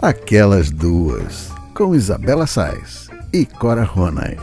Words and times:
Aquelas 0.00 0.70
Duas, 0.70 1.50
com 1.74 1.92
Isabela 1.92 2.46
Sais 2.46 3.08
e 3.34 3.44
Cora 3.44 3.82
Ronay. 3.82 4.36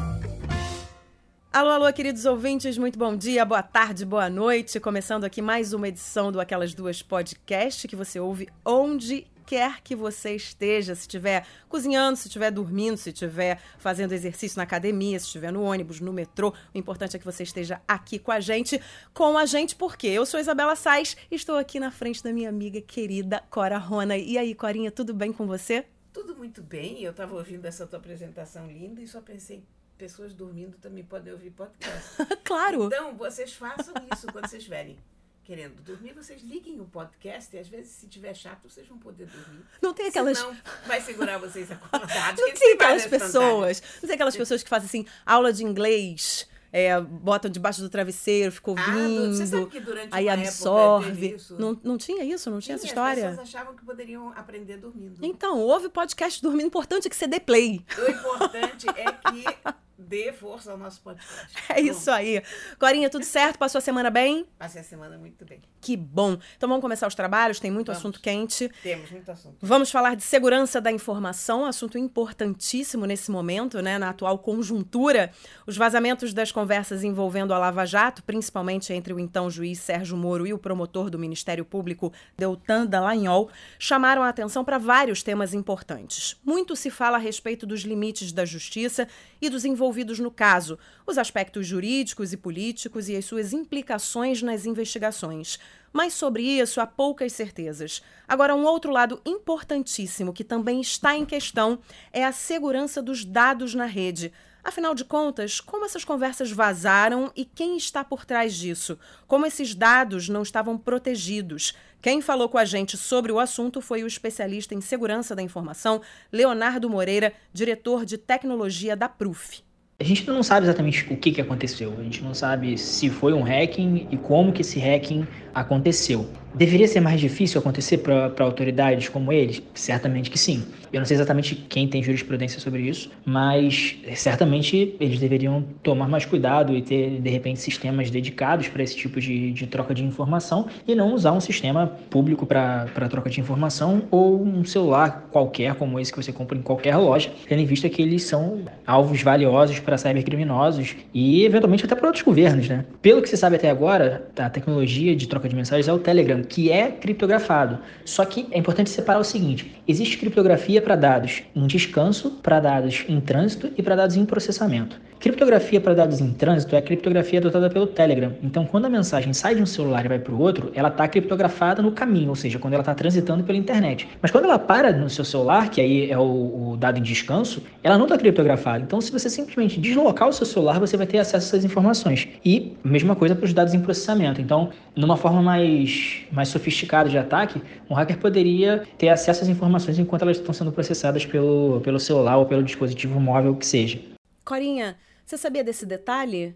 Alô, 1.53 1.69
alô, 1.69 1.93
queridos 1.93 2.25
ouvintes, 2.25 2.77
muito 2.77 2.99
bom 2.99 3.15
dia, 3.15 3.45
boa 3.45 3.63
tarde, 3.63 4.05
boa 4.05 4.29
noite. 4.29 4.81
Começando 4.81 5.23
aqui 5.23 5.41
mais 5.41 5.71
uma 5.71 5.87
edição 5.87 6.29
do 6.29 6.41
Aquelas 6.41 6.73
Duas 6.73 7.01
Podcast 7.01 7.87
que 7.87 7.95
você 7.95 8.19
ouve 8.19 8.49
onde 8.65 9.25
quer 9.45 9.81
que 9.81 9.95
você 9.95 10.35
esteja, 10.35 10.95
se 10.95 11.01
estiver 11.01 11.45
cozinhando, 11.69 12.17
se 12.17 12.27
estiver 12.27 12.51
dormindo, 12.51 12.97
se 12.97 13.09
estiver 13.09 13.59
fazendo 13.77 14.13
exercício 14.13 14.57
na 14.57 14.63
academia, 14.63 15.19
se 15.19 15.25
estiver 15.25 15.51
no 15.51 15.61
ônibus, 15.61 15.99
no 15.99 16.11
metrô, 16.11 16.53
o 16.73 16.77
importante 16.77 17.15
é 17.15 17.19
que 17.19 17.25
você 17.25 17.43
esteja 17.43 17.81
aqui 17.87 18.17
com 18.17 18.31
a 18.31 18.39
gente, 18.39 18.81
com 19.13 19.37
a 19.37 19.45
gente, 19.45 19.75
porque 19.75 20.07
eu 20.07 20.25
sou 20.25 20.39
Isabela 20.39 20.75
Sais 20.75 21.15
e 21.29 21.35
estou 21.35 21.57
aqui 21.57 21.79
na 21.79 21.91
frente 21.91 22.23
da 22.23 22.33
minha 22.33 22.49
amiga 22.49 22.81
querida 22.81 23.43
Cora 23.49 23.77
Rona. 23.77 24.17
E 24.17 24.37
aí, 24.37 24.55
Corinha, 24.55 24.91
tudo 24.91 25.13
bem 25.13 25.31
com 25.31 25.45
você? 25.45 25.85
Tudo 26.11 26.35
muito 26.35 26.61
bem. 26.63 27.01
Eu 27.01 27.11
estava 27.11 27.35
ouvindo 27.35 27.65
essa 27.65 27.85
tua 27.85 27.99
apresentação 27.99 28.67
linda 28.67 29.01
e 29.01 29.07
só 29.07 29.21
pensei, 29.21 29.63
pessoas 29.97 30.33
dormindo 30.33 30.77
também 30.77 31.03
podem 31.03 31.33
ouvir 31.33 31.51
podcast. 31.51 32.15
claro. 32.43 32.85
Então, 32.85 33.15
vocês 33.15 33.53
façam 33.53 33.93
isso 34.13 34.27
quando 34.31 34.47
vocês 34.47 34.61
estiverem 34.61 34.97
querendo 35.45 35.79
dormir, 35.83 36.11
vocês 36.13 36.41
liguem 36.41 36.81
o 36.81 36.85
podcast 36.85 37.55
e 37.55 37.59
às 37.59 37.67
vezes, 37.67 37.91
se 37.91 38.07
tiver 38.07 38.33
chato, 38.33 38.67
vocês 38.67 38.87
vão 38.87 38.97
poder 38.97 39.27
dormir. 39.27 39.63
Não 39.79 39.93
tem 39.93 40.07
aquelas. 40.07 40.39
Senão, 40.39 40.57
vai 40.87 40.99
segurar 40.99 41.37
vocês 41.37 41.71
acordados. 41.71 42.41
Não 42.41 42.53
tem 42.53 42.73
aquelas 42.73 43.05
pessoas. 43.05 43.83
Não 44.01 44.07
tem 44.07 44.15
aquelas 44.15 44.35
pessoas 44.35 44.63
que 44.63 44.69
fazem 44.69 44.87
assim, 44.87 45.05
aula 45.25 45.53
de 45.53 45.63
inglês. 45.63 46.47
É, 46.73 46.99
botam 46.99 47.49
debaixo 47.49 47.79
do 47.79 47.89
travesseiro, 47.89 48.51
ficam 48.51 48.73
ouvindo, 48.73 49.69
ah, 50.11 50.17
aí 50.17 50.27
absorve. 50.27 51.37
Não, 51.51 51.79
não 51.81 51.97
tinha 51.97 52.21
isso? 52.21 52.49
Não 52.49 52.59
tinha, 52.59 52.75
tinha 52.75 52.75
essa 52.75 52.85
história? 52.85 53.29
As 53.29 53.37
pessoas 53.37 53.55
achavam 53.55 53.75
que 53.75 53.85
poderiam 53.85 54.33
aprender 54.35 54.75
dormindo. 54.75 55.25
Então, 55.25 55.57
ouve 55.61 55.87
podcast 55.87 56.41
dormindo. 56.41 56.65
O 56.65 56.67
importante 56.67 57.07
é 57.07 57.09
que 57.09 57.15
você 57.15 57.27
dê 57.27 57.39
play. 57.39 57.85
O 57.97 58.11
importante 58.11 58.87
é 58.89 59.05
que 59.05 59.45
dê 59.97 60.31
força 60.33 60.71
ao 60.71 60.77
nosso 60.77 61.01
podcast. 61.01 61.55
É 61.69 61.81
bom. 61.81 61.89
isso 61.89 62.11
aí. 62.11 62.41
Corinha, 62.79 63.09
tudo 63.09 63.25
certo? 63.25 63.57
Passou 63.57 63.79
a 63.79 63.81
semana 63.81 64.09
bem? 64.09 64.45
Passei 64.57 64.81
a 64.81 64.83
semana 64.83 65.17
muito 65.17 65.43
bem. 65.45 65.61
Que 65.81 65.97
bom. 65.97 66.37
Então 66.55 66.69
vamos 66.69 66.81
começar 66.81 67.07
os 67.07 67.15
trabalhos, 67.15 67.59
tem 67.59 67.71
muito 67.71 67.87
vamos. 67.87 67.99
assunto 67.99 68.21
quente. 68.21 68.69
Temos 68.81 69.09
muito 69.11 69.29
assunto. 69.31 69.57
Vamos 69.61 69.91
falar 69.91 70.15
de 70.15 70.23
segurança 70.23 70.79
da 70.79 70.91
informação, 70.91 71.65
assunto 71.65 71.97
importantíssimo 71.97 73.05
nesse 73.05 73.31
momento, 73.31 73.81
né, 73.81 73.97
na 73.97 74.09
atual 74.09 74.37
conjuntura. 74.39 75.31
Os 75.65 75.75
vazamentos 75.75 76.33
das 76.33 76.51
conversas 76.51 77.03
envolvendo 77.03 77.53
a 77.53 77.57
Lava 77.57 77.85
Jato, 77.85 78.23
principalmente 78.23 78.93
entre 78.93 79.13
o 79.13 79.19
então 79.19 79.49
juiz 79.49 79.79
Sérgio 79.79 80.17
Moro 80.17 80.45
e 80.45 80.53
o 80.53 80.57
promotor 80.57 81.09
do 81.09 81.19
Ministério 81.19 81.65
Público, 81.65 82.13
Deltan 82.37 82.85
Dallagnol, 82.85 83.49
chamaram 83.79 84.23
a 84.23 84.29
atenção 84.29 84.63
para 84.63 84.77
vários 84.77 85.23
temas 85.23 85.53
importantes. 85.53 86.37
Muito 86.43 86.75
se 86.75 86.89
fala 86.89 87.17
a 87.17 87.19
respeito 87.19 87.65
dos 87.65 87.81
limites 87.81 88.31
da 88.31 88.45
justiça 88.45 89.07
e 89.41 89.49
dos 89.49 89.65
envolvimentos 89.65 89.84
envolvidos 89.85 90.17
no 90.17 90.31
caso, 90.31 90.79
os 91.05 91.15
aspectos 91.15 91.67
jurídicos 91.67 92.33
e 92.33 92.37
políticos 92.37 93.07
e 93.07 93.15
as 93.15 93.25
suas 93.25 93.53
implicações 93.53 94.41
nas 94.41 94.65
investigações. 94.65 95.59
Mas 95.93 96.13
sobre 96.13 96.41
isso 96.41 96.81
há 96.81 96.87
poucas 96.87 97.33
certezas. 97.33 98.01
Agora, 98.27 98.55
um 98.55 98.65
outro 98.65 98.91
lado 98.91 99.21
importantíssimo 99.23 100.33
que 100.33 100.43
também 100.43 100.81
está 100.81 101.15
em 101.15 101.23
questão 101.23 101.77
é 102.11 102.25
a 102.25 102.31
segurança 102.31 102.99
dos 102.99 103.23
dados 103.23 103.75
na 103.75 103.85
rede. 103.85 104.33
Afinal 104.63 104.95
de 104.95 105.05
contas, 105.05 105.61
como 105.61 105.85
essas 105.85 106.03
conversas 106.03 106.51
vazaram 106.51 107.31
e 107.35 107.45
quem 107.45 107.77
está 107.77 108.03
por 108.03 108.25
trás 108.25 108.55
disso? 108.55 108.97
Como 109.27 109.45
esses 109.45 109.75
dados 109.75 110.27
não 110.27 110.41
estavam 110.41 110.75
protegidos? 110.75 111.75
Quem 112.01 112.19
falou 112.19 112.49
com 112.49 112.57
a 112.57 112.65
gente 112.65 112.97
sobre 112.97 113.31
o 113.31 113.39
assunto 113.39 113.79
foi 113.79 114.03
o 114.03 114.07
especialista 114.07 114.73
em 114.73 114.81
segurança 114.81 115.35
da 115.35 115.43
informação, 115.43 116.01
Leonardo 116.31 116.89
Moreira, 116.89 117.31
diretor 117.53 118.05
de 118.05 118.17
tecnologia 118.17 118.95
da 118.95 119.07
PRUF. 119.07 119.63
A 119.99 120.03
gente 120.03 120.27
não 120.27 120.43
sabe 120.43 120.65
exatamente 120.65 121.11
o 121.11 121.17
que, 121.17 121.31
que 121.31 121.39
aconteceu, 121.41 121.97
a 121.97 122.03
gente 122.03 122.21
não 122.21 122.33
sabe 122.33 122.77
se 122.77 123.09
foi 123.09 123.33
um 123.33 123.43
hacking 123.43 124.07
e 124.11 124.17
como 124.17 124.51
que 124.51 124.61
esse 124.61 124.77
hacking 124.77 125.25
aconteceu. 125.55 126.27
Deveria 126.53 126.87
ser 126.87 127.01
mais 127.01 127.19
difícil 127.19 127.59
acontecer 127.59 127.97
para 127.97 128.31
autoridades 128.39 129.09
como 129.09 129.33
eles? 129.33 129.61
Certamente 129.73 130.29
que 130.29 130.37
sim. 130.37 130.63
Eu 130.93 130.99
não 131.01 131.05
sei 131.05 131.15
exatamente 131.15 131.53
quem 131.53 131.85
tem 131.85 132.01
jurisprudência 132.01 132.61
sobre 132.61 132.83
isso, 132.83 133.11
mas 133.25 133.97
certamente 134.15 134.95
eles 134.97 135.19
deveriam 135.19 135.61
tomar 135.83 136.07
mais 136.07 136.23
cuidado 136.23 136.73
e 136.73 136.81
ter, 136.81 137.19
de 137.19 137.29
repente, 137.29 137.59
sistemas 137.59 138.09
dedicados 138.09 138.69
para 138.69 138.81
esse 138.81 138.95
tipo 138.95 139.19
de, 139.19 139.51
de, 139.51 139.67
troca 139.67 139.93
de 139.93 140.05
informação 140.05 140.67
e 140.87 140.95
não 140.95 141.13
usar 141.13 141.33
um 141.33 141.41
sistema 141.41 141.87
público 142.09 142.45
para 142.45 142.87
troca 143.09 143.29
de 143.29 143.41
informação 143.41 144.03
ou 144.09 144.41
um 144.41 144.63
celular 144.63 145.27
qualquer, 145.33 145.75
como 145.75 145.99
esse 145.99 146.13
que 146.13 146.23
você 146.23 146.31
compra 146.31 146.57
em 146.57 146.61
qualquer 146.61 146.95
loja, 146.95 147.29
tendo 147.45 147.61
em 147.61 147.65
vista 147.65 147.89
que 147.89 148.01
eles 148.01 148.23
são 148.23 148.61
alvos 148.87 149.21
valiosos 149.21 149.79
para 149.79 149.97
cybercriminosos 149.97 150.95
e, 151.13 151.43
eventualmente, 151.43 151.83
até 151.83 151.95
para 151.95 152.07
outros 152.07 152.23
governos. 152.23 152.69
Né? 152.69 152.85
Pelo 153.01 153.21
que 153.21 153.27
se 153.27 153.35
sabe 153.35 153.57
até 153.57 153.69
agora, 153.69 154.29
a 154.37 154.49
tecnologia 154.49 155.13
de 155.13 155.27
troca 155.27 155.44
de 155.49 155.55
mensagens 155.55 155.87
é 155.87 155.93
o 155.93 155.99
Telegram 155.99 156.43
que 156.43 156.71
é 156.71 156.91
criptografado. 156.91 157.79
Só 158.03 158.25
que 158.25 158.47
é 158.51 158.59
importante 158.59 158.89
separar 158.89 159.19
o 159.19 159.23
seguinte: 159.23 159.75
existe 159.87 160.17
criptografia 160.17 160.81
para 160.81 160.95
dados 160.95 161.43
em 161.55 161.67
descanso, 161.67 162.31
para 162.41 162.59
dados 162.59 163.05
em 163.07 163.19
trânsito 163.19 163.71
e 163.77 163.83
para 163.83 163.95
dados 163.95 164.15
em 164.15 164.25
processamento. 164.25 164.99
Criptografia 165.19 165.81
para 165.81 165.95
dados 165.95 166.19
em 166.19 166.31
trânsito 166.33 166.75
é 166.75 166.77
a 166.77 166.81
criptografia 166.81 167.39
adotada 167.39 167.69
pelo 167.69 167.87
Telegram. 167.87 168.33
Então, 168.43 168.65
quando 168.65 168.85
a 168.85 168.89
mensagem 168.89 169.33
sai 169.33 169.55
de 169.55 169.61
um 169.61 169.65
celular 169.65 170.05
e 170.05 170.09
vai 170.09 170.19
para 170.19 170.33
o 170.33 170.39
outro, 170.39 170.71
ela 170.75 170.89
está 170.89 171.07
criptografada 171.07 171.81
no 171.81 171.91
caminho, 171.91 172.29
ou 172.29 172.35
seja, 172.35 172.59
quando 172.59 172.73
ela 172.73 172.81
está 172.81 172.93
transitando 172.93 173.43
pela 173.43 173.57
internet. 173.57 174.07
Mas 174.21 174.29
quando 174.29 174.43
ela 174.43 174.59
para 174.59 174.91
no 174.91 175.09
seu 175.09 175.25
celular, 175.25 175.69
que 175.69 175.81
aí 175.81 176.11
é 176.11 176.17
o, 176.17 176.73
o 176.73 176.77
dado 176.77 176.99
em 176.99 177.01
descanso, 177.01 177.63
ela 177.81 177.97
não 177.97 178.05
está 178.05 178.17
criptografada. 178.17 178.83
Então, 178.83 179.01
se 179.01 179.11
você 179.11 179.29
simplesmente 179.29 179.79
deslocar 179.79 180.27
o 180.27 180.33
seu 180.33 180.45
celular, 180.45 180.79
você 180.79 180.95
vai 180.95 181.07
ter 181.07 181.17
acesso 181.17 181.55
a 181.55 181.57
essas 181.57 181.65
informações. 181.65 182.27
E 182.43 182.73
mesma 182.83 183.15
coisa 183.15 183.33
para 183.33 183.45
os 183.45 183.53
dados 183.53 183.73
em 183.73 183.79
processamento. 183.79 184.41
Então, 184.41 184.69
numa 184.95 185.17
forma 185.17 185.34
mais, 185.41 186.25
mais 186.31 186.49
sofisticada 186.49 187.09
de 187.09 187.17
ataque, 187.17 187.61
um 187.89 187.93
hacker 187.93 188.17
poderia 188.19 188.85
ter 188.97 189.09
acesso 189.09 189.43
às 189.43 189.49
informações 189.49 189.97
enquanto 189.99 190.23
elas 190.23 190.37
estão 190.37 190.53
sendo 190.53 190.71
processadas 190.71 191.25
pelo, 191.25 191.81
pelo 191.81 191.99
celular 191.99 192.37
ou 192.37 192.45
pelo 192.45 192.63
dispositivo 192.63 193.19
móvel 193.19 193.55
que 193.55 193.65
seja. 193.65 193.99
Corinha, 194.43 194.97
você 195.25 195.37
sabia 195.37 195.63
desse 195.63 195.85
detalhe 195.85 196.55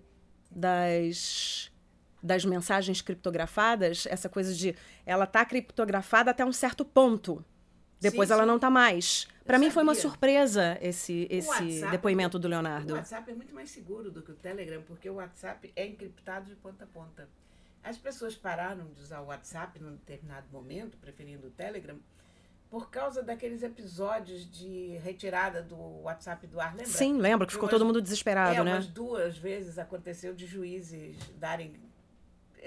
das 0.52 1.70
das 2.22 2.44
mensagens 2.44 3.02
criptografadas, 3.02 4.06
essa 4.10 4.28
coisa 4.28 4.54
de 4.54 4.76
ela 5.06 5.26
tá 5.26 5.46
criptografada 5.46 6.32
até 6.32 6.44
um 6.44 6.52
certo 6.52 6.84
ponto. 6.84 7.44
Depois 8.00 8.28
sim, 8.28 8.34
ela 8.34 8.44
sim. 8.44 8.48
não 8.48 8.60
tá 8.60 8.70
mais. 8.70 9.28
Para 9.46 9.58
mim 9.58 9.70
foi 9.72 9.84
uma 9.84 9.96
surpresa 9.96 10.78
esse 10.82 11.28
esse 11.30 11.50
WhatsApp, 11.50 11.92
depoimento 11.92 12.40
do 12.40 12.48
Leonardo. 12.48 12.94
O 12.94 12.98
WhatsApp 12.98 13.32
é 13.32 13.34
muito 13.34 13.54
mais 13.54 13.70
seguro 13.70 14.12
do 14.12 14.22
que 14.22 14.32
o 14.32 14.36
Telegram, 14.36 14.82
porque 14.84 15.10
o 15.10 15.16
WhatsApp 15.16 15.72
é 15.76 15.88
encriptado 15.88 16.50
de 16.50 16.56
ponta 16.56 16.86
a 16.86 16.88
ponta. 16.88 17.28
As 17.84 17.98
pessoas 17.98 18.36
pararam 18.36 18.88
de 18.88 19.02
usar 19.02 19.22
o 19.22 19.28
WhatsApp 19.28 19.80
num 19.80 19.92
determinado 19.92 20.48
momento, 20.52 20.98
preferindo 20.98 21.48
o 21.48 21.52
Telegram, 21.52 21.98
por 22.70 22.90
causa 22.92 23.24
daqueles 23.24 23.64
episódios 23.64 24.50
de 24.50 24.98
retirada 24.98 25.62
do 25.62 25.76
WhatsApp 26.04 26.46
do 26.46 26.62
ar, 26.62 26.72
lembra? 26.72 26.86
Sim, 26.86 27.18
lembro, 27.18 27.48
que 27.48 27.54
ficou 27.54 27.68
umas, 27.68 27.72
todo 27.72 27.86
mundo 27.86 28.02
desesperado, 28.02 28.56
é, 28.56 28.64
né? 28.64 28.74
Umas 28.76 28.88
duas 28.88 29.38
vezes 29.38 29.80
aconteceu 29.80 30.36
de 30.36 30.46
juízes 30.46 31.18
darem. 31.38 31.74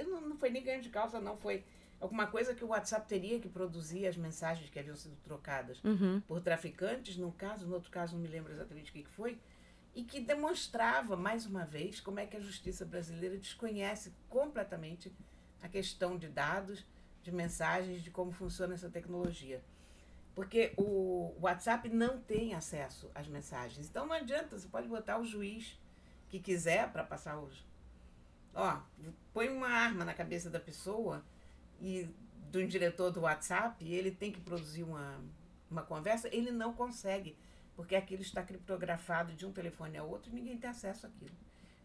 Não, 0.09 0.21
não 0.21 0.37
foi 0.37 0.51
nem 0.51 0.63
ganho 0.63 0.83
de 0.83 0.89
causa, 0.89 1.21
não, 1.21 1.37
foi 1.37 1.63
alguma 2.01 2.27
coisa 2.27 2.53
que 2.53 2.65
o 2.65 2.69
WhatsApp 2.69 3.07
teria 3.07 3.39
que 3.39 3.49
produzir 3.49 4.07
as 4.09 4.17
mensagens 4.17 4.69
que 4.69 4.79
haviam 4.79 4.97
sido 4.97 5.15
trocadas 5.23 5.79
uhum. 5.85 6.21
por 6.27 6.41
traficantes, 6.41 7.17
num 7.17 7.31
caso, 7.31 7.65
no 7.67 7.75
outro 7.75 7.91
caso 7.91 8.17
não 8.17 8.23
me 8.23 8.29
lembro 8.29 8.53
exatamente 8.53 8.91
o 8.91 8.95
que 8.95 9.05
foi, 9.05 9.39
e 9.95 10.03
que 10.03 10.21
demonstrava, 10.21 11.17
mais 11.17 11.47
uma 11.47 11.65
vez, 11.65 12.01
como 12.01 12.19
é 12.19 12.27
que 12.27 12.37
a 12.37 12.41
justiça 12.41 12.85
brasileira 12.85 13.37
desconhece 13.37 14.13
completamente 14.29 15.13
a 15.61 15.69
questão 15.69 16.17
de 16.17 16.29
dados, 16.29 16.85
de 17.23 17.31
mensagens, 17.31 18.03
de 18.03 18.11
como 18.11 18.33
funciona 18.33 18.75
essa 18.75 18.91
tecnologia. 18.91 19.63
Porque 20.35 20.73
o 20.79 21.35
WhatsApp 21.41 21.89
não 21.89 22.19
tem 22.19 22.55
acesso 22.55 23.11
às 23.15 23.29
mensagens. 23.29 23.89
Então 23.89 24.07
não 24.07 24.15
adianta, 24.15 24.59
você 24.59 24.67
pode 24.67 24.89
botar 24.89 25.19
o 25.19 25.25
juiz 25.25 25.79
que 26.29 26.41
quiser 26.41 26.91
para 26.91 27.05
passar 27.05 27.39
os. 27.39 27.65
Ó, 28.55 28.81
põe 29.33 29.51
uma 29.51 29.69
arma 29.69 30.05
na 30.05 30.15
cabeça 30.15 30.49
da 30.49 30.59
pessoa 30.59 31.23
e 31.81 32.09
do 32.51 32.67
diretor 32.67 33.11
do 33.11 33.23
WhatsApp, 33.23 33.83
e 33.85 33.95
ele 33.95 34.11
tem 34.11 34.31
que 34.31 34.41
produzir 34.41 34.83
uma, 34.83 35.23
uma 35.71 35.83
conversa, 35.83 36.29
ele 36.35 36.51
não 36.51 36.73
consegue, 36.75 37.37
porque 37.77 37.97
aquilo 37.97 38.23
está 38.23 38.43
criptografado 38.43 39.33
de 39.35 39.47
um 39.47 39.53
telefone 39.53 39.97
a 39.97 40.05
outro 40.05 40.31
e 40.31 40.35
ninguém 40.35 40.59
tem 40.59 40.71
acesso 40.71 41.07
àquilo. 41.07 41.35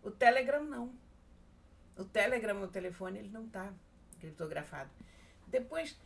O 0.01 0.12
Telegram 0.12 0.63
não. 0.63 0.94
O 1.98 2.04
Telegram 2.04 2.60
no 2.60 2.68
telefone 2.68 3.19
ele 3.19 3.30
não 3.30 3.45
está 3.45 3.74
criptografado. 4.19 4.89
Depois, 5.48 5.98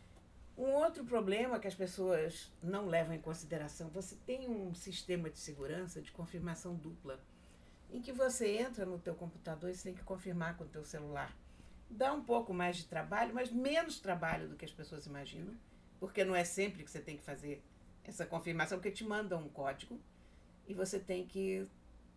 um 0.56 0.70
outro 0.72 1.04
problema 1.04 1.58
que 1.58 1.66
as 1.66 1.74
pessoas 1.74 2.52
não 2.62 2.86
levam 2.86 3.14
em 3.14 3.20
consideração, 3.20 3.88
você 3.88 4.16
tem 4.26 4.48
um 4.48 4.74
sistema 4.74 5.30
de 5.30 5.38
segurança 5.38 6.00
de 6.00 6.12
confirmação 6.12 6.74
dupla, 6.74 7.18
em 7.90 8.00
que 8.00 8.12
você 8.12 8.58
entra 8.58 8.86
no 8.86 8.98
teu 8.98 9.14
computador 9.14 9.70
e 9.70 9.74
você 9.74 9.84
tem 9.84 9.94
que 9.94 10.04
confirmar 10.04 10.56
com 10.56 10.64
o 10.64 10.68
teu 10.68 10.84
celular. 10.84 11.34
Dá 11.90 12.12
um 12.12 12.22
pouco 12.22 12.54
mais 12.54 12.76
de 12.76 12.86
trabalho, 12.86 13.34
mas 13.34 13.50
menos 13.50 14.00
trabalho 14.00 14.48
do 14.48 14.56
que 14.56 14.64
as 14.64 14.70
pessoas 14.70 15.06
imaginam, 15.06 15.54
porque 15.98 16.24
não 16.24 16.34
é 16.34 16.44
sempre 16.44 16.84
que 16.84 16.90
você 16.90 17.00
tem 17.00 17.16
que 17.16 17.22
fazer 17.22 17.62
essa 18.04 18.26
confirmação, 18.26 18.78
porque 18.78 18.90
te 18.90 19.04
manda 19.04 19.36
um 19.36 19.48
código 19.48 19.98
e 20.66 20.74
você 20.74 20.98
tem 20.98 21.26
que 21.26 21.66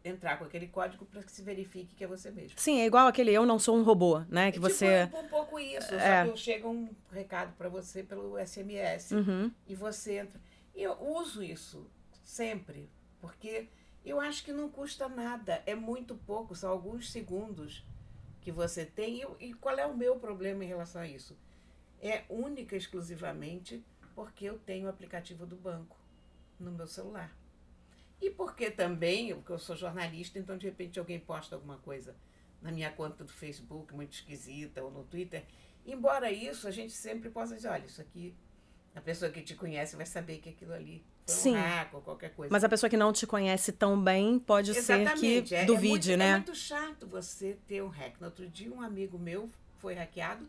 entrar 0.03 0.37
com 0.37 0.45
aquele 0.45 0.67
código 0.67 1.05
para 1.05 1.23
que 1.23 1.31
se 1.31 1.41
verifique 1.41 1.95
que 1.95 2.03
é 2.03 2.07
você 2.07 2.29
mesmo. 2.29 2.59
Sim, 2.59 2.79
é 2.79 2.85
igual 2.85 3.07
aquele 3.07 3.31
eu 3.31 3.45
não 3.45 3.57
sou 3.57 3.75
um 3.77 3.83
robô, 3.83 4.19
né? 4.29 4.51
Que 4.51 4.57
É 4.57 4.61
você. 4.61 5.05
Tipo, 5.07 5.19
um 5.19 5.27
pouco 5.27 5.59
isso, 5.59 5.93
É. 5.95 6.25
só 6.25 6.31
que 6.31 6.37
chega 6.39 6.67
um 6.67 6.89
recado 7.11 7.53
para 7.57 7.69
você 7.69 8.03
pelo 8.03 8.37
SMS 8.37 9.11
Uhum. 9.15 9.51
e 9.67 9.73
você 9.75 10.19
entra. 10.19 10.39
E 10.75 10.83
eu 10.83 10.93
uso 11.01 11.41
isso 11.41 11.88
sempre, 12.23 12.88
porque 13.19 13.67
eu 14.05 14.19
acho 14.21 14.43
que 14.43 14.51
não 14.53 14.69
custa 14.69 15.09
nada, 15.09 15.63
é 15.65 15.73
muito 15.73 16.13
pouco, 16.15 16.53
são 16.55 16.69
alguns 16.69 17.11
segundos 17.11 17.83
que 18.41 18.51
você 18.51 18.85
tem. 18.85 19.23
E, 19.39 19.47
e 19.47 19.53
qual 19.55 19.75
é 19.77 19.88
o 19.88 19.97
meu 19.97 20.17
problema 20.17 20.63
em 20.63 20.67
relação 20.67 21.01
a 21.01 21.07
isso? 21.07 21.35
É 21.99 22.23
única 22.29 22.75
e 22.75 22.77
exclusivamente 22.77 23.83
porque 24.15 24.45
eu 24.45 24.57
tenho 24.57 24.88
o 24.88 24.89
aplicativo 24.89 25.45
do 25.45 25.56
banco 25.56 25.97
no 26.59 26.71
meu 26.71 26.88
celular. 26.88 27.35
E 28.21 28.29
porque 28.29 28.71
também, 28.71 29.35
porque 29.35 29.51
eu 29.51 29.59
sou 29.59 29.75
jornalista, 29.75 30.39
então 30.39 30.57
de 30.57 30.65
repente 30.65 30.97
alguém 30.97 31.19
posta 31.19 31.56
alguma 31.56 31.77
coisa 31.77 32.15
na 32.62 32.71
minha 32.71 32.89
conta 32.89 33.23
do 33.23 33.31
Facebook, 33.31 33.94
muito 33.94 34.13
esquisita, 34.13 34.81
ou 34.81 34.89
no 34.89 35.03
Twitter. 35.03 35.44
Embora 35.85 36.31
isso, 36.31 36.67
a 36.67 36.71
gente 36.71 36.94
sempre 36.94 37.29
possa 37.29 37.56
dizer, 37.56 37.67
olha, 37.67 37.85
isso 37.85 38.01
aqui, 38.01 38.33
a 38.95 39.01
pessoa 39.01 39.29
que 39.29 39.41
te 39.41 39.53
conhece 39.53 39.95
vai 39.95 40.06
saber 40.06 40.38
que 40.39 40.50
aquilo 40.50 40.73
ali 40.73 41.06
foi 41.27 41.35
Sim. 41.35 41.56
um 41.57 41.62
hack 41.62 41.94
ou 41.94 42.01
qualquer 42.01 42.33
coisa. 42.33 42.51
Mas 42.51 42.63
a 42.63 42.69
pessoa 42.69 42.89
que 42.89 42.97
não 42.97 43.12
te 43.12 43.27
conhece 43.27 43.71
tão 43.71 44.01
bem 44.01 44.39
pode 44.39 44.73
ser 44.73 44.81
que 44.81 45.03
Exatamente. 45.03 45.56
é, 45.56 45.65
duvide, 45.65 46.13
é 46.13 46.17
muito, 46.17 46.19
né? 46.19 46.29
É 46.29 46.31
muito 46.38 46.56
chato 46.56 47.06
você 47.06 47.57
ter 47.67 47.83
um 47.83 47.89
hack. 47.89 48.19
No 48.19 48.27
outro 48.27 48.47
dia, 48.50 48.71
um 48.71 48.81
amigo 48.81 49.19
meu 49.19 49.50
foi 49.77 49.94
hackeado 49.94 50.47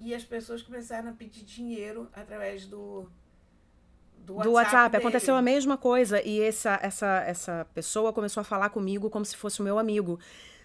e 0.00 0.14
as 0.14 0.24
pessoas 0.24 0.62
começaram 0.62 1.10
a 1.10 1.12
pedir 1.12 1.44
dinheiro 1.44 2.08
através 2.12 2.66
do, 2.66 3.08
do 4.18 4.34
WhatsApp. 4.34 4.48
do 4.48 4.52
WhatsApp. 4.52 4.96
Aconteceu 4.96 5.34
a 5.34 5.42
mesma 5.42 5.76
coisa. 5.76 6.22
E 6.22 6.40
essa, 6.40 6.78
essa, 6.82 7.22
essa 7.26 7.66
pessoa 7.74 8.12
começou 8.12 8.40
a 8.40 8.44
falar 8.44 8.70
comigo 8.70 9.10
como 9.10 9.24
se 9.24 9.36
fosse 9.36 9.60
o 9.60 9.64
meu 9.64 9.78
amigo. 9.78 10.18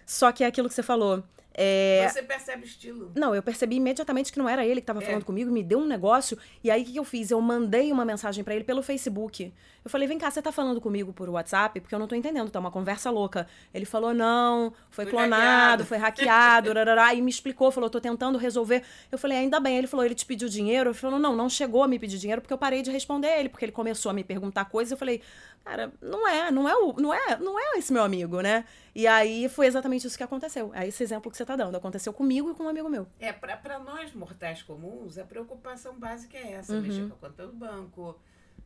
Só 0.06 0.32
que 0.32 0.44
é 0.44 0.48
aquilo 0.48 0.68
que 0.68 0.76
você 0.76 0.84
falou. 0.84 1.24
É, 1.54 2.08
Você 2.10 2.24
percebe 2.24 2.64
o 2.64 2.66
estilo. 2.66 3.12
Não, 3.16 3.36
eu 3.36 3.44
percebi 3.44 3.76
imediatamente 3.76 4.32
que 4.32 4.40
não 4.40 4.50
era 4.50 4.66
ele 4.66 4.76
que 4.82 4.84
estava 4.84 5.02
É. 5.04 5.06
falando 5.06 5.24
comigo, 5.24 5.52
me 5.52 5.62
deu 5.62 5.80
um 5.80 5.86
negócio. 5.86 6.38
E 6.64 6.72
aí 6.72 6.82
o 6.82 6.86
que 6.86 6.92
que 6.94 7.00
eu 7.00 7.04
fiz? 7.04 7.30
Eu 7.30 7.40
mandei 7.42 7.92
uma 7.92 8.04
mensagem 8.04 8.44
pra 8.44 8.56
ele 8.56 8.64
pelo 8.64 8.82
Facebook. 8.82 9.54
Eu 9.86 9.90
falei: 9.92 10.08
vem 10.08 10.18
cá, 10.18 10.32
você 10.32 10.42
tá 10.42 10.52
falando 10.52 10.80
comigo 10.82 11.14
por 11.14 11.30
WhatsApp? 11.30 11.80
Porque 11.80 11.94
eu 11.94 12.00
não 12.00 12.08
tô 12.08 12.16
entendendo, 12.16 12.50
tá 12.50 12.60
uma 12.60 12.72
conversa 12.72 13.12
louca. 13.12 13.48
Ele 13.74 13.86
falou: 13.86 14.14
não, 14.14 14.74
foi 14.90 15.06
Fui 15.06 15.12
clonado, 15.12 15.84
hackeado." 15.84 15.86
foi 15.86 15.98
hackeado, 15.98 16.74
rarará, 16.74 17.14
e 17.14 17.22
me 17.22 17.30
explicou, 17.30 17.70
falou: 17.72 17.90
tô 17.90 18.00
tentando 18.02 18.38
resolver. 18.38 18.82
Eu 19.12 19.18
falei: 19.18 19.38
ainda 19.38 19.60
bem. 19.60 19.78
Ele 19.78 19.88
falou: 19.88 20.06
ele 20.06 20.16
te 20.16 20.26
pediu 20.26 20.50
dinheiro? 20.50 20.90
Eu 20.90 20.94
falei: 20.96 21.20
não, 21.20 21.36
não 21.36 21.50
chegou 21.50 21.84
a 21.84 21.88
me 21.88 22.00
pedir 22.00 22.18
dinheiro 22.18 22.42
porque 22.42 22.54
eu 22.54 22.58
parei 22.58 22.82
de 22.82 22.90
responder 22.90 23.28
ele, 23.40 23.50
porque 23.50 23.66
ele 23.66 23.72
começou 23.72 24.10
a 24.10 24.14
me 24.14 24.24
perguntar 24.24 24.66
coisas. 24.66 24.92
Eu 24.92 24.98
falei: 24.98 25.22
cara, 25.64 25.92
não 26.02 26.28
é, 26.28 26.50
não 26.50 26.68
é, 26.68 26.76
o, 26.76 26.94
não 26.94 27.14
é, 27.14 27.38
não 27.38 27.60
é 27.60 27.78
esse 27.78 27.92
meu 27.94 28.04
amigo, 28.04 28.42
né? 28.42 28.66
E 28.96 29.08
aí 29.08 29.50
foi 29.50 29.66
exatamente 29.66 30.06
isso 30.08 30.16
que 30.18 30.24
aconteceu. 30.24 30.72
É 30.74 30.88
esse 30.88 31.02
exemplo 31.04 31.30
que 31.32 31.36
você 31.36 31.43
tá 31.46 31.56
dando. 31.56 31.76
Aconteceu 31.76 32.14
comigo 32.14 32.52
e 32.52 32.54
com 32.56 32.64
um 32.64 32.70
amigo 32.70 32.90
meu. 32.90 33.08
É, 33.20 33.32
para 33.32 33.80
nós 33.80 34.14
mortais 34.14 34.62
comuns, 34.62 35.18
a 35.18 35.24
preocupação 35.24 35.98
básica 36.00 36.38
é 36.38 36.54
essa: 36.54 36.74
Uhum. 36.74 36.82
mexer 36.82 37.08
com 37.08 37.14
a 37.14 37.30
conta 37.30 37.48
do 37.48 37.54
banco. 37.54 38.20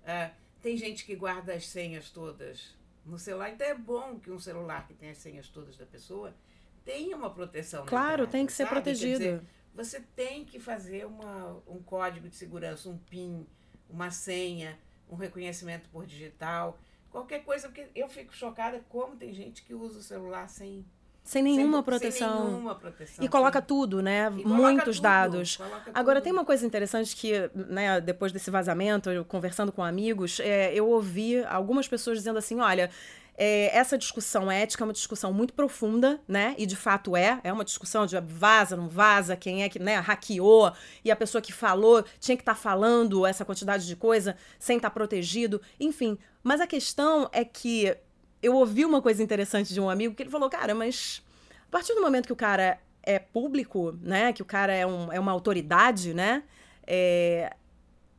Ah, 0.05 0.31
tem 0.61 0.77
gente 0.77 1.05
que 1.05 1.15
guarda 1.15 1.53
as 1.53 1.67
senhas 1.67 2.09
todas 2.09 2.75
no 3.05 3.17
celular, 3.17 3.49
então 3.51 3.65
é 3.65 3.73
bom 3.73 4.19
que 4.19 4.29
um 4.29 4.39
celular 4.39 4.85
que 4.87 4.93
tem 4.93 5.09
as 5.09 5.17
senhas 5.17 5.47
todas 5.47 5.77
da 5.77 5.85
pessoa 5.85 6.33
tenha 6.83 7.15
uma 7.15 7.29
proteção. 7.29 7.85
Claro, 7.85 8.23
entrada, 8.23 8.31
tem 8.31 8.45
que 8.45 8.51
ser 8.53 8.63
sabe? 8.63 8.75
Protegido. 8.75 9.17
dizer, 9.17 9.41
você 9.73 10.01
tem 10.15 10.43
que 10.43 10.59
fazer 10.59 11.05
uma, 11.05 11.61
um 11.67 11.81
código 11.83 12.27
de 12.27 12.35
segurança, 12.35 12.89
um 12.89 12.97
PIN, 12.97 13.45
uma 13.89 14.09
senha, 14.11 14.77
um 15.09 15.15
reconhecimento 15.15 15.89
por 15.89 16.05
digital, 16.05 16.79
qualquer 17.09 17.43
coisa, 17.43 17.67
porque 17.67 17.87
eu 17.95 18.09
fico 18.09 18.33
chocada 18.35 18.83
como 18.89 19.15
tem 19.15 19.33
gente 19.33 19.63
que 19.63 19.73
usa 19.73 19.99
o 19.99 20.03
celular 20.03 20.47
sem, 20.49 20.85
Sem 21.27 21.43
nenhuma 21.43 21.79
sem, 21.79 21.83
proteção. 21.83 22.37
Sem 22.37 22.45
nenhuma 22.45 22.73
proteção. 22.75 23.25
E 23.25 23.27
coloca 23.27 23.61
tudo, 23.61 24.01
né? 24.01 24.31
e 24.37 24.45
Muitos 24.45 24.95
tudo, 24.95 25.03
dados. 25.03 25.59
Agora, 25.93 26.19
tudo. 26.19 26.23
tem 26.23 26.31
uma 26.31 26.45
coisa 26.45 26.65
interessante 26.65 27.13
que, 27.17 27.51
né, 27.53 27.99
depois 27.99 28.31
desse 28.31 28.49
vazamento, 28.49 29.09
eu 29.09 29.25
conversando 29.25 29.69
com 29.73 29.83
amigos, 29.83 30.39
é, 30.39 30.73
eu 30.73 30.87
ouvi 30.87 31.43
algumas 31.43 31.85
pessoas 31.85 32.17
dizendo 32.17 32.39
assim: 32.39 32.61
olha. 32.61 32.89
é, 33.37 33.77
essa 33.77 33.97
discussão 33.97 34.49
ética 34.49 34.83
é 34.83 34.85
uma 34.85 34.93
discussão 34.93 35.31
muito 35.31 35.53
profunda, 35.53 36.19
né? 36.27 36.55
E 36.57 36.65
de 36.65 36.75
fato 36.75 37.15
é. 37.15 37.39
É 37.43 37.53
uma 37.53 37.63
discussão 37.63 38.05
de 38.05 38.19
vaza, 38.19 38.75
não 38.75 38.87
vaza, 38.89 39.35
quem 39.35 39.63
é 39.63 39.69
que 39.69 39.77
né, 39.79 39.97
hackeou, 39.97 40.71
e 41.05 41.11
a 41.11 41.15
pessoa 41.15 41.41
que 41.41 41.53
falou 41.53 42.03
tinha 42.19 42.35
que 42.35 42.41
estar 42.41 42.55
falando 42.55 43.25
essa 43.25 43.45
quantidade 43.45 43.85
de 43.85 43.95
coisa 43.95 44.35
sem 44.57 44.77
estar 44.77 44.89
protegido. 44.89 45.61
Enfim. 45.79 46.17
Mas 46.41 46.61
a 46.61 46.67
questão 46.67 47.29
é 47.31 47.43
que 47.43 47.95
eu 48.41 48.55
ouvi 48.55 48.85
uma 48.85 49.01
coisa 49.01 49.21
interessante 49.23 49.73
de 49.73 49.79
um 49.79 49.89
amigo 49.89 50.13
que 50.15 50.23
ele 50.23 50.29
falou: 50.29 50.49
cara, 50.49 50.73
mas 50.75 51.21
a 51.67 51.71
partir 51.71 51.93
do 51.95 52.01
momento 52.01 52.25
que 52.27 52.33
o 52.33 52.37
cara 52.37 52.79
é 53.03 53.19
público, 53.19 53.97
né? 54.01 54.33
Que 54.33 54.41
o 54.41 54.45
cara 54.45 54.73
é, 54.73 54.85
um, 54.85 55.11
é 55.11 55.19
uma 55.19 55.31
autoridade, 55.31 56.13
né? 56.13 56.43
é, 56.85 57.53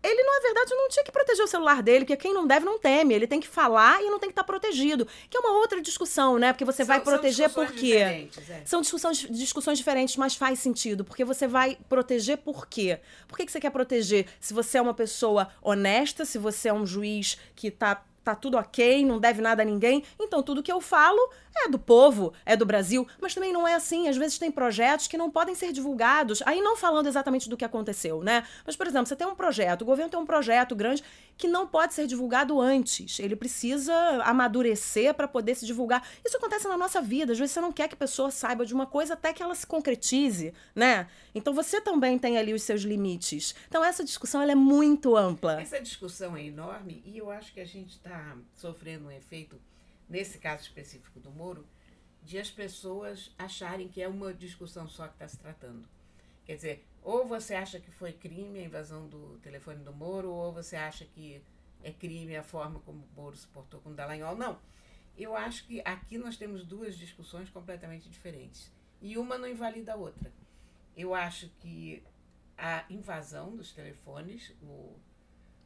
ele, 0.00 0.23
na 0.23 0.41
verdade, 0.41 0.70
não 0.75 0.88
tinha 0.88 1.05
que 1.05 1.11
proteger 1.11 1.44
o 1.44 1.49
celular 1.49 1.82
dele, 1.82 2.05
porque 2.05 2.17
quem 2.17 2.32
não 2.32 2.47
deve 2.47 2.65
não 2.65 2.79
teme. 2.79 3.12
Ele 3.12 3.26
tem 3.26 3.41
que 3.41 3.49
falar 3.49 4.00
e 4.00 4.09
não 4.09 4.19
tem 4.19 4.29
que 4.29 4.32
estar 4.32 4.44
protegido. 4.44 5.06
Que 5.29 5.37
é 5.37 5.41
uma 5.41 5.59
outra 5.59 5.81
discussão, 5.81 6.38
né? 6.38 6.53
Porque 6.53 6.64
você 6.64 6.85
vai 6.85 6.99
São- 6.99 7.05
são 7.05 7.12
proteger 7.14 7.50
por 7.50 7.73
quê? 7.73 7.97
é. 7.97 8.29
São 8.64 8.81
discussões, 8.81 9.19
discussões 9.29 9.76
diferentes, 9.76 10.17
mas 10.17 10.37
faz 10.37 10.61
sentido. 10.61 11.05
Porque 11.05 11.25
você 11.25 11.49
vai 11.49 11.76
proteger 11.88 12.38
por 12.38 12.69
quê? 12.69 13.00
Por 13.26 13.37
que, 13.37 13.44
que 13.44 13.50
você 13.50 13.59
quer 13.61 13.71
proteger? 13.71 14.26
Se 14.38 14.55
você 14.55 14.79
é 14.79 14.81
uma 14.82 14.94
pessoa 14.94 15.49
honesta, 15.61 16.25
se 16.25 16.38
você 16.38 16.69
é 16.69 16.73
um 16.73 16.87
juiz 16.87 17.37
que 17.56 17.69
tá, 17.69 18.00
tá 18.29 18.35
tudo 18.35 18.59
ok, 18.59 19.05
não 19.05 19.19
deve 19.19 19.41
nada 19.41 19.63
a 19.63 19.65
ninguém, 19.65 20.05
então 20.21 20.43
tudo 20.43 20.63
que 20.63 20.71
eu 20.71 20.81
falo 20.81 21.19
é 21.65 21.69
do 21.69 21.79
povo, 21.79 22.33
é 22.45 22.57
do 22.57 22.65
Brasil. 22.65 23.07
Mas 23.21 23.35
também 23.35 23.53
não 23.53 23.67
é 23.67 23.75
assim. 23.75 24.09
Às 24.09 24.17
vezes 24.17 24.39
tem 24.39 24.51
projetos 24.51 25.07
que 25.09 25.17
não 25.17 25.31
podem 25.31 25.55
ser 25.55 25.73
divulgados. 25.73 26.43
Aí 26.47 26.61
não 26.61 26.77
falando 26.77 27.07
exatamente 27.07 27.49
do 27.49 27.57
que 27.57 27.65
aconteceu, 27.65 28.23
né? 28.23 28.45
Mas, 28.65 28.77
por 28.77 28.87
exemplo, 28.87 29.07
você 29.07 29.17
tem 29.17 29.27
um 29.27 29.35
projeto, 29.35 29.83
o 29.83 29.85
governo 29.85 30.11
tem 30.11 30.21
um 30.21 30.27
projeto 30.27 30.77
grande 30.77 31.03
que 31.37 31.49
não 31.49 31.67
pode 31.67 31.95
ser 31.95 32.07
divulgado 32.07 32.61
antes. 32.61 33.19
Ele 33.19 33.37
precisa 33.37 33.95
amadurecer 34.25 35.15
para 35.15 35.29
poder 35.29 35.55
se 35.55 35.67
divulgar. 35.67 36.07
Isso 36.25 36.37
acontece 36.37 36.67
na 36.69 36.77
nossa 36.77 37.01
vida. 37.01 37.33
Às 37.33 37.39
vezes 37.39 37.53
você 37.53 37.61
não 37.61 37.73
quer 37.73 37.89
que 37.89 37.95
a 37.95 37.99
pessoa 37.99 38.31
saiba 38.31 38.67
de 38.67 38.75
uma 38.75 38.87
coisa 38.87 39.15
até 39.15 39.33
que 39.33 39.43
ela 39.43 39.55
se 39.55 39.67
concretize, 39.67 40.53
né? 40.75 41.09
Então 41.35 41.55
você 41.55 41.81
também 41.81 42.19
tem 42.19 42.39
ali 42.39 42.53
os 42.53 42.63
seus 42.63 42.83
limites. 42.83 43.55
Então 43.69 43.85
essa 43.85 44.05
discussão 44.05 44.43
ela 44.43 44.53
é 44.53 44.57
muito 44.57 45.17
ampla. 45.17 45.61
Essa 45.61 45.81
discussão 45.81 46.37
é 46.37 46.45
enorme 46.45 47.02
e 47.07 47.19
eu 47.19 47.31
acho 47.31 47.52
que 47.52 47.61
a 47.61 47.64
gente 47.64 47.91
está 47.91 48.18
sofrendo 48.55 49.07
um 49.07 49.11
efeito, 49.11 49.61
nesse 50.09 50.39
caso 50.39 50.63
específico 50.63 51.21
do 51.21 51.31
Moro, 51.31 51.67
de 52.23 52.39
as 52.39 52.51
pessoas 52.51 53.35
acharem 53.39 53.89
que 53.89 54.03
é 54.03 54.09
uma 54.09 54.33
discussão 54.35 54.89
só 54.89 55.07
que 55.07 55.15
está 55.15 55.29
se 55.29 55.39
tratando. 55.39 55.89
Quer 56.45 56.57
dizer, 56.57 56.85
ou 57.03 57.27
você 57.27 57.55
acha 57.55 57.79
que 57.79 57.91
foi 57.91 58.13
crime 58.13 58.59
a 58.59 58.65
invasão 58.65 59.07
do 59.07 59.39
telefone 59.43 59.83
do 59.85 59.93
Moro, 59.93 60.31
ou 60.31 60.53
você 60.53 60.77
acha 60.77 61.05
que 61.05 61.43
é 61.83 61.93
crime 61.93 62.37
a 62.37 62.43
forma 62.43 62.81
como 62.81 62.99
o 62.99 63.21
Moro 63.21 63.37
se 63.37 63.47
portou 63.49 63.81
com 63.81 63.91
o 63.91 63.95
Dallagnol. 63.95 64.37
Não. 64.37 64.59
Eu 65.17 65.37
acho 65.37 65.67
que 65.67 65.81
aqui 65.85 66.17
nós 66.17 66.37
temos 66.37 66.65
duas 66.65 66.97
discussões 66.97 67.51
completamente 67.51 68.09
diferentes. 68.09 68.71
E 69.01 69.19
uma 69.19 69.39
não 69.39 69.49
invalida 69.49 69.93
a 69.93 69.97
outra. 69.97 70.33
Eu 70.97 71.15
acho 71.15 71.49
que 71.61 72.03
a 72.57 72.85
invasão 72.91 73.57
dos 73.57 73.73
telefones, 73.73 74.53
o, 74.63 74.97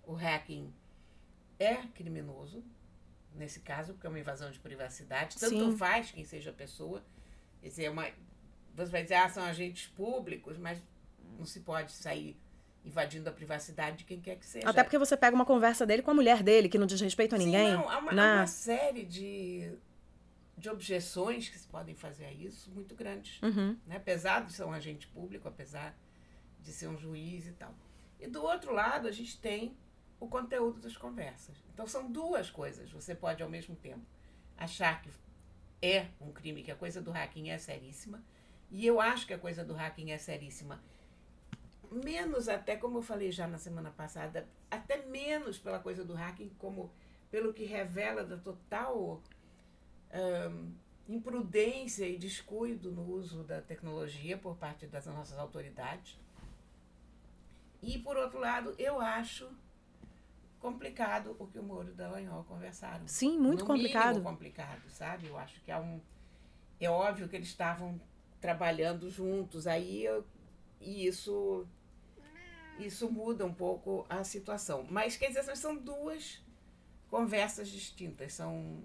o 0.05 0.13
hacking, 0.15 0.73
é 1.63 1.87
criminoso, 1.95 2.63
nesse 3.35 3.61
caso, 3.61 3.95
porque 3.95 4.07
é 4.07 4.11
uma 4.11 4.19
invasão 4.19 4.51
de 4.51 4.59
privacidade. 4.59 5.39
Tanto 5.39 5.71
Sim. 5.71 5.77
faz 5.77 6.11
quem 6.11 6.25
seja 6.25 6.51
a 6.51 6.55
pessoa. 6.55 7.03
Quer 7.61 7.69
dizer, 7.69 7.85
é 7.85 7.91
uma, 7.91 8.07
você 8.75 8.91
vai 8.91 9.03
dizer, 9.03 9.15
ah, 9.15 9.29
são 9.29 9.43
agentes 9.45 9.87
públicos, 9.89 10.59
mas 10.59 10.83
não 11.39 11.45
se 11.45 11.61
pode 11.61 11.93
sair 11.93 12.37
invadindo 12.85 13.29
a 13.29 13.33
privacidade 13.33 13.99
de 13.99 14.05
quem 14.05 14.21
quer 14.21 14.37
que 14.37 14.47
seja. 14.47 14.69
Até 14.69 14.83
porque 14.83 14.99
você 14.99 15.17
pega 15.17 15.35
uma 15.35 15.45
conversa 15.45 15.87
dele 15.87 16.03
com 16.03 16.11
a 16.11 16.15
mulher 16.15 16.43
dele, 16.43 16.69
que 16.69 16.79
não 16.79 16.87
diz 16.87 17.01
respeito 17.01 17.35
a 17.35 17.39
Sim, 17.39 17.47
ninguém. 17.47 17.73
não, 17.73 17.89
há 17.89 17.99
uma, 17.99 18.11
há 18.11 18.15
né? 18.15 18.35
uma 18.39 18.47
série 18.47 19.05
de, 19.05 19.73
de 20.59 20.69
objeções 20.69 21.49
que 21.49 21.59
se 21.59 21.67
podem 21.69 21.95
fazer 21.95 22.25
a 22.25 22.33
isso 22.33 22.71
muito 22.73 22.95
grandes. 22.95 23.41
Uhum. 23.41 23.77
Né? 23.87 23.97
Apesar 23.97 24.45
de 24.45 24.53
ser 24.53 24.65
um 24.65 24.73
agente 24.73 25.07
público, 25.07 25.47
apesar 25.47 25.97
de 26.61 26.73
ser 26.73 26.89
um 26.89 26.99
juiz 26.99 27.47
e 27.47 27.53
tal. 27.53 27.75
E 28.19 28.27
do 28.27 28.43
outro 28.43 28.73
lado, 28.73 29.07
a 29.07 29.13
gente 29.13 29.39
tem 29.41 29.77
o 30.23 30.29
conteúdo 30.29 30.79
das 30.79 30.97
conversas. 30.97 31.57
Então 31.75 31.85
são 31.85 32.09
duas 32.09 32.49
coisas. 32.49 32.89
Você 32.93 33.13
pode, 33.13 33.43
ao 33.43 33.49
mesmo 33.49 33.75
tempo, 33.75 34.07
achar 34.57 35.03
que 35.03 35.11
é 35.83 36.07
um 36.21 36.31
crime, 36.31 36.63
que 36.63 36.71
a 36.71 36.77
coisa 36.77 37.03
do 37.03 37.11
hacking 37.11 37.51
é 37.51 37.59
seríssima. 37.59 38.23
E 38.71 38.87
eu 38.87 39.01
acho 39.01 39.27
que 39.27 39.35
a 39.35 39.39
coisa 39.39 39.65
do 39.65 39.75
hacking 39.75 40.13
é 40.13 40.19
seríssima. 40.19 40.81
Menos 41.91 42.49
até, 42.49 42.77
como 42.77 42.99
eu 42.99 43.03
falei 43.03 43.33
já 43.33 43.49
na 43.49 43.59
semana 43.59 43.91
passada, 43.91 44.47
até 44.71 45.05
menos 45.07 45.59
pela 45.59 45.81
coisa 45.81 46.05
do 46.05 46.15
hacking, 46.15 46.51
como 46.57 46.93
pelo 47.29 47.53
que 47.53 47.65
revela 47.65 48.23
da 48.23 48.37
total 48.37 49.21
ahn, 50.13 50.71
imprudência 51.09 52.07
e 52.07 52.17
descuido 52.17 52.93
no 52.93 53.03
uso 53.03 53.43
da 53.43 53.61
tecnologia 53.61 54.39
por 54.39 54.55
parte 54.57 54.87
das 54.87 55.07
nossas 55.07 55.37
autoridades. 55.37 56.17
E, 57.83 57.99
por 57.99 58.17
outro 58.17 58.39
lado, 58.39 58.73
eu 58.79 59.01
acho, 59.01 59.51
complicado 60.63 61.37
o 61.39 61.47
que 61.47 61.59
o 61.59 61.63
Moro 61.63 61.89
e 61.89 61.91
o 61.91 61.95
Dallagnol 61.95 62.45
conversaram. 62.45 63.07
Sim, 63.07 63.39
muito 63.39 63.61
no 63.61 63.67
complicado. 63.67 64.15
Mínimo 64.15 64.31
complicado, 64.31 64.89
sabe? 64.89 65.27
Eu 65.27 65.37
acho 65.37 65.61
que 65.61 65.71
é 65.71 65.77
um. 65.77 66.01
É 66.81 66.89
óbvio 66.89 67.29
que 67.29 67.37
eles 67.37 67.49
estavam 67.49 68.01
trabalhando 68.41 69.11
juntos, 69.11 69.67
aí 69.67 70.05
eu, 70.05 70.25
e 70.81 71.07
isso. 71.07 71.67
Isso 72.79 73.11
muda 73.11 73.45
um 73.45 73.53
pouco 73.53 74.07
a 74.09 74.25
situação. 74.25 74.87
Mas, 74.89 75.17
quer 75.17 75.29
dizer, 75.29 75.57
são 75.57 75.77
duas 75.77 76.43
conversas 77.11 77.69
distintas, 77.69 78.33
são 78.33 78.83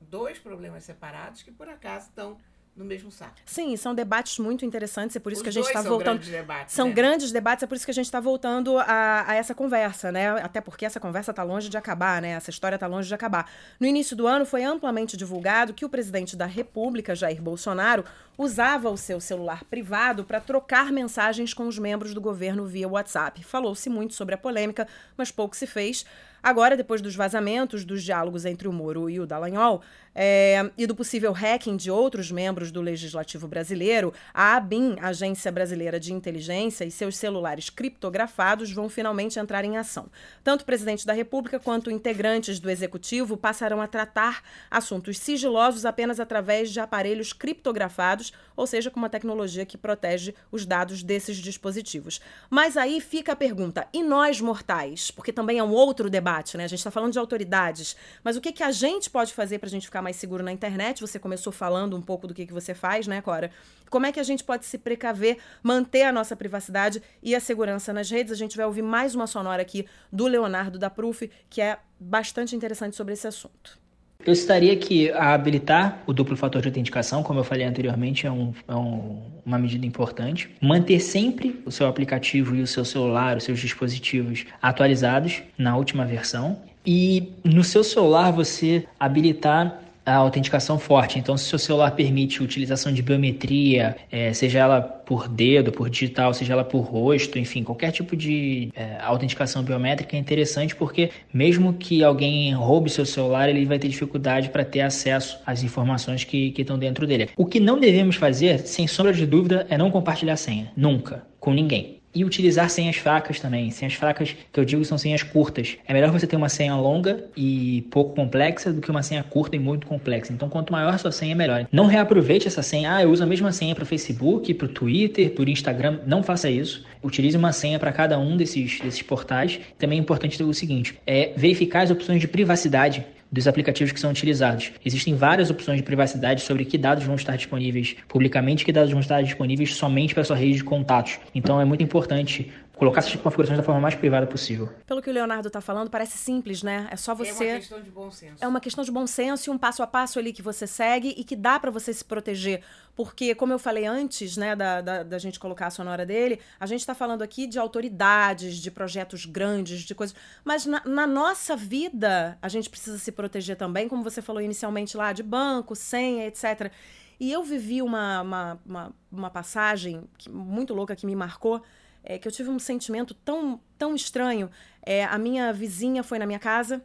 dois 0.00 0.38
problemas 0.38 0.84
separados 0.84 1.42
que, 1.42 1.52
por 1.52 1.68
acaso, 1.68 2.08
estão 2.08 2.38
no 2.80 2.86
mesmo 2.86 3.10
saco. 3.10 3.34
Sim, 3.44 3.76
são 3.76 3.94
debates 3.94 4.38
muito 4.38 4.64
interessantes, 4.64 5.14
é 5.14 5.20
por 5.20 5.30
isso 5.30 5.40
Os 5.40 5.42
que 5.42 5.48
a 5.50 5.52
gente 5.52 5.66
está 5.66 5.82
voltando. 5.82 6.18
grandes 6.18 6.30
debates, 6.30 6.74
São 6.74 6.88
né? 6.88 6.92
grandes 6.94 7.30
debates, 7.30 7.62
é 7.62 7.66
por 7.66 7.76
isso 7.76 7.84
que 7.84 7.90
a 7.90 7.94
gente 7.94 8.06
está 8.06 8.20
voltando 8.20 8.78
a, 8.78 9.24
a 9.28 9.34
essa 9.34 9.54
conversa, 9.54 10.10
né? 10.10 10.30
Até 10.42 10.60
porque 10.60 10.84
essa 10.84 10.98
conversa 10.98 11.30
está 11.30 11.42
longe 11.42 11.68
de 11.68 11.76
acabar, 11.76 12.20
né? 12.22 12.30
Essa 12.30 12.50
história 12.50 12.76
está 12.76 12.86
longe 12.86 13.06
de 13.06 13.14
acabar. 13.14 13.50
No 13.78 13.86
início 13.86 14.16
do 14.16 14.26
ano 14.26 14.46
foi 14.46 14.64
amplamente 14.64 15.16
divulgado 15.16 15.74
que 15.74 15.84
o 15.84 15.88
presidente 15.88 16.36
da 16.36 16.46
República, 16.46 17.14
Jair 17.14 17.40
Bolsonaro, 17.40 18.04
usava 18.38 18.88
o 18.88 18.96
seu 18.96 19.20
celular 19.20 19.64
privado 19.64 20.24
para 20.24 20.40
trocar 20.40 20.90
mensagens 20.90 21.52
com 21.52 21.68
os 21.68 21.78
membros 21.78 22.14
do 22.14 22.20
governo 22.20 22.66
via 22.66 22.88
WhatsApp. 22.88 23.44
Falou-se 23.44 23.90
muito 23.90 24.14
sobre 24.14 24.34
a 24.34 24.38
polêmica, 24.38 24.88
mas 25.16 25.30
pouco 25.30 25.54
se 25.54 25.66
fez. 25.66 26.06
Agora, 26.42 26.76
depois 26.76 27.00
dos 27.00 27.14
vazamentos 27.14 27.84
dos 27.84 28.02
diálogos 28.02 28.44
entre 28.44 28.66
o 28.68 28.72
Moro 28.72 29.08
e 29.10 29.20
o 29.20 29.26
Dallagnol 29.26 29.82
é, 30.14 30.70
e 30.76 30.86
do 30.86 30.94
possível 30.94 31.32
hacking 31.32 31.76
de 31.76 31.90
outros 31.90 32.30
membros 32.30 32.70
do 32.70 32.80
Legislativo 32.80 33.46
brasileiro, 33.46 34.12
a 34.34 34.56
ABIN, 34.56 34.96
Agência 35.00 35.52
Brasileira 35.52 36.00
de 36.00 36.12
Inteligência, 36.12 36.84
e 36.84 36.90
seus 36.90 37.16
celulares 37.16 37.70
criptografados 37.70 38.72
vão 38.72 38.88
finalmente 38.88 39.38
entrar 39.38 39.64
em 39.64 39.76
ação. 39.76 40.10
Tanto 40.42 40.62
o 40.62 40.64
presidente 40.64 41.06
da 41.06 41.12
República 41.12 41.60
quanto 41.60 41.90
integrantes 41.90 42.58
do 42.58 42.70
Executivo 42.70 43.36
passarão 43.36 43.80
a 43.80 43.86
tratar 43.86 44.42
assuntos 44.70 45.18
sigilosos 45.18 45.84
apenas 45.84 46.18
através 46.18 46.70
de 46.70 46.80
aparelhos 46.80 47.32
criptografados, 47.32 48.32
ou 48.56 48.66
seja, 48.66 48.90
com 48.90 48.98
uma 48.98 49.08
tecnologia 49.08 49.64
que 49.64 49.78
protege 49.78 50.34
os 50.50 50.66
dados 50.66 51.02
desses 51.02 51.36
dispositivos. 51.36 52.20
Mas 52.48 52.76
aí 52.76 53.00
fica 53.00 53.32
a 53.32 53.36
pergunta: 53.36 53.86
e 53.92 54.02
nós 54.02 54.40
mortais? 54.40 55.10
Porque 55.10 55.32
também 55.32 55.58
é 55.58 55.64
um 55.64 55.72
outro 55.72 56.10
debate, 56.10 56.29
né? 56.56 56.64
A 56.64 56.68
gente 56.68 56.78
está 56.78 56.90
falando 56.90 57.12
de 57.12 57.18
autoridades, 57.18 57.96
mas 58.22 58.36
o 58.36 58.40
que, 58.40 58.52
que 58.52 58.62
a 58.62 58.70
gente 58.70 59.10
pode 59.10 59.34
fazer 59.34 59.58
para 59.58 59.66
a 59.66 59.70
gente 59.70 59.86
ficar 59.86 60.00
mais 60.02 60.16
seguro 60.16 60.42
na 60.42 60.52
internet? 60.52 61.00
Você 61.00 61.18
começou 61.18 61.52
falando 61.52 61.96
um 61.96 62.02
pouco 62.02 62.26
do 62.26 62.34
que, 62.34 62.46
que 62.46 62.52
você 62.52 62.74
faz, 62.74 63.06
né, 63.06 63.20
Cora? 63.20 63.50
Como 63.90 64.06
é 64.06 64.12
que 64.12 64.20
a 64.20 64.22
gente 64.22 64.44
pode 64.44 64.64
se 64.64 64.78
precaver, 64.78 65.38
manter 65.62 66.02
a 66.02 66.12
nossa 66.12 66.36
privacidade 66.36 67.02
e 67.22 67.34
a 67.34 67.40
segurança 67.40 67.92
nas 67.92 68.08
redes? 68.08 68.32
A 68.32 68.36
gente 68.36 68.56
vai 68.56 68.64
ouvir 68.64 68.82
mais 68.82 69.14
uma 69.14 69.26
sonora 69.26 69.60
aqui 69.60 69.86
do 70.12 70.26
Leonardo 70.26 70.78
da 70.78 70.88
Proof, 70.88 71.22
que 71.48 71.60
é 71.60 71.78
bastante 71.98 72.54
interessante 72.54 72.94
sobre 72.94 73.14
esse 73.14 73.26
assunto. 73.26 73.80
Eu 74.26 74.34
citaria 74.34 74.76
que 74.76 75.10
a 75.12 75.32
habilitar 75.32 76.02
o 76.06 76.12
duplo 76.12 76.36
fator 76.36 76.60
de 76.60 76.68
autenticação, 76.68 77.22
como 77.22 77.40
eu 77.40 77.44
falei 77.44 77.66
anteriormente, 77.66 78.26
é, 78.26 78.30
um, 78.30 78.52
é 78.68 78.74
um, 78.74 79.18
uma 79.44 79.58
medida 79.58 79.86
importante. 79.86 80.50
Manter 80.60 81.00
sempre 81.00 81.60
o 81.64 81.70
seu 81.70 81.86
aplicativo 81.86 82.54
e 82.54 82.62
o 82.62 82.66
seu 82.66 82.84
celular, 82.84 83.36
os 83.36 83.44
seus 83.44 83.58
dispositivos 83.58 84.44
atualizados 84.60 85.42
na 85.56 85.76
última 85.76 86.04
versão. 86.04 86.60
E 86.84 87.32
no 87.44 87.62
seu 87.62 87.84
celular 87.84 88.30
você 88.30 88.86
habilitar 88.98 89.80
a 90.12 90.16
autenticação 90.16 90.78
forte. 90.78 91.18
Então, 91.18 91.36
se 91.36 91.44
o 91.46 91.48
seu 91.48 91.58
celular 91.58 91.90
permite 91.92 92.42
utilização 92.42 92.92
de 92.92 93.02
biometria, 93.02 93.96
é, 94.10 94.32
seja 94.32 94.60
ela 94.60 94.80
por 94.80 95.28
dedo, 95.28 95.72
por 95.72 95.90
digital, 95.90 96.32
seja 96.32 96.52
ela 96.52 96.64
por 96.64 96.80
rosto, 96.80 97.38
enfim, 97.38 97.64
qualquer 97.64 97.90
tipo 97.90 98.16
de 98.16 98.70
é, 98.74 98.98
autenticação 99.00 99.62
biométrica 99.62 100.16
é 100.16 100.20
interessante 100.20 100.76
porque 100.76 101.10
mesmo 101.32 101.74
que 101.74 102.04
alguém 102.04 102.52
roube 102.54 102.88
seu 102.90 103.04
celular, 103.04 103.48
ele 103.48 103.64
vai 103.64 103.78
ter 103.78 103.88
dificuldade 103.88 104.50
para 104.50 104.64
ter 104.64 104.80
acesso 104.80 105.38
às 105.44 105.62
informações 105.62 106.24
que, 106.24 106.50
que 106.52 106.62
estão 106.62 106.78
dentro 106.78 107.06
dele. 107.06 107.28
O 107.36 107.46
que 107.46 107.58
não 107.58 107.78
devemos 107.78 108.16
fazer, 108.16 108.60
sem 108.60 108.86
sombra 108.86 109.12
de 109.12 109.26
dúvida, 109.26 109.66
é 109.68 109.76
não 109.76 109.90
compartilhar 109.90 110.36
senha. 110.36 110.70
Nunca. 110.76 111.24
Com 111.38 111.52
ninguém. 111.52 111.99
E 112.14 112.24
utilizar 112.24 112.68
senhas 112.68 112.96
fracas 112.96 113.38
também. 113.38 113.70
Senhas 113.70 113.94
fracas 113.94 114.34
que 114.52 114.58
eu 114.58 114.64
digo 114.64 114.84
são 114.84 114.98
senhas 114.98 115.22
curtas. 115.22 115.76
É 115.86 115.92
melhor 115.92 116.10
você 116.10 116.26
ter 116.26 116.36
uma 116.36 116.48
senha 116.48 116.74
longa 116.74 117.24
e 117.36 117.82
pouco 117.90 118.14
complexa 118.14 118.72
do 118.72 118.80
que 118.80 118.90
uma 118.90 119.02
senha 119.02 119.22
curta 119.22 119.54
e 119.54 119.58
muito 119.58 119.86
complexa. 119.86 120.32
Então, 120.32 120.48
quanto 120.48 120.72
maior 120.72 120.92
a 120.92 120.98
sua 120.98 121.12
senha, 121.12 121.36
melhor. 121.36 121.66
Não 121.70 121.86
reaproveite 121.86 122.48
essa 122.48 122.62
senha. 122.62 122.96
Ah, 122.96 123.02
eu 123.02 123.10
uso 123.10 123.22
a 123.22 123.26
mesma 123.26 123.52
senha 123.52 123.74
para 123.74 123.84
o 123.84 123.86
Facebook, 123.86 124.52
para 124.54 124.66
o 124.66 124.68
Twitter, 124.68 125.30
para 125.30 125.44
o 125.44 125.48
Instagram. 125.48 126.00
Não 126.06 126.22
faça 126.22 126.50
isso. 126.50 126.84
Utilize 127.02 127.36
uma 127.36 127.52
senha 127.52 127.78
para 127.78 127.92
cada 127.92 128.18
um 128.18 128.36
desses, 128.36 128.80
desses 128.80 129.02
portais. 129.02 129.60
Também 129.78 129.98
é 129.98 130.02
importante 130.02 130.36
ter 130.36 130.44
o 130.44 130.52
seguinte: 130.52 130.98
é 131.06 131.32
verificar 131.36 131.82
as 131.82 131.90
opções 131.90 132.20
de 132.20 132.26
privacidade 132.26 133.04
dos 133.30 133.46
aplicativos 133.46 133.92
que 133.92 134.00
são 134.00 134.10
utilizados. 134.10 134.72
Existem 134.84 135.14
várias 135.14 135.50
opções 135.50 135.78
de 135.78 135.82
privacidade 135.82 136.42
sobre 136.42 136.64
que 136.64 136.76
dados 136.76 137.04
vão 137.04 137.14
estar 137.14 137.36
disponíveis 137.36 137.96
publicamente 138.08 138.62
e 138.62 138.66
que 138.66 138.72
dados 138.72 138.90
vão 138.90 139.00
estar 139.00 139.22
disponíveis 139.22 139.74
somente 139.74 140.14
para 140.14 140.24
sua 140.24 140.36
rede 140.36 140.56
de 140.56 140.64
contatos. 140.64 141.18
Então 141.34 141.60
é 141.60 141.64
muito 141.64 141.82
importante 141.82 142.50
colocar 142.80 143.00
essas 143.00 143.14
configurações 143.14 143.58
da 143.58 143.62
forma 143.62 143.78
mais 143.78 143.94
privada 143.94 144.26
possível. 144.26 144.70
Pelo 144.86 145.02
que 145.02 145.10
o 145.10 145.12
Leonardo 145.12 145.48
está 145.48 145.60
falando, 145.60 145.90
parece 145.90 146.16
simples, 146.16 146.62
né? 146.62 146.88
É 146.90 146.96
só 146.96 147.14
você. 147.14 147.44
É 147.44 147.52
uma 147.52 147.58
questão 147.58 147.82
de 147.82 147.90
bom 147.90 148.10
senso. 148.10 148.36
É 148.40 148.48
uma 148.48 148.60
questão 148.60 148.84
de 148.84 148.90
bom 148.90 149.06
senso 149.06 149.50
e 149.50 149.52
um 149.52 149.58
passo 149.58 149.82
a 149.82 149.86
passo 149.86 150.18
ali 150.18 150.32
que 150.32 150.40
você 150.40 150.66
segue 150.66 151.14
e 151.14 151.22
que 151.22 151.36
dá 151.36 151.60
para 151.60 151.70
você 151.70 151.92
se 151.92 152.02
proteger. 152.02 152.62
Porque, 152.96 153.34
como 153.34 153.52
eu 153.52 153.58
falei 153.58 153.84
antes, 153.84 154.38
né, 154.38 154.56
da, 154.56 154.80
da, 154.80 155.02
da 155.02 155.18
gente 155.18 155.38
colocar 155.38 155.66
a 155.66 155.70
sonora 155.70 156.06
dele, 156.06 156.40
a 156.58 156.64
gente 156.64 156.80
está 156.80 156.94
falando 156.94 157.20
aqui 157.20 157.46
de 157.46 157.58
autoridades, 157.58 158.56
de 158.56 158.70
projetos 158.70 159.26
grandes, 159.26 159.82
de 159.82 159.94
coisas. 159.94 160.16
Mas 160.42 160.64
na, 160.64 160.82
na, 160.86 161.06
nossa 161.06 161.54
vida, 161.54 162.38
a 162.40 162.48
gente 162.48 162.70
precisa 162.70 162.96
se 162.96 163.12
proteger 163.12 163.56
também, 163.56 163.88
como 163.88 164.02
você 164.02 164.22
falou 164.22 164.40
inicialmente 164.40 164.96
lá, 164.96 165.12
de 165.12 165.22
banco, 165.22 165.76
senha, 165.76 166.26
etc. 166.26 166.72
E 167.20 167.30
eu 167.30 167.44
vivi 167.44 167.82
uma, 167.82 168.22
uma, 168.22 168.60
uma, 168.64 168.92
uma 169.12 169.30
passagem 169.30 170.04
que, 170.16 170.30
muito 170.30 170.72
louca 170.72 170.96
que 170.96 171.04
me 171.04 171.14
marcou 171.14 171.62
é, 172.02 172.18
que 172.18 172.26
eu 172.26 172.32
tive 172.32 172.50
um 172.50 172.58
sentimento 172.58 173.14
tão, 173.14 173.60
tão 173.78 173.94
estranho. 173.94 174.50
É, 174.82 175.04
a 175.04 175.18
minha 175.18 175.52
vizinha 175.52 176.02
foi 176.02 176.18
na 176.18 176.26
minha 176.26 176.38
casa 176.38 176.82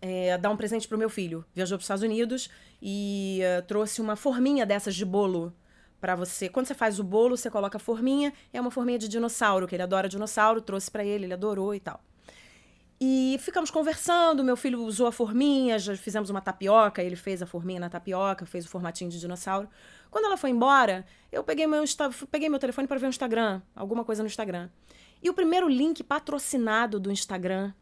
é, 0.00 0.36
dar 0.38 0.50
um 0.50 0.56
presente 0.56 0.86
para 0.86 0.96
o 0.96 0.98
meu 0.98 1.10
filho. 1.10 1.44
Viajou 1.54 1.76
para 1.76 1.82
os 1.82 1.84
Estados 1.84 2.02
Unidos 2.02 2.50
e 2.80 3.40
uh, 3.42 3.62
trouxe 3.62 4.00
uma 4.00 4.16
forminha 4.16 4.64
dessas 4.64 4.94
de 4.94 5.04
bolo 5.04 5.52
para 6.00 6.14
você. 6.14 6.48
Quando 6.48 6.66
você 6.66 6.74
faz 6.74 7.00
o 7.00 7.04
bolo, 7.04 7.36
você 7.36 7.50
coloca 7.50 7.76
a 7.76 7.80
forminha. 7.80 8.32
É 8.52 8.60
uma 8.60 8.70
forminha 8.70 8.98
de 8.98 9.08
dinossauro, 9.08 9.66
que 9.66 9.74
ele 9.74 9.82
adora 9.82 10.08
dinossauro. 10.08 10.60
Trouxe 10.60 10.90
para 10.90 11.04
ele, 11.04 11.24
ele 11.24 11.34
adorou 11.34 11.74
e 11.74 11.80
tal. 11.80 12.00
E 13.00 13.38
ficamos 13.40 13.70
conversando, 13.70 14.42
meu 14.42 14.56
filho 14.56 14.82
usou 14.82 15.06
a 15.06 15.12
forminha, 15.12 15.78
já 15.78 15.96
fizemos 15.96 16.30
uma 16.30 16.40
tapioca, 16.40 17.00
ele 17.00 17.14
fez 17.14 17.40
a 17.40 17.46
forminha 17.46 17.78
na 17.78 17.88
tapioca, 17.88 18.44
fez 18.44 18.64
o 18.64 18.68
formatinho 18.68 19.08
de 19.08 19.20
dinossauro. 19.20 19.68
Quando 20.10 20.24
ela 20.24 20.36
foi 20.36 20.50
embora, 20.50 21.06
eu 21.30 21.44
peguei 21.44 21.66
meu, 21.66 21.84
peguei 22.28 22.48
meu 22.48 22.58
telefone 22.58 22.88
para 22.88 22.98
ver 22.98 23.06
o 23.06 23.08
Instagram, 23.08 23.62
alguma 23.76 24.04
coisa 24.04 24.22
no 24.22 24.26
Instagram. 24.26 24.68
E 25.22 25.30
o 25.30 25.34
primeiro 25.34 25.68
link 25.68 26.02
patrocinado 26.02 26.98
do 26.98 27.12
Instagram 27.12 27.72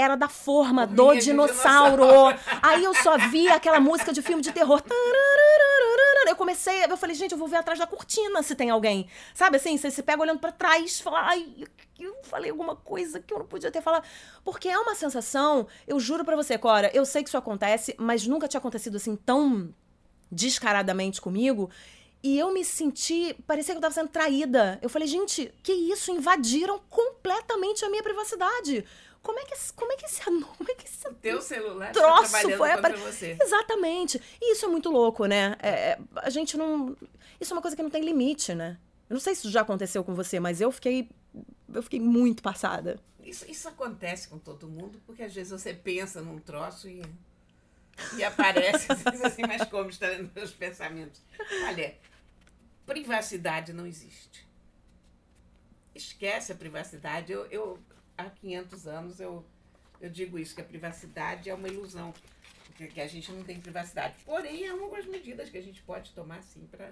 era 0.00 0.16
da 0.16 0.28
forma 0.28 0.86
do 0.86 1.14
dinossauro. 1.14 2.04
dinossauro. 2.04 2.40
Aí 2.62 2.82
eu 2.82 2.94
só 2.94 3.18
vi 3.28 3.48
aquela 3.48 3.78
música 3.78 4.12
de 4.12 4.22
filme 4.22 4.42
de 4.42 4.50
terror. 4.52 4.82
Eu 6.26 6.36
comecei, 6.36 6.84
eu 6.84 6.96
falei, 6.96 7.14
gente, 7.14 7.32
eu 7.32 7.38
vou 7.38 7.48
ver 7.48 7.56
atrás 7.56 7.78
da 7.78 7.86
cortina 7.86 8.42
se 8.42 8.54
tem 8.54 8.70
alguém. 8.70 9.08
Sabe 9.34 9.56
assim, 9.56 9.76
você 9.76 9.90
se 9.90 10.02
pega 10.02 10.22
olhando 10.22 10.38
para 10.38 10.52
trás, 10.52 11.00
fala, 11.00 11.22
ai, 11.22 11.64
eu 11.98 12.16
falei 12.22 12.50
alguma 12.50 12.76
coisa 12.76 13.20
que 13.20 13.34
eu 13.34 13.40
não 13.40 13.46
podia 13.46 13.70
ter 13.70 13.82
falado. 13.82 14.04
Porque 14.44 14.68
é 14.68 14.78
uma 14.78 14.94
sensação, 14.94 15.66
eu 15.86 15.98
juro 15.98 16.24
para 16.24 16.36
você, 16.36 16.56
Cora, 16.56 16.90
eu 16.94 17.04
sei 17.04 17.22
que 17.22 17.28
isso 17.28 17.36
acontece, 17.36 17.94
mas 17.98 18.26
nunca 18.26 18.48
tinha 18.48 18.58
acontecido 18.58 18.96
assim 18.96 19.16
tão 19.16 19.74
descaradamente 20.30 21.20
comigo. 21.20 21.68
E 22.22 22.38
eu 22.38 22.52
me 22.52 22.64
senti, 22.64 23.34
parecia 23.46 23.74
que 23.74 23.78
eu 23.78 23.82
tava 23.82 23.94
sendo 23.94 24.08
traída. 24.08 24.78
Eu 24.82 24.90
falei, 24.90 25.08
gente, 25.08 25.52
que 25.62 25.72
isso? 25.72 26.10
Invadiram 26.10 26.78
completamente 26.90 27.84
a 27.84 27.88
minha 27.88 28.02
privacididade. 28.02 28.84
Como 29.22 29.38
é 29.38 29.44
que, 29.44 29.54
como 29.74 29.92
é 29.92 29.96
que 29.96 30.06
esse, 30.06 30.22
como 30.24 30.70
é 30.70 30.74
que 30.74 30.86
esse 30.86 31.06
o 31.06 31.14
teu 31.14 31.42
celular 31.42 31.92
troço 31.92 32.32
tá 32.32 32.56
foi 32.56 32.76
para 32.80 32.96
você? 32.96 33.36
Exatamente. 33.40 34.20
E 34.40 34.52
isso 34.52 34.64
é 34.64 34.68
muito 34.68 34.90
louco, 34.90 35.26
né? 35.26 35.56
É, 35.62 35.98
a 36.16 36.30
gente 36.30 36.56
não. 36.56 36.96
Isso 37.40 37.52
é 37.52 37.56
uma 37.56 37.62
coisa 37.62 37.76
que 37.76 37.82
não 37.82 37.90
tem 37.90 38.02
limite, 38.02 38.54
né? 38.54 38.78
Eu 39.08 39.14
não 39.14 39.20
sei 39.20 39.34
se 39.34 39.40
isso 39.40 39.50
já 39.50 39.60
aconteceu 39.60 40.02
com 40.02 40.14
você, 40.14 40.40
mas 40.40 40.60
eu 40.60 40.72
fiquei. 40.72 41.08
Eu 41.72 41.82
fiquei 41.82 42.00
muito 42.00 42.42
passada. 42.42 42.98
Isso, 43.22 43.44
isso 43.48 43.68
acontece 43.68 44.28
com 44.28 44.38
todo 44.38 44.66
mundo, 44.66 45.00
porque 45.06 45.22
às 45.22 45.34
vezes 45.34 45.52
você 45.52 45.74
pensa 45.74 46.22
num 46.22 46.38
troço 46.38 46.88
e. 46.88 47.02
E 48.16 48.24
aparece 48.24 48.86
assim, 49.22 49.42
mas 49.46 49.64
como 49.68 49.90
está 49.90 50.16
nos 50.16 50.32
meus 50.32 50.50
pensamentos? 50.52 51.20
Olha, 51.66 51.94
privacidade 52.86 53.74
não 53.74 53.86
existe. 53.86 54.48
Esquece 55.94 56.52
a 56.52 56.54
privacidade. 56.54 57.32
Eu, 57.32 57.44
eu 57.46 57.78
há 58.20 58.30
500 58.30 58.86
anos 58.86 59.20
eu 59.20 59.44
eu 60.00 60.08
digo 60.08 60.38
isso, 60.38 60.54
que 60.54 60.62
a 60.62 60.64
privacidade 60.64 61.50
é 61.50 61.54
uma 61.54 61.68
ilusão 61.68 62.14
que 62.88 63.00
a 63.00 63.06
gente 63.06 63.30
não 63.30 63.42
tem 63.42 63.60
privacidade. 63.60 64.14
Porém, 64.24 64.64
é 64.64 64.70
algumas 64.70 65.04
medidas 65.04 65.50
que 65.50 65.58
a 65.58 65.62
gente 65.62 65.82
pode 65.82 66.12
tomar, 66.12 66.42
sim, 66.42 66.66
para. 66.70 66.88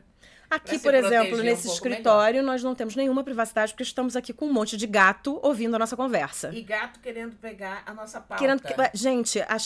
Aqui, 0.50 0.78
por 0.78 0.94
exemplo, 0.94 1.38
nesse 1.38 1.66
um 1.66 1.72
escritório, 1.72 2.40
melhor. 2.40 2.52
nós 2.52 2.62
não 2.62 2.74
temos 2.74 2.94
nenhuma 2.94 3.24
privacidade, 3.24 3.72
porque 3.72 3.84
estamos 3.84 4.14
aqui 4.14 4.34
com 4.34 4.46
um 4.46 4.52
monte 4.52 4.76
de 4.76 4.86
gato 4.86 5.40
ouvindo 5.42 5.74
a 5.76 5.78
nossa 5.78 5.96
conversa. 5.96 6.50
E 6.54 6.62
gato 6.62 7.00
querendo 7.00 7.36
pegar 7.36 7.82
a 7.86 7.94
nossa 7.94 8.20
pauta. 8.20 8.42
Querendo... 8.42 8.62
Gente, 8.92 9.40
a, 9.40 9.56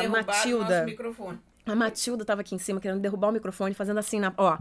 a 0.00 0.08
Matilda. 0.08 0.86
A 1.66 1.74
Matilda 1.74 2.22
estava 2.22 2.40
aqui 2.40 2.54
em 2.54 2.58
cima 2.58 2.80
querendo 2.80 3.00
derrubar 3.00 3.28
o 3.28 3.32
microfone, 3.32 3.74
fazendo 3.74 3.98
assim 3.98 4.18
na. 4.18 4.32
Ó, 4.38 4.58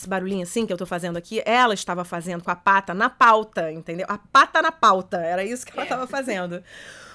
esse 0.00 0.08
barulhinho 0.08 0.42
assim 0.42 0.66
que 0.66 0.72
eu 0.72 0.76
tô 0.76 0.86
fazendo 0.86 1.16
aqui, 1.16 1.42
ela 1.44 1.74
estava 1.74 2.04
fazendo 2.04 2.42
com 2.42 2.50
a 2.50 2.56
pata 2.56 2.94
na 2.94 3.10
pauta, 3.10 3.70
entendeu? 3.70 4.06
A 4.08 4.18
pata 4.18 4.62
na 4.62 4.72
pauta, 4.72 5.18
era 5.18 5.44
isso 5.44 5.64
que 5.64 5.72
ela 5.72 5.82
estava 5.82 6.04
é. 6.04 6.06
fazendo. 6.06 6.62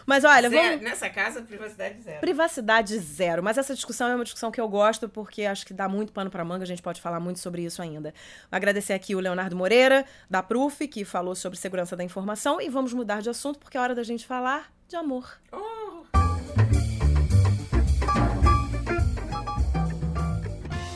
Mas 0.05 0.23
olha, 0.23 0.49
zero, 0.51 0.69
vamos... 0.69 0.83
Nessa 0.83 1.09
casa, 1.09 1.41
privacidade 1.41 1.99
zero. 2.03 2.19
Privacidade 2.21 2.99
zero. 2.99 3.41
Mas 3.41 3.57
essa 3.57 3.73
discussão 3.73 4.07
é 4.07 4.13
uma 4.13 4.23
discussão 4.23 4.51
que 4.51 4.61
eu 4.61 4.69
gosto, 4.69 5.09
porque 5.09 5.45
acho 5.45 5.65
que 5.65 5.73
dá 5.73 5.89
muito 5.89 6.13
pano 6.13 6.29
para 6.29 6.45
manga, 6.45 6.63
a 6.63 6.67
gente 6.67 6.81
pode 6.81 7.01
falar 7.01 7.19
muito 7.19 7.39
sobre 7.39 7.63
isso 7.63 7.81
ainda. 7.81 8.13
Vou 8.51 8.55
agradecer 8.57 8.93
aqui 8.93 9.15
o 9.15 9.19
Leonardo 9.19 9.55
Moreira, 9.55 10.05
da 10.29 10.43
Proof, 10.43 10.81
que 10.81 11.03
falou 11.03 11.33
sobre 11.33 11.57
segurança 11.57 11.95
da 11.95 12.03
informação. 12.03 12.61
E 12.61 12.69
vamos 12.69 12.93
mudar 12.93 13.21
de 13.21 13.31
assunto, 13.31 13.57
porque 13.57 13.77
é 13.77 13.81
hora 13.81 13.95
da 13.95 14.03
gente 14.03 14.27
falar 14.27 14.71
de 14.87 14.95
amor. 14.95 15.39
Oh. 15.51 16.84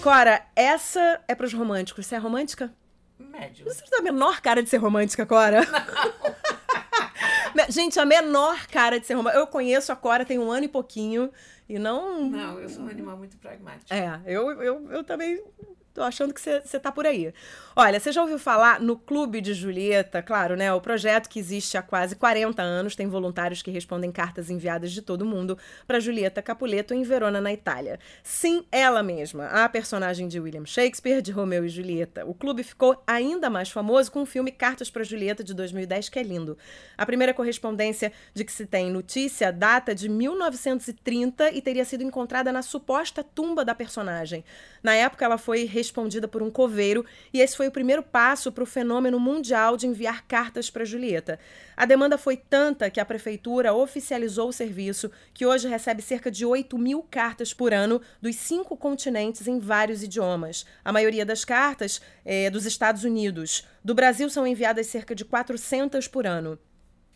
Cora, 0.02 0.46
essa 0.56 1.22
é 1.28 1.36
pros 1.36 1.54
românticos. 1.54 2.06
Você 2.06 2.16
é 2.16 2.18
romântica? 2.18 2.74
Médio. 3.20 3.66
Você 3.66 3.84
tem 3.84 4.00
a 4.00 4.02
menor 4.02 4.40
cara 4.40 4.64
de 4.64 4.70
ser 4.70 4.78
romântica, 4.78 5.26
Cora? 5.26 5.62
Não. 7.54 7.66
Gente, 7.70 8.00
a 8.00 8.06
menor 8.06 8.66
cara 8.68 8.98
de 8.98 9.06
ser 9.06 9.16
romântica. 9.16 9.42
Eu 9.42 9.48
conheço 9.48 9.92
a 9.92 9.96
Cora 9.98 10.24
tem 10.24 10.40
um 10.40 10.50
ano 10.50 10.64
e 10.64 10.70
pouquinho 10.70 11.30
e 11.68 11.78
não. 11.78 12.30
Não, 12.30 12.60
eu 12.60 12.70
sou 12.70 12.84
um 12.84 12.88
animal 12.88 13.18
muito 13.18 13.38
pragmático. 13.38 13.94
É, 13.94 14.22
eu, 14.26 14.50
eu, 14.62 14.90
eu 14.90 15.04
também 15.04 15.44
Tô 15.94 16.04
achando 16.04 16.34
que 16.34 16.40
você 16.40 16.80
tá 16.80 16.92
por 16.92 17.06
aí. 17.06 17.34
Olha, 17.76 18.00
você 18.00 18.12
já 18.12 18.22
ouviu 18.22 18.38
falar 18.38 18.80
no 18.80 18.98
Clube 18.98 19.42
de 19.42 19.54
Julieta? 19.54 20.22
Claro, 20.22 20.56
né? 20.56 20.72
O 20.74 20.80
projeto 20.80 21.28
que 21.28 21.40
existe 21.40 21.78
há 21.78 21.82
quase 21.82 22.16
40 22.16 22.62
anos 22.62 22.96
tem 22.96 23.08
voluntários 23.08 23.62
que 23.62 23.72
respondem 23.72 24.12
cartas 24.12 24.50
enviadas 24.50 24.92
de 24.92 25.02
todo 25.02 25.26
mundo 25.26 25.58
para 25.88 26.00
Julieta 26.00 26.42
Capuleto 26.42 26.94
em 26.94 27.04
Verona, 27.04 27.42
na 27.42 27.52
Itália. 27.52 28.00
Sim, 28.24 28.66
ela 28.72 29.02
mesma, 29.02 29.48
a 29.48 29.68
personagem 29.68 30.28
de 30.28 30.40
William 30.40 30.66
Shakespeare, 30.66 31.22
de 31.22 31.32
Romeu 31.32 31.66
e 31.66 31.70
Julieta. 31.70 32.26
O 32.26 32.34
clube 32.34 32.64
ficou 32.64 33.02
ainda 33.08 33.50
mais 33.50 33.70
famoso 33.70 34.12
com 34.12 34.22
o 34.22 34.26
filme 34.26 34.52
Cartas 34.52 34.90
para 34.90 35.04
Julieta 35.04 35.44
de 35.44 35.54
2010, 35.54 36.10
que 36.10 36.20
é 36.20 36.24
lindo. 36.24 36.58
A 36.98 37.06
primeira 37.06 37.34
correspondência 37.34 38.12
de 38.34 38.44
que 38.44 38.52
se 38.52 38.66
tem 38.66 38.92
notícia 38.92 39.52
data 39.52 39.96
de 39.96 40.08
1930 40.08 41.52
e 41.52 41.62
teria 41.62 41.86
sido 41.86 42.04
encontrada 42.04 42.52
na 42.52 42.62
suposta 42.62 43.24
tumba 43.24 43.66
da 43.66 43.74
personagem. 43.74 44.44
Na 44.84 44.94
época, 44.94 45.26
ela 45.26 45.38
foi 45.38 45.64
respondida 45.90 46.28
por 46.28 46.44
um 46.44 46.52
coveiro, 46.52 47.04
e 47.34 47.42
esse 47.42 47.58
foi 47.58 47.68
o 47.68 47.72
primeiro 47.72 48.04
passo 48.04 48.52
para 48.52 48.64
o 48.64 48.68
fenômeno 48.68 49.20
mundial 49.20 49.76
de 49.76 49.88
enviar 49.88 50.24
cartas 50.28 50.70
para 50.70 50.86
Julieta. 50.86 51.40
A 51.76 51.86
demanda 51.86 52.18
foi 52.18 52.38
tanta 52.38 52.90
que 52.92 53.00
a 53.00 53.06
prefeitura 53.06 53.74
oficializou 53.74 54.50
o 54.50 54.54
serviço, 54.54 55.10
que 55.34 55.46
hoje 55.46 55.68
recebe 55.68 56.02
cerca 56.02 56.30
de 56.30 56.46
8 56.46 56.78
mil 56.78 57.02
cartas 57.10 57.54
por 57.54 57.74
ano 57.74 58.00
dos 58.22 58.36
cinco 58.36 58.78
continentes 58.78 59.48
em 59.48 59.60
vários 59.60 60.04
idiomas. 60.04 60.66
A 60.86 60.94
maioria 60.94 61.26
das 61.26 61.44
cartas 61.44 62.00
é 62.24 62.50
dos 62.50 62.66
Estados 62.66 63.04
Unidos. 63.04 63.66
Do 63.84 63.96
Brasil 63.96 64.30
são 64.30 64.46
enviadas 64.46 64.88
cerca 64.88 65.16
de 65.16 65.26
400 65.26 66.08
por 66.08 66.28
ano. 66.28 66.60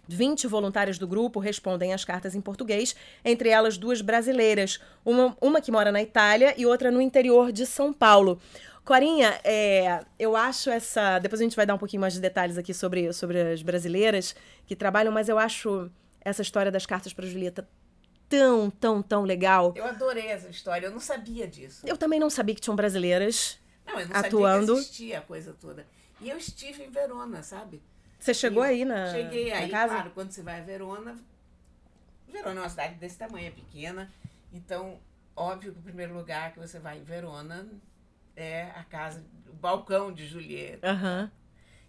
20 0.08 0.48
voluntárias 0.48 0.98
do 0.98 1.08
grupo 1.08 1.40
respondem 1.40 1.94
às 1.94 2.04
cartas 2.04 2.36
em 2.36 2.42
português, 2.42 2.96
entre 3.24 3.50
elas 3.50 3.78
duas 3.78 4.02
brasileiras, 4.02 4.80
uma, 5.06 5.36
uma 5.42 5.62
que 5.62 5.72
mora 5.72 5.92
na 5.92 6.02
Itália 6.02 6.54
e 6.58 6.66
outra 6.66 6.92
no 6.92 7.02
interior 7.02 7.52
de 7.52 7.66
São 7.66 7.94
Paulo. 7.94 8.40
Corinha, 8.84 9.40
é, 9.46 10.04
eu 10.20 10.36
acho 10.36 10.70
essa. 10.70 11.18
Depois 11.20 11.40
a 11.40 11.44
gente 11.44 11.56
vai 11.56 11.66
dar 11.66 11.76
um 11.76 11.78
pouquinho 11.78 12.02
mais 12.02 12.14
de 12.14 12.20
detalhes 12.20 12.58
aqui 12.58 12.74
sobre, 12.74 13.14
sobre 13.14 13.54
as 13.54 13.62
brasileiras 13.62 14.36
que 14.66 14.76
trabalham, 14.76 15.12
mas 15.12 15.30
eu 15.30 15.40
acho 15.40 15.90
essa 16.20 16.42
história 16.42 16.72
das 16.72 16.86
cartas 16.86 17.14
para 17.14 17.26
Julieta 17.26 17.68
tão, 18.28 18.70
tão, 18.70 19.02
tão 19.02 19.24
legal. 19.24 19.74
Eu 19.76 19.86
adorei 19.86 20.28
essa 20.28 20.50
história, 20.50 20.88
eu 20.88 20.92
não 20.92 21.00
sabia 21.00 21.48
disso. 21.48 21.86
Eu 21.86 21.96
também 21.96 22.20
não 22.20 22.30
sabia 22.30 22.56
que 22.56 22.62
tinham 22.62 22.76
brasileiras 22.76 23.58
não, 23.86 24.00
eu 24.00 24.08
não 24.08 24.16
atuando. 24.16 24.66
Sabia 24.68 24.76
que 24.76 24.82
existia 24.82 25.18
a 25.20 25.22
coisa 25.22 25.54
toda. 25.54 25.86
E 26.20 26.30
eu 26.30 26.38
estive 26.38 26.84
em 26.84 26.90
Verona, 26.90 27.42
sabe? 27.44 27.82
Você 28.24 28.34
chegou 28.34 28.64
aí 28.64 28.86
na 28.86 29.12
Cheguei 29.12 29.50
na 29.50 29.58
aí, 29.58 29.70
casa? 29.70 29.96
claro, 29.96 30.12
quando 30.12 30.32
você 30.32 30.42
vai 30.42 30.62
a 30.62 30.64
Verona, 30.64 31.20
Verona 32.26 32.62
é 32.62 32.64
uma 32.64 32.70
cidade 32.70 32.96
desse 32.96 33.18
tamanho, 33.18 33.48
é 33.48 33.52
pequena, 33.52 34.10
então, 34.54 34.98
óbvio 35.36 35.74
que 35.74 35.80
o 35.80 35.82
primeiro 35.82 36.14
lugar 36.14 36.54
que 36.54 36.60
você 36.60 36.80
vai 36.80 37.00
em 37.00 37.04
Verona 37.04 37.68
é 38.34 38.72
a 38.78 38.84
casa, 38.86 39.22
o 39.50 39.54
balcão 39.54 40.14
de 40.14 40.26
Julieta. 40.26 40.94
Uhum. 40.94 41.30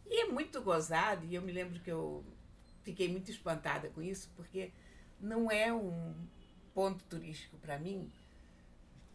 E 0.07 0.23
é 0.23 0.27
muito 0.27 0.61
gozado, 0.61 1.25
e 1.25 1.37
eu 1.37 1.40
me 1.40 1.53
lembro 1.53 1.79
que 1.79 1.92
eu 1.92 2.25
fiquei 2.83 3.07
muito 3.09 3.31
espantada 3.31 3.88
com 3.90 4.03
isso, 4.03 4.29
porque 4.35 4.73
não 5.20 5.49
é 5.49 5.73
um 5.73 6.16
ponto 6.75 7.05
turístico 7.05 7.57
para 7.59 7.79
mim, 7.79 8.11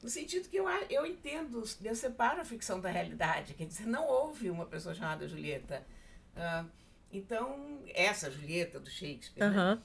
no 0.02 0.08
sentido 0.08 0.48
que 0.48 0.56
eu, 0.56 0.70
eu 0.90 1.06
entendo, 1.06 1.62
eu 1.84 1.96
separo 1.96 2.40
a 2.40 2.46
ficção 2.46 2.80
da 2.80 2.90
realidade, 2.90 3.56
quer 3.56 3.66
dizer, 3.66 3.88
não 3.88 4.08
houve 4.08 4.50
uma 4.50 4.66
pessoa 4.66 4.96
chamada 4.96 5.28
Julieta. 5.28 5.86
Uh, 6.34 6.80
então, 7.12 7.82
essa 7.94 8.30
Julieta 8.30 8.80
do 8.80 8.90
Shakespeare. 8.90 9.44
Uhum. 9.44 9.76
Né? 9.76 9.82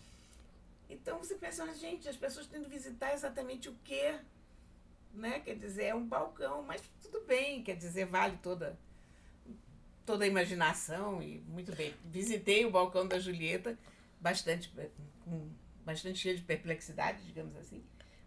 Então 0.91 1.19
você 1.19 1.35
pensa, 1.35 1.73
gente, 1.75 2.09
as 2.09 2.17
pessoas 2.17 2.47
têm 2.47 2.63
que 2.63 2.69
visitar 2.69 3.15
exatamente 3.15 3.69
o 3.69 3.77
quê? 3.85 4.19
Né? 5.13 5.41
Quer 5.41 5.57
dizer, 5.57 5.85
é 5.85 5.95
um 5.95 6.07
balcão, 6.07 6.63
mas 6.63 6.83
tudo 7.03 7.21
bem, 7.23 7.63
quer 7.63 7.77
dizer, 7.77 8.07
vale 8.07 8.39
toda 8.43 8.79
toda 10.05 10.25
a 10.25 10.29
imaginação 10.29 11.23
e 11.23 11.41
muito 11.49 11.75
bem. 11.75 11.95
Visitei 12.05 12.67
o 12.67 12.71
balcão 12.71 13.09
da 13.09 13.19
Julieta, 13.19 13.79
bastante 14.21 14.71
com 15.25 15.49
bastante 15.85 16.19
cheio 16.19 16.37
de 16.37 16.43
perplexidade, 16.43 17.25
digamos 17.25 17.57
assim. 17.57 17.83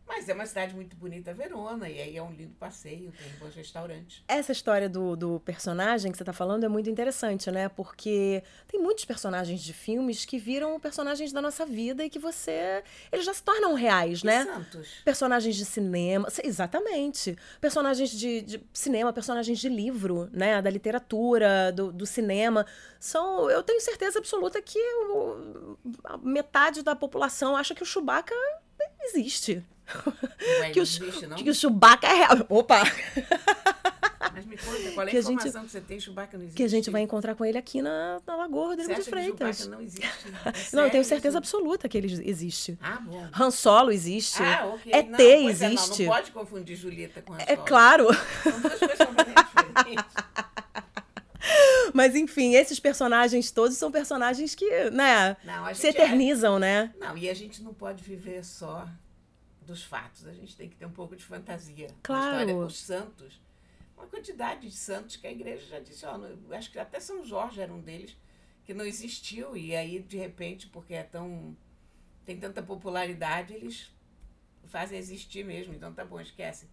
Mas 0.08 0.30
é 0.30 0.34
uma 0.34 0.46
cidade 0.46 0.74
muito 0.74 0.96
bonita, 0.96 1.34
Verona, 1.34 1.90
e 1.90 2.02
aí 2.02 2.16
é 2.16 2.24
um 2.24 2.32
lindo 2.32 2.56
passeio, 2.56 3.12
tem 3.12 3.40
bons 3.40 3.54
restaurantes. 3.54 4.24
Essa 4.28 4.54
história 4.54 4.88
do, 4.88 5.16
do 5.18 5.40
personagem 5.42 6.12
que 6.12 6.18
você 6.18 6.24
está 6.24 6.32
falando 6.32 6.64
é 6.64 6.70
muito 6.70 6.90
interessante, 6.90 7.52
né? 7.52 7.68
Porque 7.68 8.42
tem 8.68 8.82
muitos 8.82 9.04
personagens 9.04 9.62
de 9.62 9.74
filmes 9.74 10.24
que 10.24 10.40
viram 10.40 10.80
personagens 10.80 11.34
da 11.34 11.42
nossa 11.42 11.66
vida 11.66 12.06
e 12.06 12.10
que 12.10 12.20
você. 12.20 12.84
Eles 13.12 13.26
já 13.26 13.34
se 13.34 13.44
tornam 13.44 13.74
reais, 13.74 14.24
né? 14.24 14.46
Santos. 14.46 15.02
Personagens 15.04 15.56
de 15.56 15.66
cinema. 15.66 16.28
Exatamente. 16.42 17.38
Personagens 17.60 18.10
de, 18.10 18.42
de 18.42 18.64
cinema, 18.72 19.12
personagens 19.12 19.60
de 19.60 19.68
livro, 19.68 20.30
né? 20.32 20.62
Da 20.62 20.70
literatura, 20.70 21.72
do, 21.74 21.92
do 21.92 22.06
cinema. 22.06 22.66
São. 23.00 23.50
Eu 23.50 23.62
tenho 23.62 23.82
certeza 23.82 24.20
absoluta 24.20 24.62
que 24.62 24.80
o, 24.80 25.78
metade 26.22 26.82
da 26.82 26.96
população 26.96 27.58
acha 27.58 27.76
que 27.76 27.84
o 27.84 27.86
Chewbacca 27.86 28.36
existe. 29.02 29.64
Ué, 30.60 30.70
que, 30.72 30.80
o, 30.80 30.84
existe, 30.84 31.28
que 31.44 31.50
o 31.50 31.54
Chewbacca 31.54 32.08
é 32.08 32.14
real. 32.14 32.46
Opa! 32.50 32.84
Mas 34.34 34.46
me 34.46 34.58
conta, 34.58 34.92
qual 34.92 35.08
é 35.08 35.10
a 35.10 35.12
que 35.12 35.18
informação 35.18 35.24
gente, 35.24 35.66
que 35.66 35.72
você 35.72 35.82
tem? 35.82 36.00
Chewbacca 36.00 36.38
não 36.38 36.44
existe? 36.44 36.58
Que 36.58 36.64
a 36.64 36.68
gente 36.68 36.90
vai 36.90 37.02
encontrar 37.02 37.36
com 37.36 37.44
ele 37.44 37.58
aqui 37.58 37.82
na, 37.82 38.22
na 38.26 38.36
Lagoa 38.36 38.68
Rodrigo 38.68 38.94
de 38.94 39.04
Freitas. 39.04 39.58
Chewbacca 39.58 39.76
não 39.76 39.82
existe? 39.82 40.08
É 40.46 40.76
não, 40.76 40.84
eu 40.84 40.90
tenho 40.92 41.04
certeza 41.04 41.38
absoluta 41.38 41.90
que 41.90 41.98
ele 41.98 42.08
existe. 42.24 42.78
Ah, 42.82 43.00
bom. 43.02 43.28
Han 43.34 43.52
Solo 43.52 43.92
existe. 43.92 44.44
Ah, 44.44 44.66
ok. 44.76 44.92
ET 44.94 45.10
não, 45.10 45.50
existe. 45.50 46.04
É, 46.04 46.06
não, 46.06 46.12
não 46.12 46.18
pode 46.18 46.32
confundir 46.32 46.76
Julieta 46.76 47.22
com 47.22 47.34
Han 47.34 47.38
é 47.40 47.46
Solo. 47.46 47.52
É 47.52 47.66
claro. 47.66 48.08
São 48.44 48.62
duas 48.62 48.80
coisas 48.80 48.98
diferentes. 48.98 50.06
Mas 51.94 52.16
enfim, 52.16 52.56
esses 52.56 52.80
personagens 52.80 53.52
todos 53.52 53.78
são 53.78 53.92
personagens 53.92 54.54
que, 54.54 54.90
né, 54.92 55.38
não, 55.44 55.74
se 55.74 55.88
eternizam, 55.88 56.58
é... 56.58 56.60
né? 56.60 56.94
Não, 57.00 57.18
e 57.18 57.30
a 57.30 57.34
gente 57.34 57.64
não 57.64 57.74
pode 57.74 58.04
viver 58.04 58.44
só 58.44 58.88
dos 59.68 59.84
fatos. 59.84 60.26
A 60.26 60.34
gente 60.34 60.56
tem 60.56 60.70
que 60.70 60.76
ter 60.76 60.86
um 60.86 60.92
pouco 60.92 61.16
de 61.16 61.24
fantasia. 61.24 61.88
Claro. 62.02 62.24
A 62.24 62.30
história 62.30 62.56
dos 62.56 62.78
santos. 62.78 63.42
Uma 63.96 64.08
quantidade 64.08 64.62
de 64.62 64.72
santos 64.72 65.16
que 65.16 65.28
a 65.28 65.32
igreja 65.32 65.66
já 65.66 65.80
disse, 65.80 66.06
ó, 66.06 66.20
acho 66.52 66.72
que 66.72 66.80
até 66.80 67.00
São 67.00 67.26
Jorge 67.26 67.60
era 67.60 67.74
um 67.74 67.82
deles, 67.82 68.16
que 68.64 68.74
não 68.74 68.86
existiu. 68.86 69.58
E 69.58 69.76
aí, 69.76 70.00
de 70.00 70.18
repente, 70.18 70.68
porque 70.68 70.94
é 70.94 71.04
tão. 71.04 71.56
tem 72.26 72.40
tanta 72.40 72.64
popularidade, 72.64 73.54
eles 73.54 73.92
fazem 74.66 74.98
existir 74.98 75.44
mesmo. 75.44 75.74
Então 75.74 75.94
tá 75.94 76.06
bom, 76.06 76.20
esquece. 76.20 76.68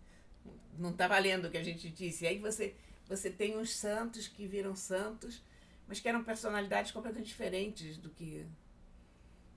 Não 0.79 0.93
tá 0.93 1.09
valendo 1.09 1.47
o 1.47 1.51
que 1.51 1.57
a 1.57 1.63
gente 1.63 1.89
disse. 1.91 2.25
E 2.25 2.29
aí 2.29 2.39
você, 2.39 2.75
você 3.09 3.31
tem 3.31 3.57
uns 3.57 3.75
santos 3.75 4.29
que 4.29 4.47
viram 4.47 4.77
santos, 4.77 5.43
mas 5.89 6.01
que 6.01 6.09
eram 6.09 6.23
personalidades 6.23 6.93
completamente 6.93 7.29
diferentes 7.29 7.97
do 7.99 8.11
que 8.11 8.47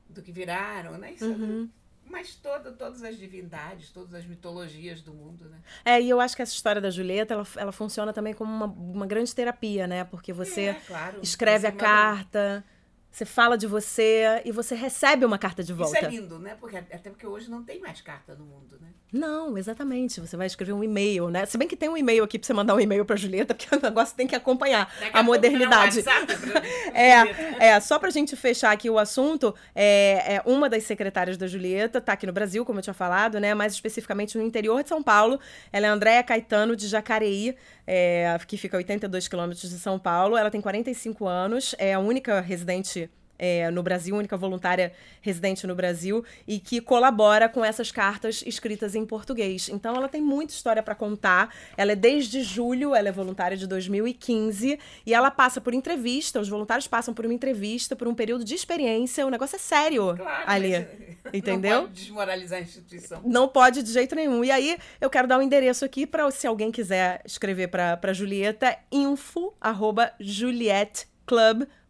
do 0.10 0.22
que 0.22 0.32
viraram, 0.32 0.98
né? 0.98 1.12
Isso 1.12 1.26
é 1.26 1.28
uhum. 1.28 1.70
Mas 2.10 2.36
toda, 2.36 2.72
todas 2.72 3.04
as 3.04 3.18
divindades, 3.18 3.90
todas 3.92 4.14
as 4.14 4.26
mitologias 4.26 5.02
do 5.02 5.14
mundo, 5.14 5.50
né? 5.50 5.60
É, 5.84 6.02
e 6.02 6.10
eu 6.10 6.20
acho 6.20 6.36
que 6.36 6.42
essa 6.42 6.54
história 6.54 6.82
da 6.82 6.90
Julieta, 6.90 7.34
ela, 7.34 7.48
ela 7.58 7.72
funciona 7.72 8.14
também 8.14 8.34
como 8.34 8.52
uma, 8.52 8.66
uma 8.66 9.06
grande 9.06 9.34
terapia, 9.36 9.86
né? 9.88 10.04
Porque 10.06 10.32
você 10.32 10.62
é, 10.62 10.74
claro, 10.74 11.20
escreve 11.22 11.62
você 11.62 11.68
a 11.68 11.72
carta, 11.72 12.66
Você 13.12 13.26
fala 13.26 13.58
de 13.58 13.66
você 13.66 14.42
e 14.46 14.52
você 14.52 14.76
recebe 14.76 15.26
uma 15.26 15.38
carta 15.40 15.64
de 15.64 15.74
volta. 15.74 15.98
Isso 15.98 16.06
é 16.06 16.10
lindo, 16.10 16.38
né? 16.38 16.56
Porque, 16.60 16.78
até 16.78 17.10
porque 17.10 17.26
hoje 17.26 17.50
não 17.50 17.64
tem 17.64 17.80
mais 17.80 18.00
carta 18.00 18.36
no 18.36 18.46
mundo, 18.46 18.78
né? 18.80 18.90
Não, 19.12 19.58
exatamente. 19.58 20.20
Você 20.20 20.36
vai 20.36 20.46
escrever 20.46 20.74
um 20.74 20.84
e-mail, 20.84 21.30
né? 21.30 21.46
Se 21.46 21.58
bem 21.58 21.68
que 21.68 21.76
tem 21.76 21.90
um 21.90 21.98
e-mail 21.98 22.24
aqui 22.24 22.38
pra 22.38 22.46
você 22.46 22.54
mandar 22.54 22.76
um 22.76 22.80
e-mail 22.80 23.06
pra 23.06 23.16
Julieta, 23.16 23.56
porque 23.56 23.74
o 23.74 23.80
negócio 23.82 24.16
tem 24.16 24.28
que 24.28 24.36
acompanhar 24.36 24.86
Daqui 24.86 25.06
a, 25.06 25.12
pouco 25.14 25.26
modernidade. 25.26 26.00
um. 26.00 26.04
É, 26.94 27.68
é, 27.68 27.80
só 27.80 28.00
pra 28.00 28.10
gente 28.10 28.36
fechar 28.36 28.72
aqui 28.72 28.90
o 28.90 28.98
assunto, 28.98 29.54
é, 29.76 30.36
é 30.36 30.42
uma 30.46 30.68
das 30.68 30.84
secretárias 30.84 31.38
da 31.38 31.48
Julieta, 31.48 32.02
tá 32.02 32.14
aqui 32.14 32.26
no 32.26 32.34
Brasil, 32.34 32.66
como 32.66 32.80
eu 32.80 32.84
tinha 32.84 32.94
falado, 32.94 33.40
né? 33.40 33.54
Mais 33.54 33.74
especificamente 33.74 34.38
no 34.38 34.44
interior 34.44 34.84
de 34.84 34.90
São 34.90 35.02
Paulo. 35.02 35.40
Ela 35.72 35.88
é 35.88 35.90
Andréa 35.90 36.24
Caetano 36.24 36.76
de 36.76 36.88
Jacareí, 36.88 37.56
é, 37.86 38.38
que 38.48 38.58
fica 38.58 38.78
a 38.78 38.80
82 38.80 39.28
quilômetros 39.28 39.70
de 39.70 39.80
São 39.80 39.98
Paulo. 39.98 40.36
Ela 40.36 40.52
tem 40.52 40.60
45 40.60 41.28
anos, 41.28 41.76
é 41.78 41.94
a 41.94 42.00
única 42.00 42.40
residente 42.42 43.07
é, 43.38 43.70
no 43.72 43.84
Brasil, 43.84 44.16
única 44.16 44.36
voluntária 44.38 44.92
residente 45.22 45.66
no 45.68 45.76
Brasil 45.76 46.24
e 46.48 46.60
que 46.60 46.82
colabora 46.82 47.48
com 47.48 47.64
essas 47.64 47.92
cartas 47.92 48.44
escritas 48.46 48.96
em 48.96 49.06
português. 49.06 49.70
Então 49.70 49.96
ela 49.96 50.08
tem 50.08 50.22
muita 50.22 50.54
história 50.54 50.82
para 50.82 50.96
contar. 50.96 51.54
Ela 51.76 51.92
é 51.92 51.96
desde 51.96 52.42
julho, 52.44 52.96
ela 52.96 53.10
é 53.10 53.12
voluntária 53.12 53.56
de 53.58 53.68
2015 53.68 54.80
e 55.06 55.14
ela 55.14 55.30
passa 55.32 55.60
por 55.62 55.74
entrevista. 55.74 56.40
Os 56.40 56.50
voluntários 56.50 56.88
passam 56.88 57.14
por 57.14 57.26
uma 57.26 57.34
entrevista, 57.34 57.96
por 57.96 58.08
um 58.08 58.16
período 58.16 58.44
de 58.44 58.56
experiência. 58.56 59.26
O 59.26 59.30
negócio 59.30 59.56
é 59.56 59.60
sério 59.60 60.16
Claro, 60.16 60.44
ali. 60.46 60.88
entendeu? 61.34 61.82
Não 61.82 61.88
pode 61.88 61.94
desmoralizar 62.02 62.60
a 62.60 62.62
instituição. 62.62 63.22
Não 63.26 63.48
pode 63.48 63.84
de 63.84 63.92
jeito 63.92 64.16
nenhum. 64.16 64.44
E 64.44 64.52
aí, 64.52 64.78
eu 65.00 65.10
quero 65.10 65.28
dar 65.28 65.38
um 65.38 65.42
endereço 65.42 65.86
aqui 65.86 66.06
para 66.08 66.30
se 66.32 66.48
alguém 66.48 66.72
quiser 66.72 67.22
escrever 67.26 67.68
para 67.68 68.14
Julieta, 68.14 68.78
info 68.92 69.54
arroba 69.60 70.12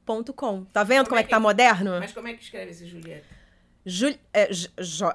julietclub.com. 0.08 0.66
Tá 0.66 0.84
vendo 0.84 1.06
como, 1.06 1.10
Como 1.10 1.18
é 1.18 1.22
é 1.22 1.24
que 1.24 1.28
que- 1.30 1.36
tá 1.36 1.40
moderno? 1.40 2.00
Mas 2.00 2.12
como 2.14 2.28
é 2.28 2.34
que 2.34 2.44
escreve 2.44 2.72
esse 2.72 2.86
Julieta? 2.86 3.26
Jul- 3.86 4.18
é, 4.34 4.50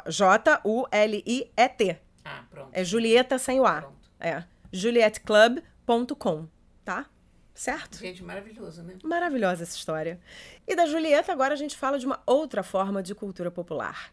J-U-L-I-E-T. 0.06 1.98
Ah, 2.24 2.44
pronto. 2.50 2.70
É 2.72 2.84
Julieta 2.84 3.38
sem 3.38 3.60
o 3.60 3.66
A. 3.66 3.80
Pronto. 3.82 3.96
É. 4.20 4.44
julietclub.com, 4.72 6.46
tá? 6.84 7.06
Certo? 7.54 7.98
Gente, 7.98 8.22
maravilhoso, 8.24 8.82
né? 8.82 8.94
Maravilhosa 9.04 9.64
essa 9.64 9.76
história. 9.76 10.18
E 10.66 10.74
da 10.74 10.86
Julieta, 10.86 11.30
agora 11.32 11.52
a 11.52 11.56
gente 11.56 11.76
fala 11.76 11.98
de 11.98 12.06
uma 12.06 12.22
outra 12.24 12.62
forma 12.62 13.02
de 13.02 13.14
cultura 13.14 13.50
popular. 13.50 14.10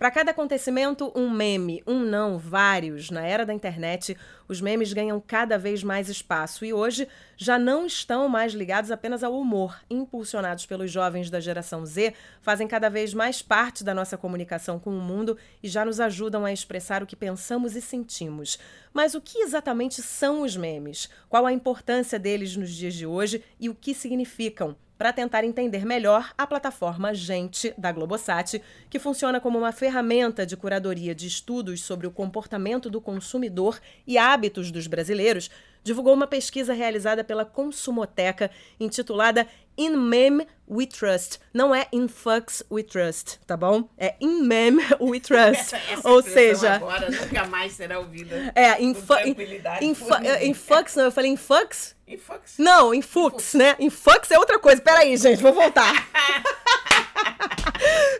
Para 0.00 0.10
cada 0.10 0.30
acontecimento, 0.30 1.12
um 1.14 1.28
meme, 1.28 1.82
um 1.86 1.98
não, 1.98 2.38
vários. 2.38 3.10
Na 3.10 3.20
era 3.20 3.44
da 3.44 3.52
internet, 3.52 4.16
os 4.48 4.58
memes 4.58 4.94
ganham 4.94 5.20
cada 5.20 5.58
vez 5.58 5.84
mais 5.84 6.08
espaço 6.08 6.64
e 6.64 6.72
hoje 6.72 7.06
já 7.36 7.58
não 7.58 7.84
estão 7.84 8.26
mais 8.26 8.54
ligados 8.54 8.90
apenas 8.90 9.22
ao 9.22 9.38
humor. 9.38 9.78
Impulsionados 9.90 10.64
pelos 10.64 10.90
jovens 10.90 11.28
da 11.28 11.38
geração 11.38 11.84
Z, 11.84 12.14
fazem 12.40 12.66
cada 12.66 12.88
vez 12.88 13.12
mais 13.12 13.42
parte 13.42 13.84
da 13.84 13.92
nossa 13.92 14.16
comunicação 14.16 14.78
com 14.78 14.88
o 14.88 15.02
mundo 15.02 15.36
e 15.62 15.68
já 15.68 15.84
nos 15.84 16.00
ajudam 16.00 16.46
a 16.46 16.52
expressar 16.52 17.02
o 17.02 17.06
que 17.06 17.14
pensamos 17.14 17.76
e 17.76 17.82
sentimos. 17.82 18.58
Mas 18.94 19.14
o 19.14 19.20
que 19.20 19.40
exatamente 19.40 20.00
são 20.00 20.40
os 20.40 20.56
memes? 20.56 21.10
Qual 21.28 21.44
a 21.44 21.52
importância 21.52 22.18
deles 22.18 22.56
nos 22.56 22.70
dias 22.70 22.94
de 22.94 23.04
hoje 23.04 23.44
e 23.60 23.68
o 23.68 23.74
que 23.74 23.92
significam? 23.92 24.74
Para 25.00 25.14
tentar 25.14 25.44
entender 25.44 25.86
melhor 25.86 26.30
a 26.36 26.46
plataforma 26.46 27.14
Gente 27.14 27.72
da 27.78 27.90
Globosat, 27.90 28.60
que 28.90 28.98
funciona 28.98 29.40
como 29.40 29.58
uma 29.58 29.72
ferramenta 29.72 30.44
de 30.44 30.58
curadoria 30.58 31.14
de 31.14 31.26
estudos 31.26 31.80
sobre 31.80 32.06
o 32.06 32.10
comportamento 32.10 32.90
do 32.90 33.00
consumidor 33.00 33.80
e 34.06 34.18
hábitos 34.18 34.70
dos 34.70 34.86
brasileiros, 34.86 35.50
divulgou 35.82 36.14
uma 36.14 36.26
pesquisa 36.26 36.72
realizada 36.72 37.24
pela 37.24 37.44
Consumoteca 37.44 38.50
intitulada 38.78 39.46
In 39.78 39.96
Meme 39.96 40.46
We 40.68 40.86
Trust. 40.86 41.40
Não 41.54 41.74
é 41.74 41.86
In 41.92 42.06
Fucks 42.06 42.62
We 42.70 42.82
Trust, 42.82 43.40
tá 43.46 43.56
bom? 43.56 43.88
É 43.96 44.14
In 44.20 44.42
Meme 44.42 44.82
We 45.00 45.20
Trust. 45.20 45.74
Essa, 45.90 46.08
Ou 46.08 46.22
seja, 46.22 46.74
agora 46.74 47.10
nunca 47.10 47.46
mais 47.46 47.72
será 47.72 47.98
ouvida. 47.98 48.52
é, 48.54 48.82
in, 48.82 48.94
fu 48.94 49.14
in, 49.14 49.34
tranquilidade 49.34 49.84
in, 49.84 49.94
fu 49.94 50.14
in 50.42 50.54
fucks, 50.54 50.96
não, 50.96 51.04
eu 51.04 51.12
falei 51.12 51.30
in 51.30 51.36
fucks? 51.36 51.94
E 52.10 52.16
Fox? 52.16 52.54
Não, 52.58 52.92
em 52.92 53.02
Fux, 53.02 53.54
né? 53.54 53.76
Em 53.78 53.88
Fux 53.88 54.32
é 54.32 54.38
outra 54.38 54.58
coisa. 54.58 54.82
Peraí, 54.82 55.16
gente, 55.16 55.40
vou 55.40 55.52
voltar. 55.52 55.94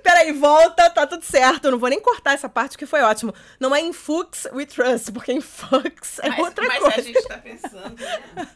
Peraí, 0.01 0.33
volta, 0.33 0.89
tá 0.91 1.05
tudo 1.09 1.25
certo. 1.25 1.65
Eu 1.65 1.73
não 1.73 1.79
vou 1.79 1.89
nem 1.89 2.01
cortar 2.01 2.35
essa 2.35 2.49
parte 2.49 2.79
que 2.79 2.87
foi 2.87 3.03
ótimo. 3.03 3.35
Não 3.59 3.75
é 3.75 3.81
em 3.81 3.93
Fux 3.93 4.47
we 4.53 4.65
trust, 4.65 5.11
porque 5.11 5.33
em 5.33 5.41
Fux 5.41 6.21
é 6.21 6.29
mas, 6.29 6.39
outra 6.39 6.69
mas 6.69 6.79
coisa. 6.79 7.01
a 7.01 7.03
gente 7.03 7.19
está 7.19 7.43
pensando, 7.51 7.97
né? 8.01 8.49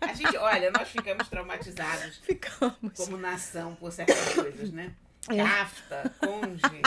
A 0.00 0.12
gente, 0.12 0.36
olha, 0.36 0.70
nós 0.70 0.88
ficamos 0.88 1.28
traumatizados 1.28 2.16
Ficamos. 2.18 2.92
como 2.96 3.16
nação 3.16 3.74
por 3.76 3.92
certas 3.92 4.34
coisas, 4.34 4.70
né? 4.72 4.92
É. 5.28 5.36
Cafta, 5.36 6.12
conge. 6.18 6.82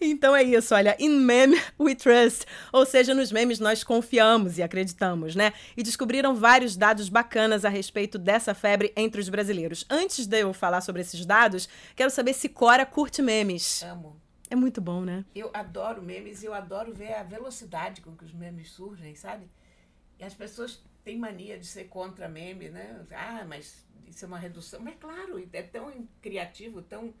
Então 0.00 0.34
é 0.34 0.42
isso, 0.42 0.74
olha, 0.74 0.96
in 0.98 1.10
meme 1.10 1.60
we 1.78 1.94
trust, 1.94 2.44
ou 2.72 2.84
seja, 2.86 3.14
nos 3.14 3.30
memes 3.30 3.60
nós 3.60 3.84
confiamos 3.84 4.58
e 4.58 4.62
acreditamos, 4.62 5.36
né? 5.36 5.52
E 5.76 5.82
descobriram 5.82 6.34
vários 6.34 6.76
dados 6.76 7.08
bacanas 7.08 7.64
a 7.64 7.68
respeito 7.68 8.18
dessa 8.18 8.54
febre 8.54 8.92
entre 8.96 9.20
os 9.20 9.28
brasileiros. 9.28 9.84
Antes 9.88 10.26
de 10.26 10.40
eu 10.40 10.52
falar 10.52 10.80
sobre 10.80 11.02
esses 11.02 11.24
dados, 11.24 11.68
quero 11.94 12.10
saber 12.10 12.34
se 12.34 12.48
Cora 12.48 12.84
curte 12.86 13.22
memes. 13.22 13.82
Amo. 13.82 14.20
É 14.50 14.56
muito 14.56 14.80
bom, 14.80 15.02
né? 15.02 15.24
Eu 15.34 15.50
adoro 15.54 16.02
memes 16.02 16.42
e 16.42 16.46
eu 16.46 16.54
adoro 16.54 16.92
ver 16.92 17.14
a 17.14 17.22
velocidade 17.22 18.00
com 18.00 18.16
que 18.16 18.24
os 18.24 18.32
memes 18.32 18.70
surgem, 18.70 19.14
sabe? 19.14 19.46
E 20.22 20.24
as 20.24 20.34
pessoas 20.34 20.80
têm 21.02 21.18
mania 21.18 21.58
de 21.58 21.66
ser 21.66 21.88
contra 21.88 22.28
meme, 22.28 22.68
né? 22.68 23.04
Ah, 23.10 23.44
mas 23.44 23.84
isso 24.06 24.24
é 24.24 24.28
uma 24.28 24.38
redução. 24.38 24.78
Mas 24.78 24.94
claro, 24.94 25.44
é 25.52 25.62
tão 25.64 26.08
criativo, 26.20 26.80
tão, 26.80 27.12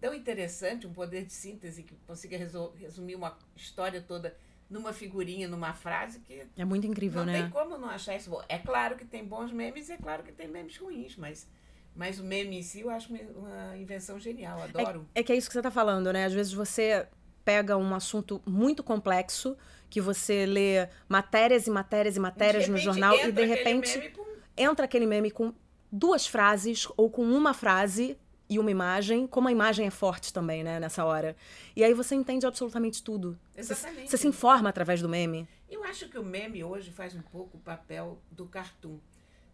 tão 0.00 0.14
interessante 0.14 0.86
um 0.86 0.92
poder 0.92 1.24
de 1.24 1.32
síntese 1.32 1.82
que 1.82 1.96
consiga 2.06 2.38
resumir 2.38 3.16
uma 3.16 3.36
história 3.56 4.00
toda 4.00 4.36
numa 4.70 4.92
figurinha, 4.92 5.48
numa 5.48 5.74
frase 5.74 6.20
que 6.20 6.46
É 6.56 6.64
muito 6.64 6.86
incrível, 6.86 7.26
não 7.26 7.32
né? 7.32 7.42
tem 7.42 7.50
como 7.50 7.76
não 7.76 7.90
achar 7.90 8.14
isso 8.14 8.30
bom. 8.30 8.40
É 8.48 8.56
claro 8.56 8.94
que 8.94 9.04
tem 9.04 9.24
bons 9.24 9.50
memes 9.50 9.88
e 9.88 9.94
é 9.94 9.96
claro 9.96 10.22
que 10.22 10.30
tem 10.30 10.46
memes 10.46 10.76
ruins, 10.76 11.16
mas, 11.16 11.48
mas 11.92 12.20
o 12.20 12.24
meme 12.24 12.56
em 12.56 12.62
si 12.62 12.82
eu 12.82 12.90
acho 12.90 13.12
uma, 13.12 13.76
invenção 13.76 14.16
genial, 14.20 14.62
adoro. 14.62 15.08
É 15.12 15.24
que 15.24 15.32
é 15.32 15.36
isso 15.36 15.48
que 15.48 15.54
você 15.54 15.62
tá 15.62 15.72
falando, 15.72 16.12
né? 16.12 16.24
Às 16.24 16.32
vezes 16.32 16.52
você 16.52 17.04
pega 17.44 17.76
um 17.76 17.94
assunto 17.94 18.40
muito 18.46 18.82
complexo, 18.82 19.56
que 19.88 20.00
você 20.00 20.46
lê 20.46 20.88
matérias 21.08 21.66
e 21.66 21.70
matérias 21.70 22.16
e 22.16 22.20
matérias 22.20 22.68
no 22.68 22.76
jornal 22.76 23.16
e 23.16 23.30
de 23.30 23.44
repente 23.44 23.98
pum, 24.10 24.24
entra 24.56 24.84
aquele 24.84 25.06
meme 25.06 25.30
com 25.30 25.52
duas 25.90 26.26
frases 26.26 26.88
ou 26.96 27.08
com 27.08 27.22
uma 27.22 27.54
frase 27.54 28.18
e 28.48 28.58
uma 28.58 28.70
imagem, 28.70 29.26
como 29.26 29.48
a 29.48 29.52
imagem 29.52 29.86
é 29.86 29.90
forte 29.90 30.32
também, 30.32 30.62
né, 30.62 30.78
nessa 30.78 31.04
hora. 31.04 31.36
E 31.74 31.82
aí 31.82 31.94
você 31.94 32.14
entende 32.14 32.46
absolutamente 32.46 33.02
tudo. 33.02 33.38
Exatamente. 33.56 34.10
Você 34.10 34.16
se 34.18 34.26
informa 34.26 34.68
através 34.68 35.00
do 35.00 35.08
meme. 35.08 35.48
Eu 35.68 35.82
acho 35.84 36.08
que 36.08 36.18
o 36.18 36.24
meme 36.24 36.62
hoje 36.62 36.90
faz 36.90 37.14
um 37.14 37.22
pouco 37.22 37.56
o 37.56 37.60
papel 37.60 38.20
do 38.30 38.46
cartoon. 38.46 38.98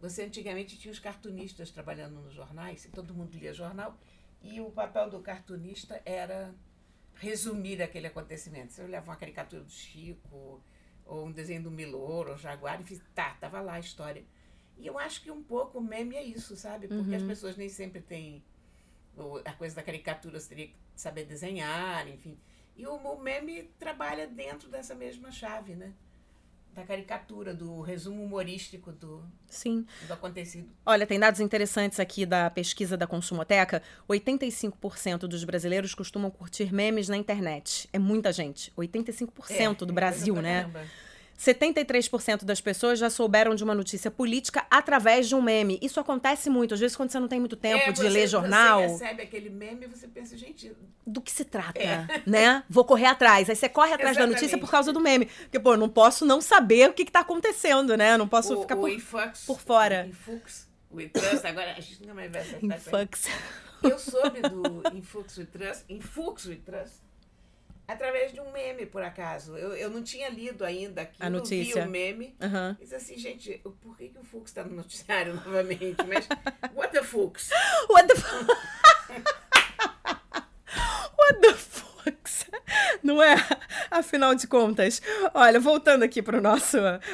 Você 0.01 0.23
antigamente 0.23 0.79
tinha 0.79 0.91
os 0.91 0.99
cartunistas 0.99 1.71
trabalhando 1.71 2.21
nos 2.21 2.35
jornais, 2.35 2.85
e 2.87 2.89
todo 2.89 3.15
mundo 3.15 3.37
lia 3.37 3.53
jornal, 3.53 3.97
e 4.43 4.61
o 4.61 4.71
papel 4.71 5.11
do 5.11 5.21
cartunista 5.21 6.01
era 6.05 6.55
resumir 7.21 7.83
aquele 7.83 8.07
acontecimento. 8.07 8.73
Você 8.73 8.83
olhava 8.83 9.11
uma 9.11 9.17
caricatura 9.17 9.63
do 9.63 9.71
Chico, 9.71 10.63
ou 11.05 11.27
um 11.27 11.31
desenho 11.31 11.63
do 11.63 11.71
Milor, 11.71 12.29
ou 12.29 12.37
Jaguar, 12.37 12.81
enfim, 12.81 13.01
tá, 13.15 13.37
tava 13.41 13.61
lá 13.61 13.75
a 13.75 13.81
história. 13.81 14.25
E 14.79 14.87
eu 14.87 14.99
acho 14.99 15.23
que 15.23 15.31
um 15.31 15.43
pouco 15.43 15.79
o 15.79 15.83
meme 15.83 16.17
é 16.17 16.25
isso, 16.25 16.57
sabe? 16.57 16.89
Porque 16.89 17.15
as 17.15 17.23
pessoas 17.23 17.57
nem 17.57 17.69
sempre 17.69 18.01
têm 18.01 18.43
a 19.45 19.53
coisa 19.53 19.77
da 19.77 19.83
caricatura, 19.83 20.41
você 20.41 20.49
teria 20.49 20.69
que 20.69 20.75
saber 20.97 21.25
desenhar, 21.27 22.09
enfim. 22.09 22.39
E 22.75 22.87
o, 22.87 22.95
o 22.95 23.21
meme 23.21 23.65
trabalha 23.79 24.27
dentro 24.27 24.71
dessa 24.71 24.95
mesma 24.95 25.31
chave, 25.31 25.75
né? 25.75 25.93
Da 26.81 26.87
caricatura, 26.87 27.53
do 27.53 27.83
resumo 27.83 28.25
humorístico 28.25 28.91
do, 28.91 29.23
Sim. 29.47 29.85
do 30.07 30.13
acontecido. 30.15 30.67
Olha, 30.87 31.07
tem 31.07 31.21
dados 31.21 31.39
interessantes 31.39 32.01
aqui 32.01 32.25
da 32.25 32.49
pesquisa 32.49 32.97
da 32.97 33.07
Consumoteca. 33.07 33.83
85% 34.09 35.21
dos 35.27 35.45
brasileiros 35.45 35.95
costumam 35.95 36.31
curtir 36.31 36.73
memes 36.73 37.07
na 37.09 37.19
internet. 37.19 37.87
É 37.93 37.99
muita 37.99 38.33
gente. 38.33 38.73
85% 38.79 39.51
É, 39.51 39.69
do 39.69 39.77
coisa 39.79 39.93
Brasil, 39.93 40.35
né? 40.37 40.63
caramba. 40.63 40.87
73% 41.41 42.45
das 42.45 42.61
pessoas 42.61 42.99
já 42.99 43.09
souberam 43.09 43.55
de 43.55 43.65
uma 43.65 43.75
notícia 43.75 44.11
política 44.11 44.67
através 44.71 45.27
de 45.27 45.35
um 45.35 45.41
meme. 45.41 45.79
Isso 45.81 45.99
acontece 45.99 46.51
muito. 46.51 46.75
Às 46.75 46.81
vezes, 46.81 46.95
quando 46.97 47.11
você 47.11 47.19
não 47.19 47.29
tem 47.29 47.41
muito 47.41 47.57
tempo 47.57 47.83
É, 47.89 47.93
de 47.93 47.99
você- 48.01 48.09
ler 48.11 48.27
jornal, 48.29 48.83
Você 48.83 49.05
recebe 49.05 49.23
aquele 49.23 49.49
meme 49.49 49.87
e 49.87 49.89
você 49.89 50.07
pensa, 50.07 50.37
gente, 50.37 50.73
do 51.07 51.21
que 51.21 51.33
se 51.33 51.45
trata, 51.45 51.79
É. 51.81 52.07
né? 52.27 52.63
Vou 52.69 52.85
correr 52.85 53.07
atrás. 53.07 53.49
Aí 53.49 53.57
você 53.57 53.69
corre 53.69 53.93
atrás 53.95 54.17
da 54.17 54.23
Exatamente. 54.25 54.35
notícia 54.37 54.59
por 54.59 54.71
causa 54.71 54.93
do 54.93 55.01
meme. 55.01 55.27
Porque, 55.27 55.59
pô, 55.59 55.73
eu 55.75 55.79
não 55.79 55.89
posso 55.89 56.27
não 56.27 56.41
saber 56.43 56.91
o 56.91 56.93
que, 56.93 57.05
que 57.07 57.13
tá 57.13 57.21
acontecendo, 57.21 57.97
né? 57.97 58.13
Eu 58.15 58.19
não 58.19 58.29
posso 58.29 58.55
o, 58.59 58.61
ficar 58.63 58.77
o 58.77 58.81
por, 58.81 58.91
Infux, 58.91 59.45
por 59.47 59.61
fora. 59.61 60.05
O 60.07 60.11
Infux, 60.11 60.69
o 60.91 60.97
Trust, 61.09 61.47
agora 61.47 61.73
a 61.73 61.81
gente 61.81 62.01
nunca 62.03 62.15
mais 62.15 62.31
vai 62.31 62.43
acertar 62.43 62.79
fucks. 62.81 63.25
Eu 63.83 63.99
soube 63.99 64.43
do 64.43 64.83
We 64.85 65.47
Trust, 65.51 65.85
Influx 65.89 66.45
We 66.47 66.57
Trust, 66.57 66.97
Através 67.93 68.33
de 68.33 68.41
um 68.41 68.53
meme, 68.53 68.87
por 68.87 69.03
acaso. 69.03 69.57
Eu, 69.57 69.75
eu 69.75 69.91
não 69.91 70.01
tinha 70.03 70.29
lido 70.29 70.65
ainda 70.65 71.03
aquilo, 71.03 71.27
A 71.27 71.31
notícia. 71.31 71.83
vi 71.83 71.89
o 71.89 71.91
meme. 71.91 72.37
Aham. 72.41 72.77
Diz 72.79 72.93
assim, 72.93 73.19
gente, 73.19 73.59
por 73.83 73.97
que, 73.97 74.09
que 74.09 74.19
o 74.19 74.23
Fux 74.23 74.51
está 74.51 74.63
no 74.63 74.77
noticiário 74.77 75.35
novamente? 75.45 75.97
Mas, 76.07 76.29
what 76.75 76.93
the 76.93 77.03
Fux? 77.03 77.51
What 77.89 78.07
the 78.07 78.15
fuck? 78.15 78.47
What 81.19 81.41
the 81.41 81.55
fuck? 81.55 82.29
Não 83.03 83.23
é? 83.23 83.37
Afinal 83.91 84.35
de 84.35 84.47
contas, 84.47 85.01
olha, 85.35 85.59
voltando 85.59 86.03
aqui 86.03 86.23
para 86.23 86.41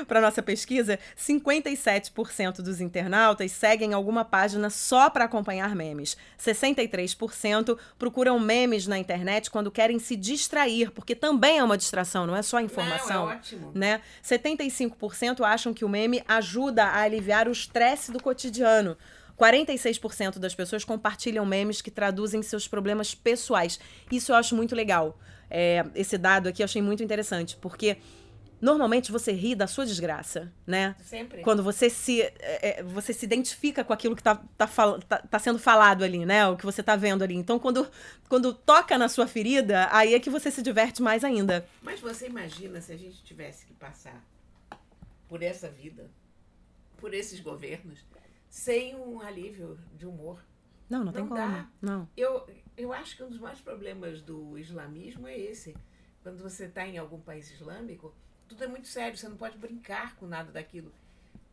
para 0.07 0.21
nossa 0.21 0.43
pesquisa, 0.43 0.99
57% 1.19 2.57
dos 2.63 2.81
internautas 2.81 3.53
seguem 3.53 3.93
alguma 3.93 4.25
página 4.25 4.71
só 4.71 5.11
para 5.11 5.25
acompanhar 5.25 5.75
memes. 5.75 6.17
63% 6.39 7.79
procuram 7.99 8.39
memes 8.39 8.87
na 8.87 8.99
internet 8.99 9.51
quando 9.51 9.71
querem 9.71 9.99
se 9.99 10.17
distrair, 10.17 10.91
porque 10.91 11.15
também 11.15 11.59
é 11.59 11.65
uma 11.65 11.77
distração, 11.77 12.27
não 12.27 12.37
é 12.37 12.43
só 12.43 12.61
informação 12.61 13.27
Não, 13.27 13.33
é 13.33 13.37
ótimo. 13.37 13.73
né? 13.75 14.01
75% 14.25 15.45
acham 15.45 15.73
que 15.73 15.85
o 15.85 15.89
meme 15.89 16.23
ajuda 16.27 16.85
a 16.85 17.03
aliviar 17.03 17.49
o 17.49 17.53
estresse 17.53 18.13
do 18.13 18.23
cotidiano. 18.23 18.97
46% 19.39 20.39
das 20.39 20.55
pessoas 20.55 20.85
compartilham 20.85 21.45
memes 21.45 21.83
que 21.83 21.91
traduzem 21.91 22.43
seus 22.43 22.67
problemas 22.67 23.15
pessoais. 23.15 23.79
Isso 24.11 24.33
eu 24.33 24.37
acho 24.37 24.55
muito 24.57 24.75
legal. 24.75 25.19
É, 25.51 25.85
esse 25.95 26.17
dado 26.19 26.49
aqui 26.49 26.63
eu 26.63 26.65
achei 26.65 26.83
muito 26.83 27.03
interessante, 27.03 27.57
porque 27.57 27.99
normalmente 28.61 29.13
você 29.13 29.33
ri 29.33 29.55
da 29.55 29.67
sua 29.67 29.85
desgraça, 29.85 30.51
né? 30.67 30.97
Sempre. 31.05 31.43
Quando 31.43 31.63
você 31.63 31.91
se, 31.91 32.23
é, 32.23 32.33
é, 32.81 32.83
você 32.83 33.13
se 33.13 33.25
identifica 33.25 33.85
com 33.85 33.93
aquilo 33.93 34.17
que 34.17 34.23
tá, 34.23 34.43
tá, 34.57 34.67
fal- 34.67 34.99
tá- 35.01 35.19
tá 35.19 35.39
sendo 35.39 35.59
falado 35.59 36.03
ali, 36.03 36.25
né? 36.25 36.49
O 36.49 36.57
que 36.57 36.65
você 36.65 36.83
tá 36.83 36.97
vendo 36.97 37.23
ali. 37.23 37.35
Então, 37.35 37.59
quando, 37.59 37.87
quando 38.29 38.53
toca 38.55 38.97
na 38.99 39.09
sua 39.09 39.27
ferida, 39.27 39.89
aí 39.93 40.15
é 40.15 40.19
que 40.21 40.31
você 40.31 40.51
se 40.51 40.63
diverte 40.63 41.03
mais 41.03 41.23
ainda. 41.23 41.67
Mas 41.83 42.01
você 42.01 42.27
imagina 42.27 42.81
se 42.81 42.91
a 42.93 42.97
gente 42.97 43.23
tivesse 43.23 43.67
que 43.67 43.75
passar 43.75 44.25
por 45.29 45.43
essa 45.43 45.69
vida, 45.69 46.11
por 46.97 47.13
esses 47.13 47.39
governos, 47.41 47.99
sem 48.49 48.97
um 48.97 49.21
alívio 49.21 49.79
de 49.95 50.07
humor. 50.07 50.45
Não, 50.89 51.05
não 51.05 51.13
tem 51.13 51.23
Não 51.23 51.29
como. 51.29 51.41
dá. 51.41 51.69
Não. 51.81 52.09
Eu, 52.17 52.47
eu 52.77 52.93
acho 52.93 53.17
que 53.17 53.23
um 53.23 53.29
dos 53.29 53.39
maiores 53.39 53.61
problemas 53.61 54.23
do 54.23 54.57
islamismo 54.59 55.27
é 55.27 55.39
esse. 55.39 55.77
Quando 56.23 56.43
você 56.43 56.67
está 56.67 56.87
em 56.87 56.99
algum 56.99 57.21
país 57.21 57.51
islâmico, 57.51 58.15
tudo 58.49 58.65
é 58.65 58.67
muito 58.67 58.87
sério, 58.89 59.17
você 59.17 59.29
não 59.29 59.37
pode 59.37 59.59
brincar 59.59 60.17
com 60.17 60.27
nada 60.27 60.53
daquilo. 60.53 60.93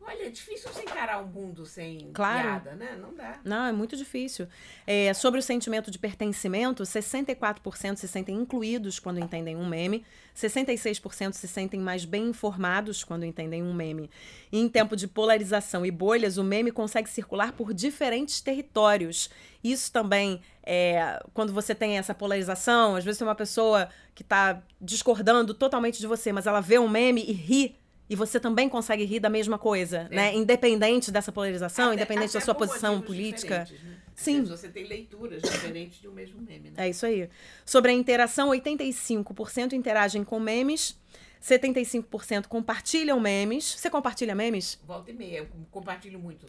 Olha, 0.06 0.26
é 0.26 0.30
difícil 0.30 0.70
você 0.70 0.82
encarar 0.82 1.22
um 1.22 1.26
mundo 1.26 1.64
sem 1.64 2.10
Claro. 2.12 2.42
piada, 2.42 2.74
né? 2.74 2.96
Não 3.00 3.14
dá. 3.14 3.40
Não, 3.42 3.64
é 3.64 3.72
muito 3.72 3.96
difícil. 3.96 4.46
É, 4.86 5.14
sobre 5.14 5.40
o 5.40 5.42
sentimento 5.42 5.90
de 5.90 5.98
pertencimento, 5.98 6.82
64% 6.82 7.96
se 7.96 8.06
sentem 8.06 8.34
incluídos 8.36 8.98
quando 8.98 9.18
entendem 9.18 9.56
um 9.56 9.66
meme, 9.66 10.04
66% 10.36 11.32
se 11.32 11.48
sentem 11.48 11.80
mais 11.80 12.04
bem 12.04 12.26
informados 12.28 13.02
quando 13.02 13.24
entendem 13.24 13.62
um 13.62 13.72
meme. 13.72 14.10
E 14.52 14.58
em 14.60 14.68
tempo 14.68 14.94
de 14.94 15.08
polarização 15.08 15.86
e 15.86 15.90
bolhas, 15.90 16.36
o 16.36 16.44
meme 16.44 16.70
consegue 16.70 17.08
circular 17.08 17.52
por 17.52 17.72
diferentes 17.72 18.40
territórios. 18.42 19.30
Isso 19.62 19.90
também, 19.90 20.42
é, 20.62 21.22
quando 21.32 21.52
você 21.52 21.74
tem 21.74 21.96
essa 21.96 22.14
polarização, 22.14 22.96
às 22.96 23.04
vezes 23.04 23.18
tem 23.18 23.26
uma 23.26 23.34
pessoa 23.34 23.88
que 24.14 24.22
está 24.22 24.62
discordando 24.80 25.54
totalmente 25.54 25.98
de 25.98 26.06
você, 26.06 26.30
mas 26.30 26.46
ela 26.46 26.60
vê 26.60 26.78
um 26.78 26.88
meme 26.88 27.24
e 27.26 27.32
ri. 27.32 27.76
E 28.08 28.14
você 28.14 28.38
também 28.38 28.68
consegue 28.68 29.04
rir 29.04 29.18
da 29.20 29.30
mesma 29.30 29.58
coisa, 29.58 30.08
É. 30.10 30.14
né? 30.14 30.34
Independente 30.34 31.10
dessa 31.10 31.32
polarização, 31.32 31.86
Até- 31.86 31.94
independente 31.94 32.32
da 32.34 32.38
até 32.38 32.44
sua 32.44 32.54
por 32.54 32.66
posição 32.68 33.00
política. 33.00 33.66
né? 33.70 33.98
Sim. 34.14 34.44
Você 34.44 34.68
tem 34.68 34.86
leituras 34.86 35.42
diferentes 35.42 36.00
de 36.00 36.06
um 36.08 36.12
mesmo 36.12 36.40
meme, 36.40 36.70
né? 36.70 36.84
É 36.86 36.88
isso 36.88 37.04
aí. 37.06 37.28
Sobre 37.64 37.90
a 37.90 37.94
interação, 37.94 38.50
85% 38.50 39.72
interagem 39.72 40.22
com 40.22 40.38
memes, 40.38 40.96
75% 41.40 42.46
compartilham 42.46 43.18
memes. 43.20 43.64
Você 43.64 43.88
compartilha 43.90 44.34
memes? 44.34 44.78
Volta 44.86 45.10
e 45.10 45.14
meia, 45.14 45.38
eu 45.38 45.48
compartilho 45.70 46.18
muito. 46.18 46.46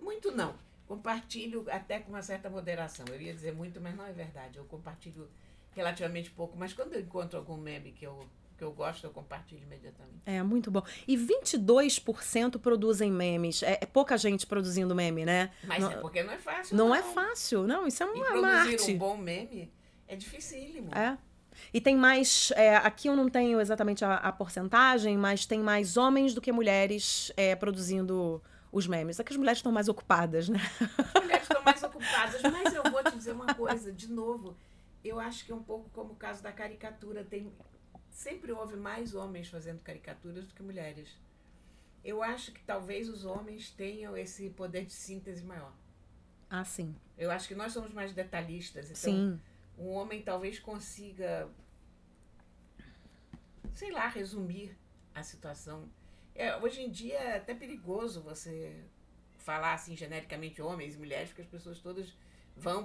Muito 0.00 0.30
não. 0.32 0.54
Compartilho 0.86 1.64
até 1.70 1.98
com 1.98 2.10
uma 2.10 2.22
certa 2.22 2.48
moderação. 2.50 3.04
Eu 3.08 3.20
ia 3.20 3.32
dizer 3.34 3.52
muito, 3.52 3.80
mas 3.80 3.94
não 3.96 4.06
é 4.06 4.12
verdade. 4.12 4.58
Eu 4.58 4.64
compartilho 4.64 5.28
relativamente 5.74 6.30
pouco. 6.30 6.56
Mas 6.58 6.72
quando 6.72 6.94
eu 6.94 7.00
encontro 7.00 7.38
algum 7.38 7.56
meme 7.56 7.92
que 7.92 8.04
eu, 8.06 8.24
que 8.62 8.64
eu 8.64 8.72
gosto, 8.72 9.04
eu 9.04 9.10
compartilho 9.10 9.62
imediatamente. 9.64 10.22
É, 10.24 10.40
muito 10.40 10.70
bom. 10.70 10.84
E 11.06 11.16
22% 11.16 12.60
produzem 12.60 13.10
memes. 13.10 13.62
É, 13.64 13.78
é 13.80 13.86
pouca 13.86 14.16
gente 14.16 14.46
produzindo 14.46 14.94
meme, 14.94 15.24
né? 15.24 15.50
Mas 15.64 15.82
não, 15.82 15.90
é 15.90 15.96
porque 15.96 16.22
não 16.22 16.32
é 16.32 16.38
fácil. 16.38 16.76
não 16.76 16.94
é 16.94 17.02
fácil. 17.02 17.66
Não, 17.66 17.86
isso 17.88 18.04
é 18.04 18.06
E 18.06 18.10
uma, 18.10 18.18
uma 18.18 18.30
produzir 18.30 18.74
arte. 18.74 18.92
um 18.92 18.98
bom 18.98 19.16
meme 19.16 19.72
é 20.06 20.14
dificílimo. 20.14 20.94
É. 20.94 21.18
E 21.74 21.80
tem 21.80 21.96
mais. 21.96 22.52
é, 22.54 22.76
aqui 22.76 23.08
eu 23.08 23.16
não 23.16 23.28
tenho 23.28 23.60
exatamente 23.60 24.04
a, 24.04 24.14
a 24.14 24.30
porcentagem, 24.30 25.18
mas 25.18 25.44
tem 25.44 25.58
mais 25.58 25.96
homens 25.96 26.32
do 26.32 26.40
que 26.40 26.52
mulheres 26.52 27.32
é, 27.36 27.56
produzindo 27.56 28.40
os 28.70 28.86
memes. 28.86 29.18
É 29.18 29.24
que 29.24 29.32
as 29.32 29.36
mulheres 29.36 29.58
estão 29.58 29.72
mais 29.72 29.88
ocupadas, 29.88 30.48
né? 30.48 30.60
As 31.14 31.20
mulheres 31.20 31.42
estão 31.42 31.62
mais 31.64 31.82
ocupadas. 31.82 32.40
Mas 32.42 32.72
eu 32.72 32.84
vou 32.84 33.02
te 33.02 33.16
dizer 33.16 33.32
uma 33.32 33.52
coisa, 33.54 33.92
de 33.92 34.08
novo. 34.08 34.56
Eu 35.04 35.18
acho 35.18 35.44
que 35.44 35.50
é 35.50 35.54
um 35.54 35.62
pouco 35.62 35.90
como 35.90 36.12
o 36.12 36.16
caso 36.16 36.44
da 36.44 36.52
caricatura. 36.52 37.24
Tem, 37.24 37.52
sempre 38.12 38.52
houve 38.52 38.76
mais 38.76 39.14
homens 39.14 39.48
fazendo 39.48 39.80
caricaturas 39.80 40.46
do 40.46 40.54
que 40.54 40.62
mulheres. 40.62 41.18
Eu 42.04 42.22
acho 42.22 42.52
que 42.52 42.60
talvez 42.62 43.08
os 43.08 43.24
homens 43.24 43.70
tenham 43.70 44.16
esse 44.16 44.50
poder 44.50 44.84
de 44.84 44.92
síntese 44.92 45.42
maior. 45.44 45.72
Ah, 46.50 46.64
sim. 46.64 46.94
Eu 47.16 47.30
acho 47.30 47.48
que 47.48 47.54
nós 47.54 47.72
somos 47.72 47.92
mais 47.92 48.12
detalhistas. 48.12 48.86
Então, 48.86 48.96
Sim. 48.96 49.40
um 49.78 49.88
homem 49.88 50.22
talvez 50.22 50.58
consiga, 50.58 51.48
sei 53.74 53.90
lá, 53.90 54.06
resumir 54.08 54.76
a 55.14 55.22
situação. 55.22 55.88
É, 56.34 56.54
hoje 56.56 56.82
em 56.82 56.90
dia 56.90 57.18
é 57.18 57.36
até 57.38 57.54
perigoso 57.54 58.20
você 58.20 58.84
falar 59.38 59.74
assim 59.74 59.96
genericamente 59.96 60.60
homens 60.60 60.94
e 60.94 60.98
mulheres, 60.98 61.28
porque 61.30 61.42
as 61.42 61.48
pessoas 61.48 61.78
todas 61.78 62.12
vão 62.56 62.84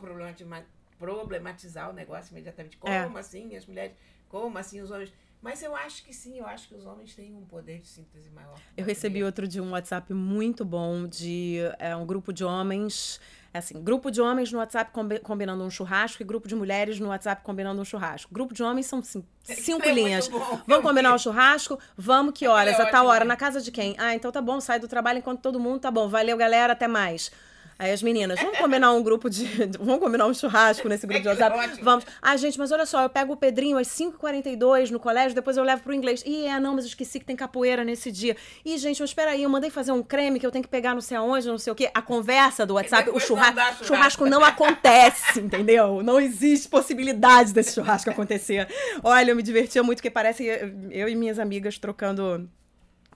problematizar, 0.97 1.89
o 1.89 1.93
negócio 1.93 2.31
imediatamente. 2.31 2.77
Como 2.77 2.93
É. 2.93 3.19
assim 3.19 3.55
as 3.55 3.65
mulheres? 3.65 3.95
Como 4.29 4.57
assim 4.57 4.81
os 4.81 4.91
homens? 4.91 5.11
Mas 5.41 5.61
eu 5.61 5.75
acho 5.75 6.03
que 6.03 6.11
sim, 6.13 6.39
eu 6.39 6.47
acho 6.47 6.67
que 6.67 6.73
os 6.75 6.85
homens 6.85 7.13
têm 7.15 7.33
um 7.35 7.45
poder 7.45 7.79
de 7.79 7.87
síntese 7.87 8.27
maior. 8.31 8.55
Eu 8.75 8.83
recebi 8.83 9.23
outro 9.23 9.47
dia 9.47 9.61
um 9.61 9.69
WhatsApp 9.71 10.11
muito 10.11 10.65
bom 10.65 11.07
de 11.07 11.59
é, 11.77 11.95
um 11.95 12.07
grupo 12.07 12.33
de 12.33 12.43
homens, 12.43 13.21
assim, 13.53 13.79
grupo 13.83 14.09
de 14.09 14.19
homens 14.19 14.51
no 14.51 14.57
WhatsApp 14.57 14.91
combi- 14.91 15.19
combinando 15.19 15.63
um 15.63 15.69
churrasco 15.69 16.23
e 16.23 16.25
grupo 16.25 16.47
de 16.47 16.55
mulheres 16.55 16.99
no 16.99 17.09
WhatsApp 17.09 17.43
combinando 17.43 17.79
um 17.79 17.85
churrasco. 17.85 18.33
Grupo 18.33 18.51
de 18.51 18.63
homens 18.63 18.87
são 18.87 18.97
assim, 18.97 19.23
cinco 19.43 19.85
É 19.87 19.93
linhas. 19.93 20.27
bom. 20.27 20.59
Vamos 20.65 20.83
combinar 20.83 21.13
o 21.13 21.19
churrasco? 21.19 21.79
Vamos, 21.95 22.33
que 22.33 22.47
horas? 22.47 22.79
é 22.79 22.81
a 22.81 22.89
tal 22.89 23.05
hora. 23.05 23.23
né? 23.23 23.27
Na 23.29 23.37
casa 23.37 23.61
de 23.61 23.71
quem? 23.71 23.95
Ah, 23.99 24.15
então 24.15 24.31
tá 24.31 24.41
bom, 24.41 24.59
sai 24.59 24.79
do 24.79 24.87
trabalho 24.87 25.19
enquanto 25.19 25.39
todo 25.41 25.59
mundo 25.59 25.79
tá 25.81 25.91
bom. 25.91 26.09
Valeu, 26.09 26.35
galera, 26.35 26.73
até 26.73 26.87
mais. 26.87 27.31
Aí 27.79 27.91
as 27.91 28.01
meninas, 28.01 28.39
vamos 28.39 28.57
combinar 28.57 28.91
um 28.93 29.03
grupo 29.03 29.29
de. 29.29 29.45
Vamos 29.79 29.99
combinar 29.99 30.25
um 30.25 30.33
churrasco 30.33 30.89
nesse 30.89 31.05
grupo 31.05 31.21
de 31.21 31.27
WhatsApp? 31.27 31.79
Vamos. 31.81 32.05
Ah, 32.21 32.35
gente, 32.35 32.57
mas 32.57 32.71
olha 32.71 32.85
só, 32.85 33.03
eu 33.03 33.09
pego 33.09 33.33
o 33.33 33.37
Pedrinho 33.37 33.77
às 33.77 33.87
5h42 33.87 34.89
no 34.89 34.99
colégio, 34.99 35.35
depois 35.35 35.57
eu 35.57 35.63
levo 35.63 35.83
pro 35.83 35.93
inglês. 35.93 36.23
Ih, 36.25 36.45
é, 36.45 36.59
não, 36.59 36.73
mas 36.73 36.85
eu 36.85 36.89
esqueci 36.89 37.19
que 37.19 37.25
tem 37.25 37.35
capoeira 37.35 37.83
nesse 37.83 38.11
dia. 38.11 38.35
Ih, 38.65 38.77
gente, 38.77 38.99
mas 38.99 39.09
espera 39.11 39.31
aí, 39.31 39.43
eu 39.43 39.49
mandei 39.49 39.69
fazer 39.69 39.91
um 39.91 40.01
creme 40.01 40.39
que 40.39 40.45
eu 40.45 40.51
tenho 40.51 40.63
que 40.63 40.69
pegar 40.69 40.93
não 40.93 41.01
sei 41.01 41.17
aonde, 41.17 41.47
não 41.47 41.57
sei 41.57 41.71
o 41.71 41.75
quê. 41.75 41.91
A 41.93 42.01
conversa 42.01 42.65
do 42.65 42.73
WhatsApp, 42.73 43.09
o 43.09 43.13
não 43.13 43.19
churrasco, 43.19 43.55
churrasco. 43.55 43.85
churrasco 43.85 44.25
não 44.25 44.43
acontece, 44.43 45.39
entendeu? 45.39 46.01
Não 46.01 46.19
existe 46.19 46.67
possibilidade 46.67 47.53
desse 47.53 47.75
churrasco 47.75 48.09
acontecer. 48.09 48.67
Olha, 49.03 49.31
eu 49.31 49.35
me 49.35 49.43
divertia 49.43 49.83
muito, 49.83 49.99
porque 49.99 50.09
parece 50.09 50.45
eu 50.89 51.07
e 51.07 51.15
minhas 51.15 51.37
amigas 51.37 51.77
trocando 51.77 52.49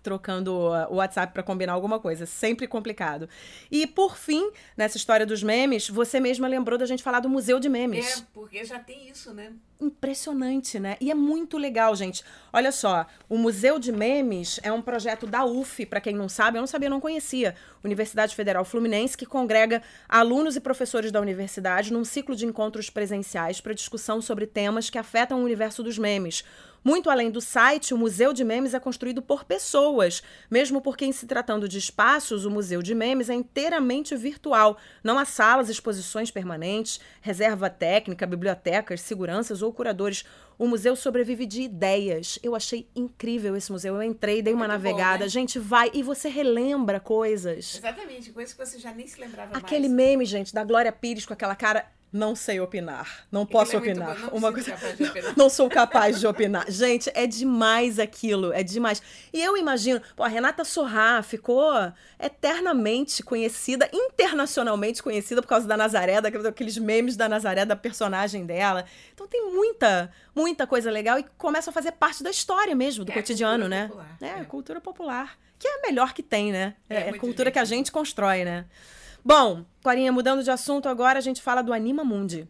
trocando 0.02 0.54
o 0.90 0.96
WhatsApp 0.96 1.34
pra 1.34 1.44
combinar 1.44 1.74
alguma 1.74 2.00
coisa, 2.00 2.26
sempre 2.26 2.68
complicado. 2.68 3.30
E 3.70 3.86
por 3.88 4.18
fim, 4.18 4.52
nessa 4.76 4.98
história 4.98 5.26
dos 5.26 5.44
memes, 5.44 5.90
você 5.90 6.20
mesma 6.20 6.48
lembrou 6.48 6.78
da 6.78 6.86
gente 6.86 7.04
falar 7.04 7.20
do 7.20 7.30
Museu 7.30 7.60
de 7.60 7.70
Memes 7.70 8.20
É, 8.20 8.24
porque 8.34 8.64
já 8.66 8.80
tem 8.80 9.10
isso, 9.10 9.34
né? 9.34 9.54
impressionante, 9.82 10.80
né? 10.80 10.96
E 11.02 11.10
é 11.10 11.16
muito 11.16 11.58
legal, 11.58 11.96
gente. 11.96 12.24
Olha 12.54 12.72
só, 12.72 13.06
o 13.28 13.38
Museu 13.38 13.80
de 13.80 13.92
Memes 13.92 14.60
é 14.64 14.72
um 14.72 14.82
projeto 14.82 15.26
da 15.26 15.44
UF, 15.44 15.86
para 15.88 16.00
quem 16.00 16.14
não 16.14 16.30
sabe, 16.30 16.58
eu 16.58 16.62
não 16.62 16.68
sabia, 16.68 16.86
eu 16.86 16.92
não 16.92 17.02
conhecia. 17.02 17.56
Universidade 17.84 18.36
Federal 18.36 18.64
Fluminense, 18.64 19.18
que 19.18 19.26
congrega 19.26 19.82
alunos 20.08 20.56
e 20.56 20.60
professores 20.60 21.12
da 21.12 21.20
universidade 21.20 21.92
num 21.92 22.06
ciclo 22.06 22.36
de 22.36 22.46
encontros 22.46 22.90
presenciais 22.90 23.60
para 23.60 23.74
discussão 23.74 24.22
sobre 24.22 24.46
temas 24.46 24.90
que 24.90 25.00
afetam 25.00 25.42
o 25.42 25.44
universo 25.44 25.82
dos 25.82 25.98
memes. 25.98 26.44
Muito 26.84 27.10
além 27.10 27.30
do 27.30 27.40
site, 27.40 27.94
o 27.94 27.98
Museu 27.98 28.34
de 28.34 28.44
Memes 28.44 28.74
é 28.74 28.80
construído 28.80 29.22
por 29.22 29.44
pessoas, 29.44 30.24
mesmo 30.50 30.82
porque, 30.82 31.06
em 31.06 31.12
se 31.12 31.28
tratando 31.28 31.70
de 31.70 31.78
espaços, 31.78 32.44
o 32.44 32.50
Museu 32.50 32.82
de 32.82 32.96
Memes 32.96 33.30
é 33.30 33.36
inteiramente 33.36 34.16
virtual. 34.16 34.78
Não 35.04 35.20
há 35.20 35.26
salas, 35.26 35.70
exposições 35.70 36.32
permanentes, 36.32 37.00
reserva 37.22 37.70
técnica, 37.70 38.26
bibliotecas, 38.26 39.02
seguranças 39.02 39.62
ou 39.62 39.72
curadores. 39.72 40.26
O 40.58 40.68
museu 40.68 40.96
sobrevive 40.96 41.46
de 41.46 41.62
ideias. 41.64 42.38
Eu 42.44 42.56
achei 42.56 42.88
incrível 42.96 43.56
esse 43.56 43.72
museu. 43.72 43.96
Eu 43.96 44.04
entrei, 44.04 44.42
dei 44.42 44.54
uma 44.54 44.68
Muito 44.68 44.80
bom, 44.82 44.90
navegada. 44.90 45.24
né? 45.24 45.30
Gente, 45.30 45.58
vai 45.60 45.90
e 45.94 46.04
você 46.04 46.30
relembra 46.30 47.00
coisas. 47.00 47.76
Exatamente, 47.78 48.32
coisa 48.32 48.54
que 48.56 48.64
você 48.66 48.78
já 48.80 48.92
nem 48.94 49.08
se 49.08 49.20
lembrava 49.20 49.58
Aquele 49.58 49.88
mais. 49.88 49.94
meme, 49.94 50.26
gente, 50.26 50.54
da 50.54 50.64
Glória 50.64 50.92
Pires 50.92 51.26
com 51.26 51.34
aquela 51.34 51.56
cara 51.56 51.86
Não 52.12 52.36
sei 52.36 52.60
opinar. 52.60 53.26
Não 53.32 53.46
posso 53.46 53.74
é 53.76 53.80
opinar. 53.80 54.16
Bom, 54.16 54.22
não 54.22 54.38
Uma 54.38 54.52
coisa... 54.52 54.76
opinar. 54.76 55.34
não 55.38 55.50
sou 55.50 55.70
capaz 55.70 56.20
de 56.20 56.28
opinar. 56.28 56.70
Gente, 56.70 57.10
é 57.14 57.26
demais 57.26 58.00
aquilo. 58.00 58.52
É 58.52 58.62
demais. 58.64 59.02
E 59.32 59.42
eu 59.42 59.56
imagino, 59.56 60.02
pô, 60.16 60.24
a 60.24 60.28
Renata 60.28 60.66
Sorrá 60.66 61.24
ficou 61.24 61.72
eternamente 62.20 63.24
conhecida, 63.24 63.90
internacionalmente 63.94 65.02
conhecida 65.02 65.42
por 65.42 65.48
causa 65.48 65.66
da 65.66 65.78
Nazaré, 65.78 66.20
daqueles 66.20 66.78
memes 66.78 67.16
da 67.16 67.30
Nazaré, 67.30 67.66
da 67.66 67.78
personagem 67.78 68.46
dela. 68.46 68.86
Então 69.14 69.26
tem 69.26 69.50
muita, 69.50 70.12
muita 70.36 70.68
coisa 70.68 70.92
legal 70.92 71.18
e 71.18 71.26
começa 71.38 71.70
a 71.70 71.74
fazer 71.74 71.94
parte 71.94 72.22
da 72.22 72.30
história 72.30 72.76
mesmo, 72.76 73.06
do 73.06 73.12
é 73.12 73.16
cotidiano, 73.16 73.70
né? 73.70 73.88
Popular, 73.88 74.18
é, 74.22 74.28
é, 74.28 74.44
cultura 74.44 74.82
popular. 74.82 75.38
Que 75.58 75.68
é 75.68 75.78
a 75.78 75.82
melhor 75.82 76.14
que 76.14 76.24
tem, 76.24 76.52
né? 76.52 76.76
É, 76.90 76.96
é, 76.96 77.10
é 77.10 77.14
cultura 77.14 77.52
que 77.52 77.60
a 77.60 77.66
gente 77.66 77.92
constrói, 77.92 78.44
né? 78.44 78.66
Bom, 79.24 79.64
Corinha, 79.84 80.12
mudando 80.12 80.44
de 80.44 80.50
assunto 80.50 80.90
agora, 80.90 81.20
a 81.20 81.22
gente 81.22 81.44
fala 81.44 81.62
do 81.62 81.72
Anima 81.72 82.04
Mundi. 82.04 82.48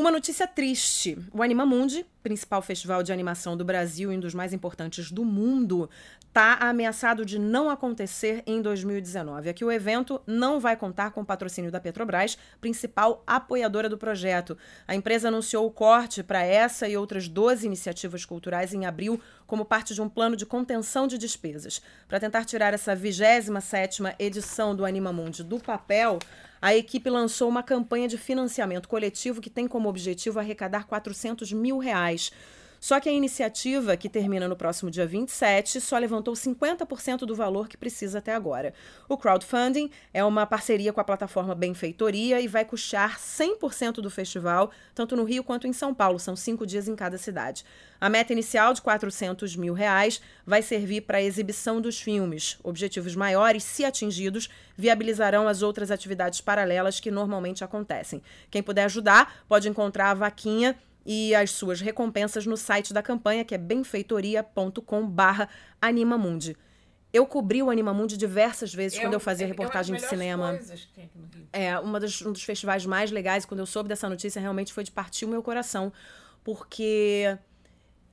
Uma 0.00 0.10
notícia 0.10 0.46
triste. 0.46 1.18
O 1.30 1.42
Anima 1.42 1.66
Mundi, 1.66 2.06
principal 2.22 2.62
festival 2.62 3.02
de 3.02 3.12
animação 3.12 3.54
do 3.54 3.66
Brasil 3.66 4.10
e 4.10 4.16
um 4.16 4.20
dos 4.20 4.32
mais 4.32 4.54
importantes 4.54 5.12
do 5.12 5.26
mundo, 5.26 5.90
está 6.26 6.54
ameaçado 6.54 7.22
de 7.22 7.38
não 7.38 7.68
acontecer 7.68 8.42
em 8.46 8.62
2019. 8.62 9.50
Aqui 9.50 9.62
o 9.62 9.70
evento 9.70 10.18
não 10.26 10.58
vai 10.58 10.74
contar 10.74 11.10
com 11.10 11.20
o 11.20 11.24
patrocínio 11.24 11.70
da 11.70 11.78
Petrobras, 11.78 12.38
principal 12.62 13.22
apoiadora 13.26 13.90
do 13.90 13.98
projeto. 13.98 14.56
A 14.88 14.94
empresa 14.94 15.28
anunciou 15.28 15.66
o 15.66 15.70
corte 15.70 16.22
para 16.22 16.42
essa 16.42 16.88
e 16.88 16.96
outras 16.96 17.28
12 17.28 17.66
iniciativas 17.66 18.24
culturais 18.24 18.72
em 18.72 18.86
abril 18.86 19.20
como 19.46 19.66
parte 19.66 19.92
de 19.92 20.00
um 20.00 20.08
plano 20.08 20.34
de 20.34 20.46
contenção 20.46 21.06
de 21.06 21.18
despesas. 21.18 21.82
Para 22.08 22.18
tentar 22.18 22.46
tirar 22.46 22.72
essa 22.72 22.96
27ª 22.96 24.14
edição 24.18 24.74
do 24.74 24.86
Anima 24.86 25.12
Mundi 25.12 25.44
do 25.44 25.60
papel, 25.60 26.18
a 26.60 26.74
equipe 26.74 27.08
lançou 27.08 27.48
uma 27.48 27.62
campanha 27.62 28.06
de 28.06 28.18
financiamento 28.18 28.88
coletivo 28.88 29.40
que 29.40 29.48
tem 29.48 29.66
como 29.66 29.88
objetivo 29.88 30.38
arrecadar 30.38 30.86
400 30.86 31.52
mil 31.52 31.78
reais. 31.78 32.30
Só 32.80 32.98
que 32.98 33.10
a 33.10 33.12
iniciativa, 33.12 33.94
que 33.94 34.08
termina 34.08 34.48
no 34.48 34.56
próximo 34.56 34.90
dia 34.90 35.06
27, 35.06 35.82
só 35.82 35.98
levantou 35.98 36.32
50% 36.32 37.18
do 37.18 37.34
valor 37.34 37.68
que 37.68 37.76
precisa 37.76 38.18
até 38.18 38.34
agora. 38.34 38.72
O 39.06 39.18
crowdfunding 39.18 39.90
é 40.14 40.24
uma 40.24 40.46
parceria 40.46 40.90
com 40.90 41.00
a 41.00 41.04
plataforma 41.04 41.54
Benfeitoria 41.54 42.40
e 42.40 42.48
vai 42.48 42.64
custear 42.64 43.18
100% 43.18 43.96
do 43.96 44.08
festival, 44.08 44.70
tanto 44.94 45.14
no 45.14 45.24
Rio 45.24 45.44
quanto 45.44 45.66
em 45.66 45.74
São 45.74 45.92
Paulo. 45.92 46.18
São 46.18 46.34
cinco 46.34 46.66
dias 46.66 46.88
em 46.88 46.96
cada 46.96 47.18
cidade. 47.18 47.66
A 48.00 48.08
meta 48.08 48.32
inicial 48.32 48.72
de 48.72 48.80
400 48.80 49.54
mil 49.56 49.74
reais 49.74 50.22
vai 50.46 50.62
servir 50.62 51.02
para 51.02 51.18
a 51.18 51.22
exibição 51.22 51.82
dos 51.82 52.00
filmes. 52.00 52.58
Objetivos 52.64 53.14
maiores, 53.14 53.62
se 53.62 53.84
atingidos, 53.84 54.48
viabilizarão 54.74 55.46
as 55.46 55.60
outras 55.60 55.90
atividades 55.90 56.40
paralelas 56.40 56.98
que 56.98 57.10
normalmente 57.10 57.62
acontecem. 57.62 58.22
Quem 58.50 58.62
puder 58.62 58.84
ajudar 58.84 59.44
pode 59.46 59.68
encontrar 59.68 60.12
a 60.12 60.14
vaquinha 60.14 60.74
e 61.04 61.34
as 61.34 61.50
suas 61.52 61.80
recompensas 61.80 62.46
no 62.46 62.56
site 62.56 62.92
da 62.92 63.02
campanha, 63.02 63.44
que 63.44 63.54
é 63.54 63.58
benfeitoria.com 63.58 65.06
barra 65.06 65.48
Animamundi. 65.80 66.56
Eu 67.12 67.26
cobri 67.26 67.62
o 67.62 67.70
Animamundi 67.70 68.16
diversas 68.16 68.72
vezes 68.72 68.98
é 68.98 69.02
quando 69.02 69.14
eu 69.14 69.20
fazia 69.20 69.44
é, 69.44 69.48
reportagem 69.48 69.96
é 69.96 69.98
de 69.98 70.06
cinema. 70.06 70.58
É, 71.52 71.78
uma 71.80 71.98
das, 71.98 72.22
um 72.22 72.32
dos 72.32 72.42
festivais 72.42 72.86
mais 72.86 73.10
legais, 73.10 73.44
quando 73.44 73.60
eu 73.60 73.66
soube 73.66 73.88
dessa 73.88 74.08
notícia, 74.08 74.40
realmente 74.40 74.72
foi 74.72 74.84
de 74.84 74.92
partir 74.92 75.24
o 75.24 75.28
meu 75.28 75.42
coração. 75.42 75.92
Porque 76.44 77.36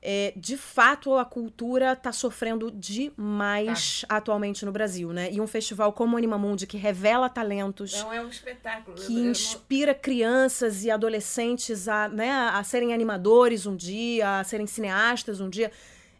é, 0.01 0.33
de 0.36 0.55
fato 0.57 1.15
a 1.15 1.25
cultura 1.25 1.93
está 1.93 2.12
sofrendo 2.12 2.71
demais 2.71 4.01
tá. 4.01 4.17
atualmente 4.17 4.65
no 4.65 4.71
Brasil, 4.71 5.12
né? 5.12 5.31
E 5.31 5.41
um 5.41 5.47
festival 5.47 5.91
como 5.91 6.15
o 6.15 6.17
Animamundi, 6.17 6.67
que 6.67 6.77
revela 6.77 7.29
talentos. 7.29 7.93
Não, 7.93 8.13
é 8.13 8.21
um 8.21 8.29
espetáculo. 8.29 8.95
Que 8.95 9.13
inspira 9.13 9.93
não... 9.93 9.99
crianças 9.99 10.83
e 10.83 10.91
adolescentes 10.91 11.88
a, 11.88 12.07
né, 12.07 12.31
a 12.31 12.63
serem 12.63 12.93
animadores 12.93 13.65
um 13.65 13.75
dia, 13.75 14.39
a 14.39 14.43
serem 14.43 14.67
cineastas 14.67 15.39
um 15.39 15.49
dia. 15.49 15.71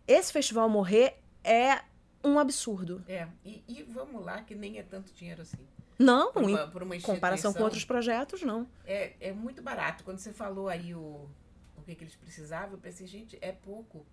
Esse 0.08 0.34
festival 0.34 0.68
morrer 0.68 1.16
é 1.44 1.80
um 2.24 2.40
absurdo. 2.40 3.04
É, 3.08 3.28
e, 3.46 3.64
e 3.68 3.84
vamos 3.84 4.26
lá, 4.26 4.42
que 4.42 4.56
nem 4.56 4.80
é 4.80 4.84
tanto 4.84 5.14
dinheiro 5.14 5.42
assim. 5.42 5.58
Não, 6.00 6.32
por 6.32 6.44
uma, 6.44 6.68
por 6.68 6.84
uma 6.84 6.96
em 6.96 7.02
comparação 7.02 7.54
com 7.54 7.64
outros 7.64 7.84
projetos, 7.84 8.44
não. 8.44 8.68
É, 8.86 9.14
é 9.20 9.32
muito 9.32 9.62
barato. 9.64 10.04
Quando 10.04 10.20
você 10.20 10.32
falou 10.32 10.70
aí 10.70 10.94
o 10.94 11.28
que, 11.88 11.96
que 11.96 12.04
eles 12.04 12.16
precisavam, 12.16 12.74
eu 12.74 12.78
pensei, 12.80 13.08
gente, 13.08 13.38
é 13.42 13.52
pouco. 13.52 14.06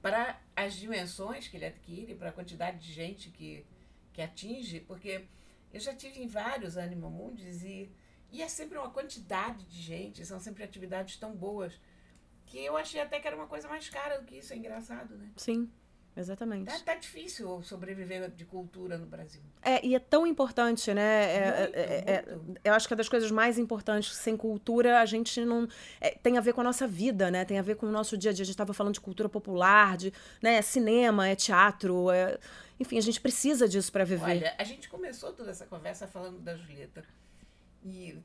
Para 0.00 0.40
as 0.56 0.74
dimensões 0.74 1.46
que 1.46 1.56
ele 1.56 1.66
adquire, 1.66 2.14
para 2.14 2.30
a 2.30 2.32
quantidade 2.32 2.78
de 2.78 2.92
gente 2.92 3.30
que, 3.30 3.66
que 4.12 4.22
atinge, 4.22 4.80
porque 4.80 5.26
eu 5.72 5.78
já 5.78 5.94
tive 5.94 6.22
em 6.22 6.26
vários 6.26 6.78
Animal 6.78 7.10
Mundis 7.10 7.62
e, 7.62 7.92
e 8.32 8.40
é 8.40 8.48
sempre 8.48 8.78
uma 8.78 8.90
quantidade 8.90 9.64
de 9.66 9.82
gente, 9.82 10.24
são 10.24 10.40
sempre 10.40 10.64
atividades 10.64 11.16
tão 11.16 11.36
boas, 11.36 11.78
que 12.46 12.58
eu 12.58 12.76
achei 12.76 13.00
até 13.00 13.20
que 13.20 13.26
era 13.26 13.36
uma 13.36 13.46
coisa 13.46 13.68
mais 13.68 13.88
cara 13.90 14.18
do 14.18 14.24
que 14.24 14.36
isso, 14.36 14.54
é 14.54 14.56
engraçado, 14.56 15.14
né? 15.16 15.30
Sim. 15.36 15.70
Exatamente. 16.16 16.66
Tá, 16.66 16.78
tá, 16.80 16.94
difícil 16.96 17.62
sobreviver 17.62 18.30
de 18.30 18.44
cultura 18.44 18.98
no 18.98 19.06
Brasil. 19.06 19.40
É, 19.62 19.84
e 19.84 19.94
é 19.94 19.98
tão 19.98 20.26
importante, 20.26 20.92
né? 20.92 21.36
É, 21.36 21.62
muito, 21.62 21.76
é, 21.76 22.34
muito. 22.34 22.60
eu 22.64 22.74
acho 22.74 22.88
que 22.88 22.94
é 22.94 22.96
das 22.96 23.08
coisas 23.08 23.30
mais 23.30 23.58
importantes. 23.58 24.16
Sem 24.16 24.36
cultura, 24.36 25.00
a 25.00 25.06
gente 25.06 25.44
não. 25.44 25.68
É, 26.00 26.10
tem 26.10 26.36
a 26.36 26.40
ver 26.40 26.52
com 26.52 26.60
a 26.60 26.64
nossa 26.64 26.86
vida, 26.86 27.30
né? 27.30 27.44
Tem 27.44 27.58
a 27.58 27.62
ver 27.62 27.76
com 27.76 27.86
o 27.86 27.92
nosso 27.92 28.18
dia 28.18 28.32
a 28.32 28.34
dia. 28.34 28.42
A 28.42 28.46
gente 28.46 28.54
estava 28.54 28.74
falando 28.74 28.94
de 28.94 29.00
cultura 29.00 29.28
popular, 29.28 29.96
de 29.96 30.12
né, 30.42 30.54
é 30.54 30.62
cinema, 30.62 31.28
é 31.28 31.36
teatro. 31.36 32.10
É... 32.10 32.38
Enfim, 32.78 32.98
a 32.98 33.02
gente 33.02 33.20
precisa 33.20 33.68
disso 33.68 33.92
para 33.92 34.04
viver. 34.04 34.24
Olha, 34.24 34.54
a 34.58 34.64
gente 34.64 34.88
começou 34.88 35.32
toda 35.32 35.50
essa 35.50 35.66
conversa 35.66 36.08
falando 36.08 36.40
da 36.40 36.56
Julieta. 36.56 37.04
E 37.84 38.18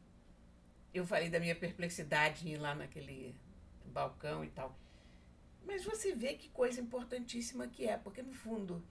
eu 0.94 1.06
falei 1.06 1.30
da 1.30 1.40
minha 1.40 1.56
perplexidade 1.56 2.48
em 2.48 2.54
ir 2.54 2.58
lá 2.58 2.74
naquele 2.74 3.36
balcão 3.86 4.44
e 4.44 4.48
tal. 4.48 4.76
Mas 5.66 5.84
você 5.84 6.14
vê 6.14 6.34
que 6.36 6.50
coisa 6.50 6.80
importantíssima 6.80 7.68
que 7.68 7.88
é, 7.88 7.98
porque 7.98 8.22
no 8.22 8.34
fundo 8.34 8.84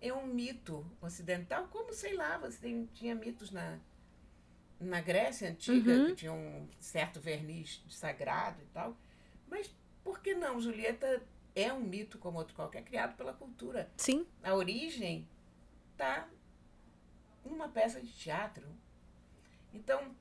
é 0.00 0.12
um 0.12 0.26
mito 0.26 0.86
ocidental, 1.00 1.68
como 1.68 1.92
sei 1.92 2.14
lá, 2.14 2.38
você 2.38 2.58
tem, 2.58 2.86
tinha 2.94 3.14
mitos 3.14 3.50
na, 3.50 3.78
na 4.78 5.00
Grécia 5.00 5.50
antiga, 5.50 5.92
Uhum. 5.92 6.06
que 6.06 6.14
tinham 6.14 6.36
um 6.38 6.68
certo 6.80 7.20
verniz 7.20 7.82
de 7.86 7.92
sagrado 7.94 8.62
e 8.62 8.66
tal. 8.66 8.96
Mas 9.48 9.74
por 10.04 10.20
que 10.20 10.34
não? 10.34 10.60
Julieta 10.60 11.22
é 11.54 11.72
um 11.72 11.80
mito 11.80 12.18
como 12.18 12.38
outro 12.38 12.54
qualquer, 12.54 12.84
criado 12.84 13.16
pela 13.16 13.32
cultura. 13.34 13.90
Sim. 13.96 14.24
A 14.42 14.54
origem 14.54 15.26
está 15.92 16.28
numa 17.44 17.68
peça 17.68 18.00
de 18.00 18.12
teatro. 18.12 18.66
Então, 19.74 20.14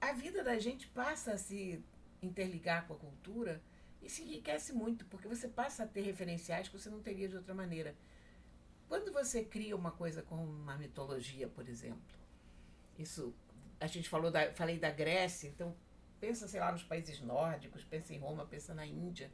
a 0.00 0.12
vida 0.12 0.42
da 0.44 0.58
gente 0.58 0.86
passa 0.88 1.32
a 1.32 1.38
se 1.38 1.82
interligar 2.22 2.86
com 2.86 2.94
a 2.94 2.96
cultura 2.96 3.60
se 4.06 4.22
enriquece 4.22 4.72
muito, 4.72 5.04
porque 5.06 5.26
você 5.26 5.48
passa 5.48 5.84
a 5.84 5.86
ter 5.86 6.02
referenciais 6.02 6.68
que 6.68 6.78
você 6.78 6.88
não 6.88 7.00
teria 7.00 7.28
de 7.28 7.36
outra 7.36 7.54
maneira. 7.54 7.94
Quando 8.88 9.12
você 9.12 9.44
cria 9.44 9.76
uma 9.76 9.90
coisa 9.90 10.22
como 10.22 10.42
uma 10.42 10.76
mitologia, 10.76 11.48
por 11.48 11.68
exemplo, 11.68 12.18
isso 12.98 13.34
a 13.80 13.86
gente 13.86 14.08
falou 14.08 14.30
da, 14.30 14.52
falei 14.54 14.78
da 14.78 14.90
Grécia, 14.90 15.48
então 15.48 15.74
pensa, 16.20 16.48
sei 16.48 16.60
lá, 16.60 16.72
nos 16.72 16.82
países 16.82 17.20
nórdicos, 17.20 17.84
pensa 17.84 18.14
em 18.14 18.18
Roma, 18.18 18.46
pensa 18.46 18.74
na 18.74 18.86
Índia. 18.86 19.30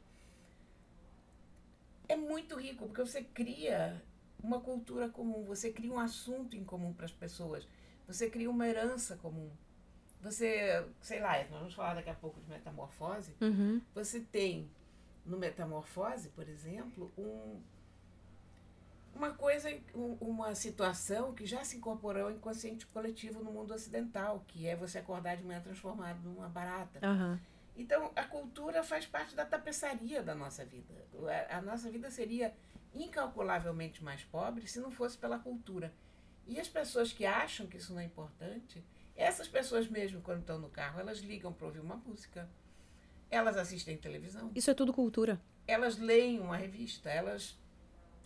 É 2.07 2.15
muito 2.15 2.55
rico, 2.55 2.85
porque 2.85 3.01
você 3.01 3.23
cria 3.23 4.01
uma 4.43 4.59
cultura 4.59 5.09
comum, 5.09 5.43
você 5.43 5.71
cria 5.71 5.91
um 5.91 5.99
assunto 5.99 6.55
em 6.55 6.63
comum 6.63 6.93
para 6.93 7.05
as 7.05 7.11
pessoas, 7.11 7.67
você 8.05 8.29
cria 8.29 8.49
uma 8.49 8.67
herança 8.67 9.15
comum. 9.15 9.49
Você, 10.21 10.85
sei 11.01 11.19
lá, 11.19 11.37
nós 11.49 11.59
vamos 11.59 11.73
falar 11.73 11.93
daqui 11.93 12.09
a 12.09 12.15
pouco 12.15 12.39
de 12.41 12.49
metamorfose. 12.49 13.35
Uhum. 13.41 13.81
Você 13.93 14.19
tem 14.19 14.69
no 15.25 15.37
Metamorfose, 15.37 16.29
por 16.29 16.47
exemplo, 16.47 17.11
um, 17.17 17.59
uma 19.15 19.31
coisa, 19.31 19.69
um, 19.93 20.13
uma 20.21 20.53
situação 20.53 21.33
que 21.33 21.45
já 21.45 21.63
se 21.63 21.77
incorporou 21.77 22.25
ao 22.25 22.31
inconsciente 22.31 22.85
coletivo 22.87 23.43
no 23.43 23.51
mundo 23.51 23.73
ocidental, 23.73 24.43
que 24.47 24.67
é 24.67 24.75
você 24.75 24.99
acordar 24.99 25.35
de 25.35 25.43
manhã 25.43 25.59
transformado 25.61 26.21
numa 26.21 26.47
barata. 26.47 26.99
Uhum. 27.07 27.39
Então, 27.75 28.11
a 28.15 28.23
cultura 28.23 28.83
faz 28.83 29.05
parte 29.05 29.35
da 29.35 29.45
tapeçaria 29.45 30.21
da 30.21 30.35
nossa 30.35 30.63
vida. 30.63 30.93
A, 31.49 31.57
a 31.57 31.61
nossa 31.61 31.89
vida 31.89 32.09
seria 32.11 32.53
incalculavelmente 32.93 34.03
mais 34.03 34.23
pobre 34.23 34.67
se 34.67 34.79
não 34.79 34.91
fosse 34.91 35.17
pela 35.17 35.39
cultura. 35.39 35.91
E 36.47 36.59
as 36.59 36.67
pessoas 36.67 37.11
que 37.11 37.25
acham 37.25 37.65
que 37.65 37.77
isso 37.77 37.93
não 37.93 37.99
é 37.99 38.05
importante, 38.05 38.83
essas 39.15 39.47
pessoas 39.47 39.87
mesmo, 39.87 40.21
quando 40.21 40.41
estão 40.41 40.59
no 40.59 40.69
carro, 40.69 40.99
elas 40.99 41.19
ligam 41.19 41.53
para 41.53 41.67
ouvir 41.67 41.79
uma 41.79 41.95
música, 41.95 42.49
elas 43.29 43.57
assistem 43.57 43.97
televisão, 43.97 44.51
Isso 44.55 44.69
é 44.69 44.73
tudo 44.73 44.93
cultura. 44.93 45.39
elas 45.67 45.97
leem 45.97 46.39
uma 46.39 46.55
revista, 46.57 47.09
elas 47.09 47.57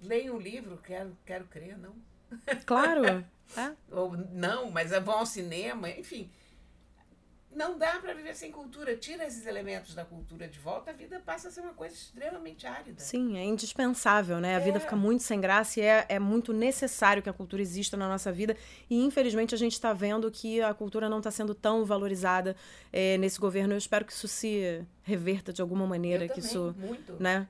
leem 0.01 0.29
um 0.29 0.37
livro, 0.37 0.77
quero, 0.77 1.17
quero 1.25 1.45
crer, 1.45 1.77
não. 1.77 1.95
Claro. 2.65 3.05
é. 3.57 3.75
Ou 3.91 4.15
não, 4.17 4.69
mas 4.71 4.91
vão 4.91 5.19
ao 5.19 5.25
cinema, 5.25 5.89
enfim. 5.89 6.31
Não 7.51 7.77
dá 7.77 7.99
para 7.99 8.13
viver 8.13 8.35
sem 8.35 8.51
cultura. 8.51 8.95
Tira 8.95 9.25
esses 9.25 9.45
elementos 9.45 9.95
da 9.95 10.05
cultura 10.05 10.47
de 10.47 10.59
volta, 10.59 10.91
a 10.91 10.93
vida 10.93 11.19
passa 11.25 11.47
a 11.47 11.51
ser 11.51 11.61
uma 11.61 11.73
coisa 11.73 11.93
extremamente 11.95 12.67
árida. 12.67 12.99
Sim, 13.01 13.37
é 13.37 13.43
indispensável, 13.43 14.39
né? 14.39 14.55
A 14.55 14.59
É. 14.59 14.63
vida 14.63 14.79
fica 14.79 14.95
muito 14.95 15.23
sem 15.23 15.41
graça 15.41 15.79
e 15.79 15.83
é, 15.83 16.05
é 16.09 16.19
muito 16.19 16.53
necessário 16.53 17.21
que 17.23 17.29
a 17.29 17.33
cultura 17.33 17.61
exista 17.61 17.97
na 17.97 18.07
nossa 18.07 18.31
vida. 18.31 18.55
E 18.89 19.03
infelizmente 19.03 19.55
a 19.55 19.57
gente 19.57 19.73
está 19.73 19.93
vendo 19.93 20.29
que 20.31 20.61
a 20.61 20.73
cultura 20.73 21.09
não 21.09 21.17
está 21.19 21.31
sendo 21.31 21.53
tão 21.55 21.83
valorizada 21.85 22.55
eh, 22.93 23.17
nesse 23.17 23.39
governo. 23.39 23.73
Eu 23.73 23.77
espero 23.77 24.05
que 24.05 24.13
isso 24.13 24.27
se 24.27 24.83
reverta 25.03 25.51
de 25.51 25.61
alguma 25.61 25.87
maneira, 25.87 26.25
Eu 26.25 26.29
que 26.29 26.35
também, 26.41 26.49
isso 26.49 26.75
muito. 26.77 27.13
né? 27.19 27.47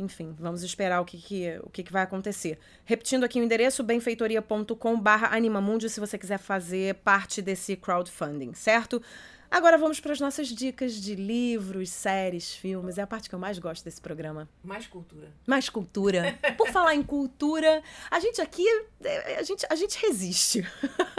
Enfim, 0.00 0.34
vamos 0.38 0.62
esperar 0.62 1.00
o 1.02 1.04
que, 1.04 1.18
que, 1.18 1.60
o 1.62 1.68
que, 1.68 1.82
que 1.82 1.92
vai 1.92 2.02
acontecer. 2.02 2.58
Repetindo 2.86 3.24
aqui 3.24 3.38
o 3.38 3.44
endereço, 3.44 3.84
benfeitoria.com 3.84 4.98
barra 4.98 5.36
animamundi, 5.36 5.90
se 5.90 6.00
você 6.00 6.16
quiser 6.16 6.38
fazer 6.38 6.94
parte 6.96 7.42
desse 7.42 7.76
crowdfunding, 7.76 8.54
certo? 8.54 9.02
Agora 9.50 9.76
vamos 9.76 9.98
para 9.98 10.12
as 10.12 10.20
nossas 10.20 10.46
dicas 10.46 10.94
de 10.94 11.16
livros, 11.16 11.90
séries, 11.90 12.54
filmes. 12.54 12.98
É 12.98 13.02
a 13.02 13.06
parte 13.06 13.28
que 13.28 13.34
eu 13.34 13.38
mais 13.38 13.58
gosto 13.58 13.84
desse 13.84 14.00
programa. 14.00 14.48
Mais 14.62 14.86
cultura. 14.86 15.28
Mais 15.44 15.68
cultura. 15.68 16.38
Por 16.56 16.68
falar 16.70 16.94
em 16.94 17.02
cultura, 17.02 17.82
a 18.08 18.20
gente 18.20 18.40
aqui, 18.40 18.64
é, 19.02 19.38
a 19.38 19.42
gente, 19.42 19.66
a 19.68 19.74
gente 19.74 20.00
resiste. 20.00 20.64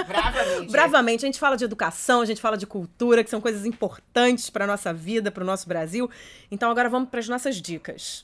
Bravamente. 0.08 0.72
Bravamente. 0.72 1.26
A 1.26 1.28
gente 1.28 1.40
fala 1.40 1.58
de 1.58 1.66
educação, 1.66 2.22
a 2.22 2.26
gente 2.26 2.40
fala 2.40 2.58
de 2.58 2.66
cultura, 2.66 3.22
que 3.22 3.30
são 3.30 3.42
coisas 3.42 3.66
importantes 3.66 4.50
para 4.50 4.66
nossa 4.66 4.94
vida, 4.94 5.30
para 5.30 5.44
o 5.44 5.46
nosso 5.46 5.68
Brasil. 5.68 6.10
Então 6.50 6.72
agora 6.72 6.88
vamos 6.88 7.10
para 7.10 7.20
as 7.20 7.28
nossas 7.28 7.62
dicas. 7.62 8.24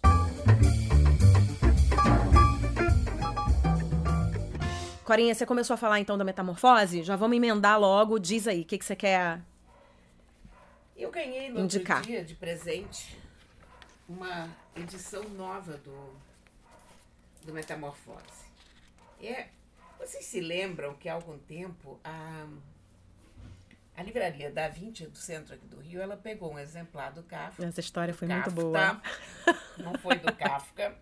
Corinha, 5.03 5.33
você 5.33 5.45
começou 5.45 5.73
a 5.73 5.77
falar 5.77 6.01
então 6.01 6.17
da 6.17 6.25
metamorfose? 6.25 7.01
Já 7.01 7.15
vamos 7.15 7.37
emendar 7.37 7.79
logo. 7.79 8.19
Diz 8.19 8.45
aí, 8.45 8.61
o 8.61 8.65
que, 8.65 8.77
que 8.77 8.83
você 8.83 8.95
quer? 8.95 9.41
Eu 10.97 11.09
ganhei 11.09 11.49
no 11.49 11.61
Indicar. 11.61 12.01
dia 12.01 12.25
de 12.25 12.35
presente 12.35 13.17
uma 14.09 14.49
edição 14.75 15.23
nova 15.29 15.77
do, 15.77 16.13
do 17.45 17.53
Metamorfose. 17.53 18.47
É, 19.21 19.47
vocês 19.99 20.25
se 20.25 20.39
lembram 20.39 20.93
que 20.95 21.09
há 21.09 21.13
algum 21.13 21.37
tempo 21.37 21.99
a, 22.03 22.47
a 23.97 24.03
livraria 24.03 24.51
da 24.51 24.67
20 24.69 25.07
do 25.07 25.17
centro 25.17 25.55
aqui 25.55 25.65
do 25.67 25.79
Rio, 25.79 25.99
ela 25.99 26.15
pegou 26.15 26.53
um 26.53 26.59
exemplar 26.59 27.11
do 27.11 27.23
Kafka. 27.23 27.65
Essa 27.65 27.79
história 27.79 28.13
foi 28.13 28.27
muito 28.27 28.51
boa. 28.51 29.01
Não 29.77 29.93
foi 29.95 30.15
do 30.19 30.31
Kafka. 30.35 30.95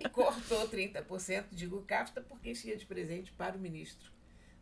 E 0.00 0.08
cortou 0.08 0.66
30%, 0.68 1.44
digo 1.52 1.82
Kafta, 1.82 2.22
porque 2.22 2.52
ia 2.64 2.76
de 2.76 2.86
presente 2.86 3.30
para 3.32 3.54
o 3.56 3.60
ministro 3.60 4.10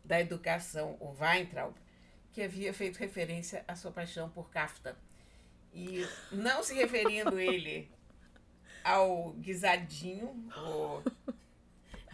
da 0.03 0.19
Educação, 0.19 0.97
o 0.99 1.15
Weintraub, 1.19 1.73
que 2.33 2.41
havia 2.43 2.73
feito 2.73 2.97
referência 2.97 3.63
à 3.67 3.75
sua 3.75 3.91
paixão 3.91 4.29
por 4.29 4.49
Kafta. 4.49 4.97
E 5.73 6.05
não 6.31 6.61
se 6.63 6.73
referindo 6.73 7.39
ele 7.39 7.89
ao 8.83 9.31
guisadinho, 9.33 10.27
o- 10.57 11.01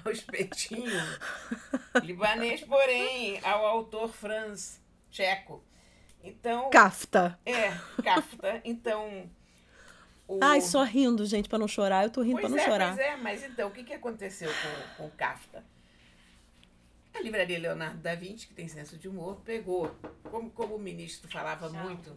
ao 0.05 0.11
espetinho 0.11 1.01
libanês, 2.03 2.61
porém 2.61 3.39
ao 3.43 3.65
autor 3.65 4.09
Franz 4.09 4.79
Tcheco. 5.17 5.63
Então, 6.23 6.69
Kafta. 6.69 7.39
é, 7.43 7.71
Kafta. 8.03 8.61
Então, 8.63 9.27
o... 10.27 10.39
Ai, 10.43 10.61
só 10.61 10.83
rindo, 10.83 11.25
gente, 11.25 11.49
pra 11.49 11.57
não 11.57 11.67
chorar. 11.67 12.03
Eu 12.03 12.11
tô 12.11 12.21
rindo 12.21 12.39
pra 12.39 12.49
não 12.49 12.57
é, 12.57 12.65
chorar. 12.65 12.95
pois 12.95 12.99
é, 13.07 13.15
mas 13.15 13.43
então, 13.43 13.67
o 13.69 13.71
que, 13.71 13.83
que 13.83 13.93
aconteceu 13.93 14.49
com, 14.49 14.97
com 14.97 15.07
o 15.07 15.11
Kafta? 15.11 15.63
A 17.15 17.21
livraria 17.21 17.57
Leonardo 17.57 17.97
da 17.97 18.13
Vinci, 18.13 18.45
que 18.45 18.53
tem 18.53 18.67
senso 18.67 18.95
de 18.95 19.07
humor, 19.07 19.41
pegou, 19.43 19.95
como, 20.29 20.51
como 20.51 20.75
o 20.75 20.79
ministro 20.79 21.27
falava 21.31 21.67
muito. 21.69 22.15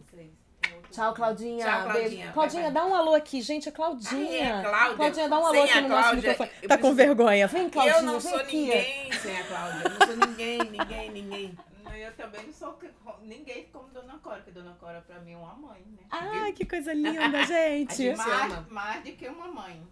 Tchau, 0.91 1.13
Claudinha. 1.15 1.65
Tchau, 1.65 1.83
Claudinha. 1.83 1.93
Beijo. 2.07 2.23
Vai, 2.23 2.33
Claudinha, 2.33 2.63
vai. 2.63 2.71
dá 2.71 2.85
um 2.85 2.93
alô 2.93 3.15
aqui, 3.15 3.41
gente. 3.41 3.67
É 3.67 3.71
Claudinha. 3.71 4.57
Ah, 4.57 4.59
é, 4.59 4.61
Cláudia. 4.61 4.95
Claudinha, 4.95 5.29
dá 5.29 5.39
um 5.39 5.45
alô 5.45 5.53
Sem 5.53 5.63
aqui 5.63 5.81
no 5.81 5.87
nosso 5.89 6.01
Cláudia, 6.01 6.29
microfone. 6.29 6.51
eu 6.61 6.69
Tá 6.69 6.77
com 6.77 6.93
vergonha. 6.93 7.47
Vem, 7.47 7.69
Claudinha, 7.69 7.97
eu 7.97 8.03
não 8.03 8.19
vem 8.19 8.31
sou 8.31 8.39
aqui. 8.39 8.57
ninguém 8.57 9.11
sem 9.13 9.37
a 9.39 9.43
Cláudia. 9.45 9.83
Eu 9.85 9.89
não 9.89 10.07
sou 10.07 10.27
ninguém, 10.27 10.57
ninguém, 10.59 11.09
ninguém. 11.09 11.57
Eu 11.97 12.13
também 12.15 12.45
não 12.45 12.53
sou 12.53 12.73
que- 12.73 12.89
ninguém 13.21 13.67
como 13.71 13.89
Dona 13.89 14.17
Cora, 14.19 14.37
porque 14.37 14.51
Dona 14.51 14.73
Cora 14.75 15.01
pra 15.01 15.19
mim 15.19 15.33
é 15.33 15.37
uma 15.37 15.53
mãe, 15.55 15.81
né? 15.87 16.03
Ai, 16.09 16.53
que 16.53 16.65
coisa 16.65 16.93
linda, 16.93 17.43
gente. 17.45 18.15
Mais, 18.15 18.67
mais 18.69 19.03
do 19.03 19.11
que 19.13 19.27
uma 19.27 19.47
mãe. 19.47 19.85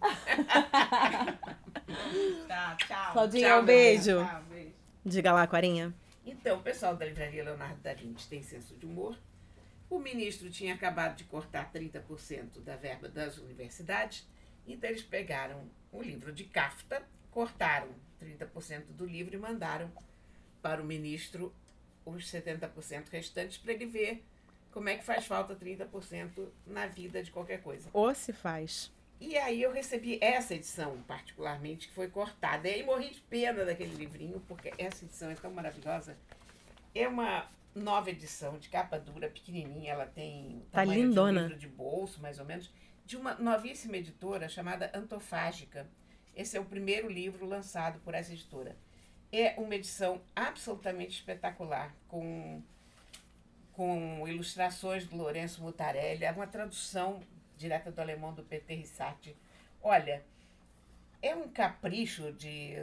tá, 2.48 2.76
tchau. 2.76 3.12
Claudinha, 3.12 3.48
Tchau, 3.48 3.62
um 3.62 3.64
beijo. 3.64 4.24
Tchau, 4.24 4.42
beijo. 4.48 4.72
Diga 5.04 5.32
lá, 5.32 5.46
Corinha. 5.46 5.94
Então, 6.24 6.58
o 6.58 6.62
pessoal 6.62 6.94
da 6.96 7.04
livraria 7.06 7.42
Leonardo 7.44 7.80
da 7.80 7.94
Vinci 7.94 8.28
tem 8.28 8.42
senso 8.42 8.76
de 8.76 8.86
humor. 8.86 9.16
O 9.88 9.98
ministro 9.98 10.50
tinha 10.50 10.74
acabado 10.74 11.16
de 11.16 11.24
cortar 11.24 11.70
30% 11.72 12.60
da 12.60 12.76
verba 12.76 13.08
das 13.08 13.38
universidades, 13.38 14.28
então 14.66 14.88
eles 14.88 15.02
pegaram 15.02 15.68
o 15.90 16.00
livro 16.00 16.32
de 16.32 16.44
Kafta, 16.44 17.02
cortaram 17.30 17.88
30% 18.22 18.84
do 18.90 19.04
livro 19.04 19.34
e 19.34 19.38
mandaram 19.38 19.90
para 20.62 20.80
o 20.80 20.84
ministro 20.84 21.52
os 22.10 22.30
70% 22.30 23.08
restantes 23.10 23.58
para 23.58 23.72
ele 23.72 23.86
ver 23.86 24.24
como 24.72 24.88
é 24.88 24.96
que 24.96 25.04
faz 25.04 25.26
falta 25.26 25.54
30% 25.56 26.48
na 26.66 26.86
vida 26.86 27.22
de 27.22 27.30
qualquer 27.30 27.60
coisa. 27.62 27.88
Ou 27.92 28.14
se 28.14 28.32
faz. 28.32 28.92
E 29.20 29.36
aí 29.36 29.60
eu 29.62 29.72
recebi 29.72 30.18
essa 30.20 30.54
edição, 30.54 31.02
particularmente, 31.06 31.88
que 31.88 31.94
foi 31.94 32.08
cortada. 32.08 32.68
E 32.68 32.74
aí 32.74 32.82
morri 32.84 33.10
de 33.10 33.20
pena 33.22 33.64
daquele 33.64 33.94
livrinho, 33.94 34.40
porque 34.48 34.72
essa 34.78 35.04
edição 35.04 35.30
é 35.30 35.34
tão 35.34 35.50
maravilhosa. 35.50 36.16
É 36.94 37.06
uma 37.06 37.46
nova 37.74 38.10
edição 38.10 38.58
de 38.58 38.68
capa 38.68 38.98
dura, 38.98 39.28
pequenininha, 39.28 39.92
ela 39.92 40.06
tem 40.06 40.62
Tá 40.72 40.80
tamanho 40.80 41.02
lindona. 41.08 41.32
de 41.32 41.38
um 41.38 41.48
livro 41.48 41.58
de 41.60 41.68
bolso, 41.68 42.20
mais 42.20 42.38
ou 42.38 42.44
menos, 42.46 42.70
de 43.04 43.16
uma 43.16 43.34
novíssima 43.34 43.96
editora 43.96 44.48
chamada 44.48 44.90
Antofágica. 44.94 45.86
Esse 46.34 46.56
é 46.56 46.60
o 46.60 46.64
primeiro 46.64 47.08
livro 47.08 47.44
lançado 47.44 48.00
por 48.00 48.14
essa 48.14 48.32
editora. 48.32 48.74
É 49.32 49.54
uma 49.58 49.74
edição 49.74 50.20
absolutamente 50.34 51.18
espetacular, 51.18 51.94
com, 52.08 52.62
com 53.72 54.26
ilustrações 54.26 55.06
do 55.06 55.16
Lourenço 55.16 55.62
Mutarelli, 55.62 56.24
é 56.24 56.32
uma 56.32 56.46
tradução 56.46 57.20
direta 57.56 57.92
do 57.92 58.00
alemão 58.00 58.34
do 58.34 58.42
Peter 58.42 58.76
Rissati. 58.76 59.36
Olha, 59.82 60.24
é 61.22 61.34
um 61.34 61.48
capricho 61.48 62.32
de, 62.32 62.74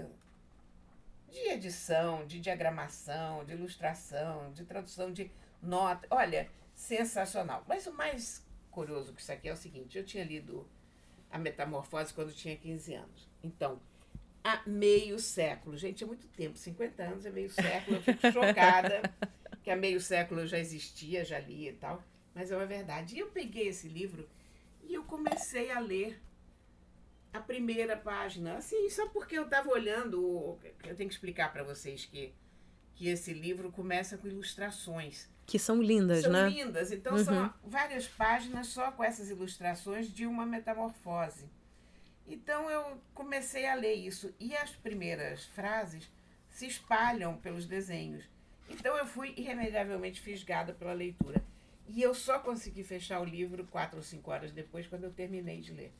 de 1.30 1.39
edição, 1.50 2.26
de 2.26 2.39
diagramação, 2.39 3.43
de 3.43 3.54
ilustração, 3.54 4.52
de 4.54 4.64
tradução 4.64 5.12
de 5.12 5.30
nota. 5.62 6.08
Olha, 6.10 6.50
sensacional. 6.74 7.66
Mas 7.68 7.88
o 7.88 7.93
mais 7.93 8.45
curioso 8.70 9.12
que 9.14 9.22
isso 9.22 9.32
aqui 9.32 9.50
é 9.50 9.54
o 9.54 9.58
seguinte: 9.58 9.98
eu 9.98 10.06
tinha 10.06 10.24
lido 10.24 10.68
A 11.32 11.38
Metamorfose 11.38 12.14
quando 12.14 12.32
tinha 12.34 12.56
15 12.56 12.93
anos. 12.93 13.28
Então, 13.43 13.82
há 14.48 14.62
meio 14.66 15.20
século. 15.20 15.78
Gente, 15.78 16.04
é 16.04 16.08
muito 16.08 16.26
tempo 16.30 16.58
50 16.58 17.04
anos 17.04 17.26
é 17.26 17.30
meio 17.30 17.50
século. 17.50 17.98
Eu 17.98 18.02
fico 18.02 18.32
chocada 18.32 19.02
que 19.62 19.70
há 19.70 19.76
meio 19.76 20.00
século 20.00 20.41
eu 20.41 20.48
já 20.48 20.58
existia, 20.58 21.26
já 21.26 21.38
li 21.39 21.68
e 21.68 21.74
tal. 21.74 22.02
Mas 22.34 22.52
é 22.52 22.56
uma 22.56 22.66
verdade. 22.66 23.16
E 23.16 23.20
eu 23.20 23.28
peguei 23.28 23.68
esse 23.68 23.88
livro 23.88 24.28
e 24.84 24.93
eu 24.93 25.04
comecei 25.04 25.70
a 25.72 25.80
ler 25.80 26.22
a 27.34 27.41
primeira 27.41 27.98
página. 27.98 28.56
Assim, 28.58 28.89
só 28.89 29.08
porque 29.10 29.38
eu 29.38 29.43
estava 29.43 29.70
olhando. 29.70 30.58
Eu 30.86 30.95
tenho 30.95 31.10
que 31.10 31.16
explicar 31.16 31.52
para 31.52 31.64
vocês 31.64 32.06
que, 32.06 32.34
que 32.95 33.10
esse 33.10 33.34
livro 33.34 33.72
começa 33.72 34.18
com 34.18 34.28
ilustrações. 34.28 35.28
Que 35.45 35.58
são 35.58 35.82
lindas, 35.82 36.24
São 36.24 36.32
né? 36.32 36.50
lindas. 36.50 36.91
Então, 36.91 37.18
são 37.24 37.54
várias 37.64 38.08
páginas 38.08 38.68
só 38.68 38.91
com 38.91 39.04
essas 39.04 39.30
ilustrações 39.30 40.12
de 40.12 40.26
uma 40.26 40.45
metamorfose. 40.45 41.45
Então, 42.28 42.69
eu 42.69 42.99
comecei 43.13 43.65
a 43.67 43.73
ler 43.75 43.93
isso. 43.93 44.34
E 44.39 44.55
as 44.55 44.71
primeiras 44.71 45.45
frases 45.45 46.09
se 46.49 46.67
espalham 46.67 47.38
pelos 47.38 47.65
desenhos. 47.65 48.25
Então, 48.69 48.97
eu 48.97 49.05
fui 49.05 49.34
irremediavelmente 49.38 50.19
fisgada 50.19 50.73
pela 50.73 50.93
leitura. 50.93 51.41
E 51.88 52.01
eu 52.01 52.13
só 52.13 52.39
consegui 52.39 52.84
fechar 52.84 53.21
o 53.21 53.25
livro 53.25 53.65
quatro 53.67 53.97
ou 53.97 54.03
cinco 54.03 54.30
horas 54.32 54.51
depois, 54.51 54.86
quando 54.88 55.05
eu 55.05 55.11
terminei 55.13 55.61
de 55.61 55.71
ler. 55.71 55.93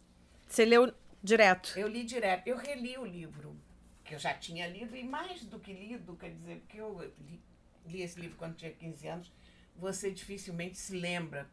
Você 0.46 0.66
leu 0.66 0.94
direto. 1.24 1.78
Eu 1.80 1.88
li 1.88 2.04
direto. 2.04 2.46
Eu 2.46 2.58
reli 2.58 2.98
o 2.98 3.06
livro, 3.06 3.56
que 4.04 4.14
eu 4.16 4.20
já 4.20 4.34
tinha 4.34 4.68
lido, 4.68 4.96
e 4.98 5.04
mais 5.04 5.46
do 5.46 5.60
que 5.60 5.72
lido, 5.72 6.16
quer 6.18 6.32
dizer, 6.32 6.60
porque 6.60 6.78
eu 6.78 7.14
li, 7.26 7.40
li 7.86 8.02
esse 8.02 8.20
livro 8.20 8.36
quando 8.38 8.56
tinha 8.58 8.72
15 8.72 9.08
anos, 9.08 9.32
você 9.78 10.12
dificilmente 10.12 10.78
se 10.78 10.94
lembra 10.98 11.48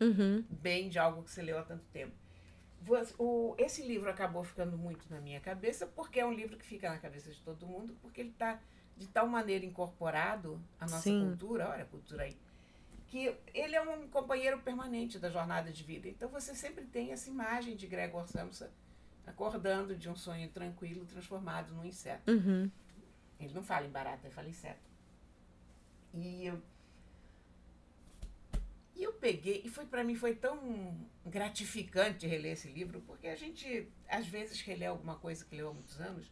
Uhum. 0.00 0.44
bem 0.50 0.88
de 0.88 0.98
algo 0.98 1.22
que 1.24 1.30
você 1.30 1.42
leu 1.42 1.58
há 1.58 1.62
tanto 1.62 1.84
tempo. 1.92 2.12
O- 3.18 3.54
esse 3.58 3.82
livro 3.82 4.10
acabou 4.10 4.42
ficando 4.42 4.76
muito 4.76 5.08
na 5.08 5.20
minha 5.20 5.40
cabeça, 5.40 5.86
porque 5.86 6.18
é 6.20 6.26
um 6.26 6.32
livro 6.32 6.56
que 6.56 6.64
fica 6.66 6.88
na 6.90 6.98
cabeça 6.98 7.30
de 7.30 7.40
todo 7.42 7.66
mundo, 7.66 7.96
porque 8.02 8.20
ele 8.20 8.30
está 8.30 8.60
de 8.96 9.06
tal 9.08 9.26
maneira 9.26 9.64
incorporado 9.64 10.60
à 10.78 10.84
nossa 10.84 11.02
Sim. 11.02 11.20
cultura, 11.20 11.68
olha 11.70 11.84
a 11.84 11.86
cultura 11.86 12.24
aí, 12.24 12.36
que 13.06 13.34
ele 13.54 13.74
é 13.76 13.82
um 13.82 14.08
companheiro 14.08 14.58
permanente 14.60 15.18
da 15.18 15.30
jornada 15.30 15.70
de 15.70 15.82
vida. 15.84 16.08
Então 16.08 16.28
você 16.28 16.54
sempre 16.54 16.84
tem 16.84 17.12
essa 17.12 17.30
imagem 17.30 17.76
de 17.76 17.86
Gregor 17.86 18.26
Samsa 18.28 18.70
acordando 19.26 19.94
de 19.96 20.08
um 20.08 20.16
sonho 20.16 20.48
tranquilo, 20.50 21.04
transformado 21.06 21.72
num 21.72 21.84
inseto. 21.84 22.30
Uhum. 22.30 22.70
Ele 23.38 23.54
não 23.54 23.62
fala 23.62 23.86
em 23.86 23.90
barata, 23.90 24.26
ele 24.26 24.34
fala 24.34 24.48
inseto. 24.48 24.90
E 26.14 26.52
E 28.94 29.02
eu 29.04 29.12
peguei, 29.14 29.62
e 29.64 29.68
foi 29.68 29.86
para 29.86 30.04
mim 30.04 30.14
foi 30.14 30.34
tão 30.34 30.94
gratificante 31.24 32.26
reler 32.26 32.52
esse 32.52 32.68
livro, 32.68 33.00
porque 33.06 33.28
a 33.28 33.36
gente 33.36 33.88
às 34.08 34.26
vezes 34.26 34.60
relê 34.60 34.86
alguma 34.86 35.16
coisa 35.16 35.44
que 35.44 35.54
leu 35.54 35.68
há 35.68 35.72
muitos 35.72 36.00
anos 36.00 36.30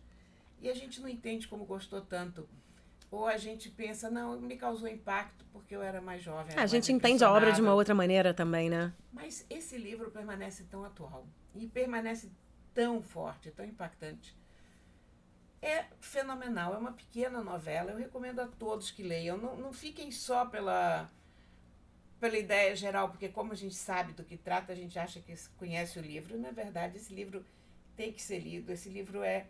e 0.60 0.68
a 0.68 0.74
gente 0.74 1.00
não 1.00 1.08
entende 1.08 1.48
como 1.48 1.64
gostou 1.64 2.00
tanto. 2.00 2.48
Ou 3.10 3.26
a 3.26 3.36
gente 3.36 3.68
pensa, 3.68 4.08
não, 4.08 4.40
me 4.40 4.56
causou 4.56 4.88
impacto 4.88 5.44
porque 5.52 5.74
eu 5.74 5.82
era 5.82 6.00
mais 6.00 6.22
jovem. 6.22 6.56
É, 6.56 6.60
a 6.60 6.66
gente 6.66 6.92
entende 6.92 7.24
a 7.24 7.32
obra 7.32 7.52
de 7.52 7.60
uma 7.60 7.74
outra 7.74 7.94
maneira 7.94 8.32
também, 8.32 8.70
né? 8.70 8.92
Mas 9.12 9.44
esse 9.50 9.76
livro 9.76 10.10
permanece 10.10 10.64
tão 10.64 10.84
atual 10.84 11.26
e 11.54 11.66
permanece 11.66 12.30
tão 12.72 13.02
forte, 13.02 13.50
tão 13.50 13.64
impactante. 13.64 14.38
É 15.60 15.86
fenomenal, 16.00 16.72
é 16.74 16.78
uma 16.78 16.92
pequena 16.92 17.42
novela. 17.42 17.90
Eu 17.90 17.98
recomendo 17.98 18.40
a 18.40 18.46
todos 18.46 18.90
que 18.90 19.02
leiam. 19.02 19.36
Não, 19.36 19.56
não 19.56 19.72
fiquem 19.72 20.10
só 20.12 20.46
pela, 20.46 21.10
pela 22.20 22.38
ideia 22.38 22.76
geral, 22.76 23.08
porque 23.08 23.28
como 23.28 23.52
a 23.52 23.56
gente 23.56 23.74
sabe 23.74 24.12
do 24.12 24.22
que 24.22 24.36
trata, 24.36 24.72
a 24.72 24.76
gente 24.76 24.98
acha 24.98 25.20
que 25.20 25.34
conhece 25.56 25.98
o 25.98 26.02
livro. 26.02 26.38
Na 26.38 26.50
verdade, 26.50 26.98
esse 26.98 27.12
livro 27.12 27.44
tem 27.96 28.12
que 28.12 28.22
ser 28.22 28.38
lido. 28.38 28.70
Esse 28.70 28.90
livro 28.90 29.22
é 29.22 29.46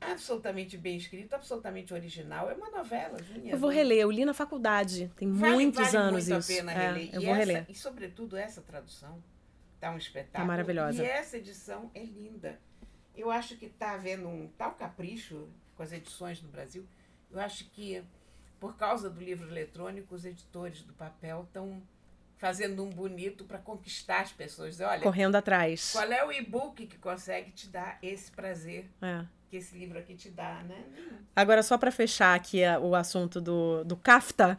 absolutamente 0.00 0.78
bem 0.78 0.96
escrito, 0.96 1.34
absolutamente 1.34 1.92
original. 1.92 2.50
É 2.50 2.54
uma 2.54 2.70
novela, 2.70 3.22
Juninha. 3.22 3.52
Eu 3.52 3.58
vou 3.58 3.70
reler, 3.70 3.98
eu 3.98 4.10
li 4.10 4.24
na 4.24 4.34
faculdade, 4.34 5.12
tem 5.16 5.30
vale, 5.30 5.54
muitos 5.54 5.84
vale 5.84 5.96
anos 5.96 6.28
muito 6.28 6.40
isso. 6.40 6.52
A 6.52 6.56
pena 6.56 6.72
é, 6.72 6.86
reler. 6.86 7.14
eu 7.14 7.20
e 7.20 7.24
vou 7.24 7.34
essa, 7.34 7.44
reler. 7.44 7.66
E 7.68 7.74
sobretudo 7.74 8.36
essa 8.36 8.62
tradução 8.62 9.22
tá 9.78 9.90
um 9.90 9.98
espetáculo. 9.98 10.44
É 10.44 10.46
maravilhosa. 10.46 11.02
E 11.02 11.06
essa 11.06 11.36
edição 11.36 11.90
é 11.94 12.02
linda. 12.02 12.58
Eu 13.14 13.30
acho 13.30 13.56
que 13.56 13.66
está 13.66 13.92
havendo 13.92 14.26
um 14.26 14.48
tal 14.56 14.72
capricho 14.74 15.48
com 15.74 15.82
as 15.82 15.92
edições 15.92 16.42
no 16.42 16.48
Brasil. 16.48 16.86
Eu 17.30 17.40
acho 17.40 17.68
que 17.70 18.02
por 18.58 18.76
causa 18.76 19.10
do 19.10 19.20
livro 19.20 19.48
eletrônico, 19.48 20.14
os 20.14 20.24
editores 20.24 20.82
do 20.82 20.94
papel 20.94 21.44
estão 21.46 21.82
fazendo 22.36 22.84
um 22.84 22.90
bonito 22.90 23.44
para 23.44 23.58
conquistar 23.58 24.20
as 24.20 24.32
pessoas. 24.32 24.80
Olha, 24.80 25.00
correndo 25.00 25.36
atrás. 25.36 25.92
Qual 25.92 26.10
é 26.10 26.24
o 26.24 26.32
e-book 26.32 26.86
que 26.86 26.98
consegue 26.98 27.50
te 27.50 27.68
dar 27.68 27.98
esse 28.02 28.30
prazer? 28.30 28.88
É 29.00 29.35
que 29.48 29.56
esse 29.56 29.76
livro 29.76 29.98
aqui 29.98 30.14
te 30.14 30.28
dá, 30.28 30.62
né? 30.68 30.84
Agora, 31.34 31.62
só 31.62 31.78
para 31.78 31.90
fechar 31.90 32.34
aqui 32.34 32.62
o 32.82 32.94
assunto 32.94 33.40
do, 33.40 33.84
do 33.84 33.96
CAFTA, 33.96 34.58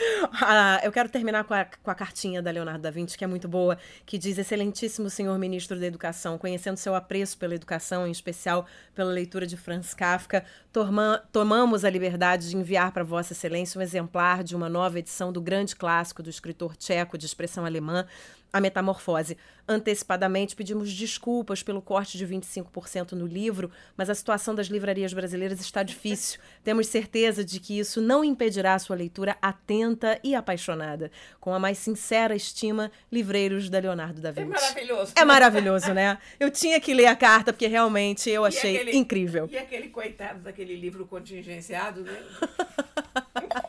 eu 0.82 0.92
quero 0.92 1.08
terminar 1.08 1.44
com 1.44 1.54
a, 1.54 1.64
com 1.64 1.90
a 1.90 1.94
cartinha 1.94 2.42
da 2.42 2.50
Leonardo 2.50 2.82
da 2.82 2.90
Vinci, 2.90 3.16
que 3.16 3.24
é 3.24 3.26
muito 3.26 3.48
boa, 3.48 3.78
que 4.04 4.18
diz: 4.18 4.36
Excelentíssimo 4.36 5.08
senhor 5.08 5.38
ministro 5.38 5.78
da 5.78 5.86
Educação, 5.86 6.36
conhecendo 6.36 6.76
seu 6.76 6.94
apreço 6.94 7.38
pela 7.38 7.54
educação, 7.54 8.06
em 8.06 8.10
especial 8.10 8.66
pela 8.94 9.10
leitura 9.10 9.46
de 9.46 9.56
Franz 9.56 9.94
Kafka, 9.94 10.44
toma, 10.72 11.22
tomamos 11.32 11.84
a 11.84 11.90
liberdade 11.90 12.50
de 12.50 12.56
enviar 12.56 12.92
para 12.92 13.04
Vossa 13.04 13.32
Excelência 13.32 13.78
um 13.78 13.82
exemplar 13.82 14.44
de 14.44 14.54
uma 14.54 14.68
nova 14.68 14.98
edição 14.98 15.32
do 15.32 15.40
grande 15.40 15.74
clássico 15.74 16.22
do 16.22 16.28
escritor 16.28 16.76
tcheco 16.76 17.16
de 17.16 17.26
expressão 17.26 17.64
alemã, 17.64 18.06
a 18.52 18.60
Metamorfose. 18.60 19.36
Antecipadamente, 19.66 20.56
pedimos 20.56 20.92
desculpas 20.92 21.62
pelo 21.62 21.82
corte 21.82 22.16
de 22.16 22.26
25% 22.26 23.12
no 23.12 23.26
livro, 23.26 23.70
mas 23.96 24.08
a 24.08 24.14
situação 24.14 24.54
das 24.54 24.68
livrarias 24.68 25.12
brasileiras 25.12 25.60
está 25.60 25.82
difícil. 25.82 26.40
Temos 26.64 26.86
certeza 26.86 27.44
de 27.44 27.60
que 27.60 27.78
isso 27.78 28.00
não 28.00 28.24
impedirá 28.24 28.74
a 28.74 28.78
sua 28.78 28.96
leitura 28.96 29.36
atenta 29.42 30.18
e 30.24 30.34
apaixonada. 30.34 31.10
Com 31.38 31.52
a 31.52 31.58
mais 31.58 31.76
sincera 31.76 32.34
estima, 32.34 32.90
Livreiros 33.12 33.68
da 33.68 33.78
Leonardo 33.78 34.22
da 34.22 34.30
Vinci. 34.30 34.46
É 34.46 34.60
maravilhoso. 34.60 35.12
É 35.16 35.24
maravilhoso, 35.24 35.92
né? 35.92 36.18
Eu 36.40 36.50
tinha 36.50 36.80
que 36.80 36.94
ler 36.94 37.06
a 37.06 37.16
carta, 37.16 37.52
porque 37.52 37.66
realmente 37.66 38.30
eu 38.30 38.46
achei 38.46 38.72
e 38.72 38.76
aquele, 38.76 38.96
incrível. 38.96 39.48
E 39.52 39.58
aquele 39.58 39.88
coitado 39.88 40.40
daquele 40.40 40.76
livro 40.76 41.06
contingenciado, 41.06 42.02
né? 42.02 42.18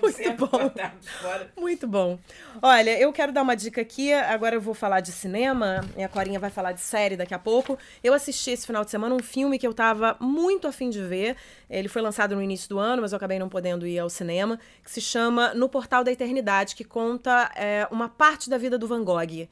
Muito 0.00 0.32
bom. 0.36 0.72
Muito 1.56 1.86
bom. 1.86 2.18
Olha, 2.60 2.98
eu 2.98 3.12
quero 3.12 3.32
dar 3.32 3.42
uma 3.42 3.54
dica 3.54 3.80
aqui. 3.80 4.12
Agora 4.12 4.54
eu 4.54 4.60
vou 4.60 4.74
falar 4.74 5.00
de 5.00 5.12
cinema. 5.12 5.80
E 5.96 6.02
a 6.02 6.08
Corinha 6.08 6.38
vai 6.38 6.50
falar 6.50 6.72
de 6.72 6.80
série 6.80 7.16
daqui 7.16 7.34
a 7.34 7.38
pouco. 7.38 7.78
Eu 8.02 8.14
assisti 8.14 8.50
esse 8.50 8.66
final 8.66 8.84
de 8.84 8.90
semana 8.90 9.14
um 9.14 9.22
filme 9.22 9.58
que 9.58 9.66
eu 9.66 9.74
tava 9.74 10.16
muito 10.20 10.66
afim 10.66 10.90
de 10.90 11.02
ver. 11.02 11.36
Ele 11.68 11.88
foi 11.88 12.02
lançado 12.02 12.34
no 12.34 12.42
início 12.42 12.68
do 12.68 12.78
ano, 12.78 13.02
mas 13.02 13.12
eu 13.12 13.16
acabei 13.16 13.38
não 13.38 13.48
podendo 13.48 13.86
ir 13.86 13.98
ao 13.98 14.10
cinema. 14.10 14.58
Que 14.82 14.90
se 14.90 15.00
chama 15.00 15.54
No 15.54 15.68
Portal 15.68 16.04
da 16.04 16.12
Eternidade, 16.12 16.74
que 16.74 16.84
conta 16.84 17.50
é, 17.56 17.86
uma 17.90 18.08
parte 18.08 18.48
da 18.50 18.58
vida 18.58 18.78
do 18.78 18.86
Van 18.86 19.02
Gogh. 19.02 19.48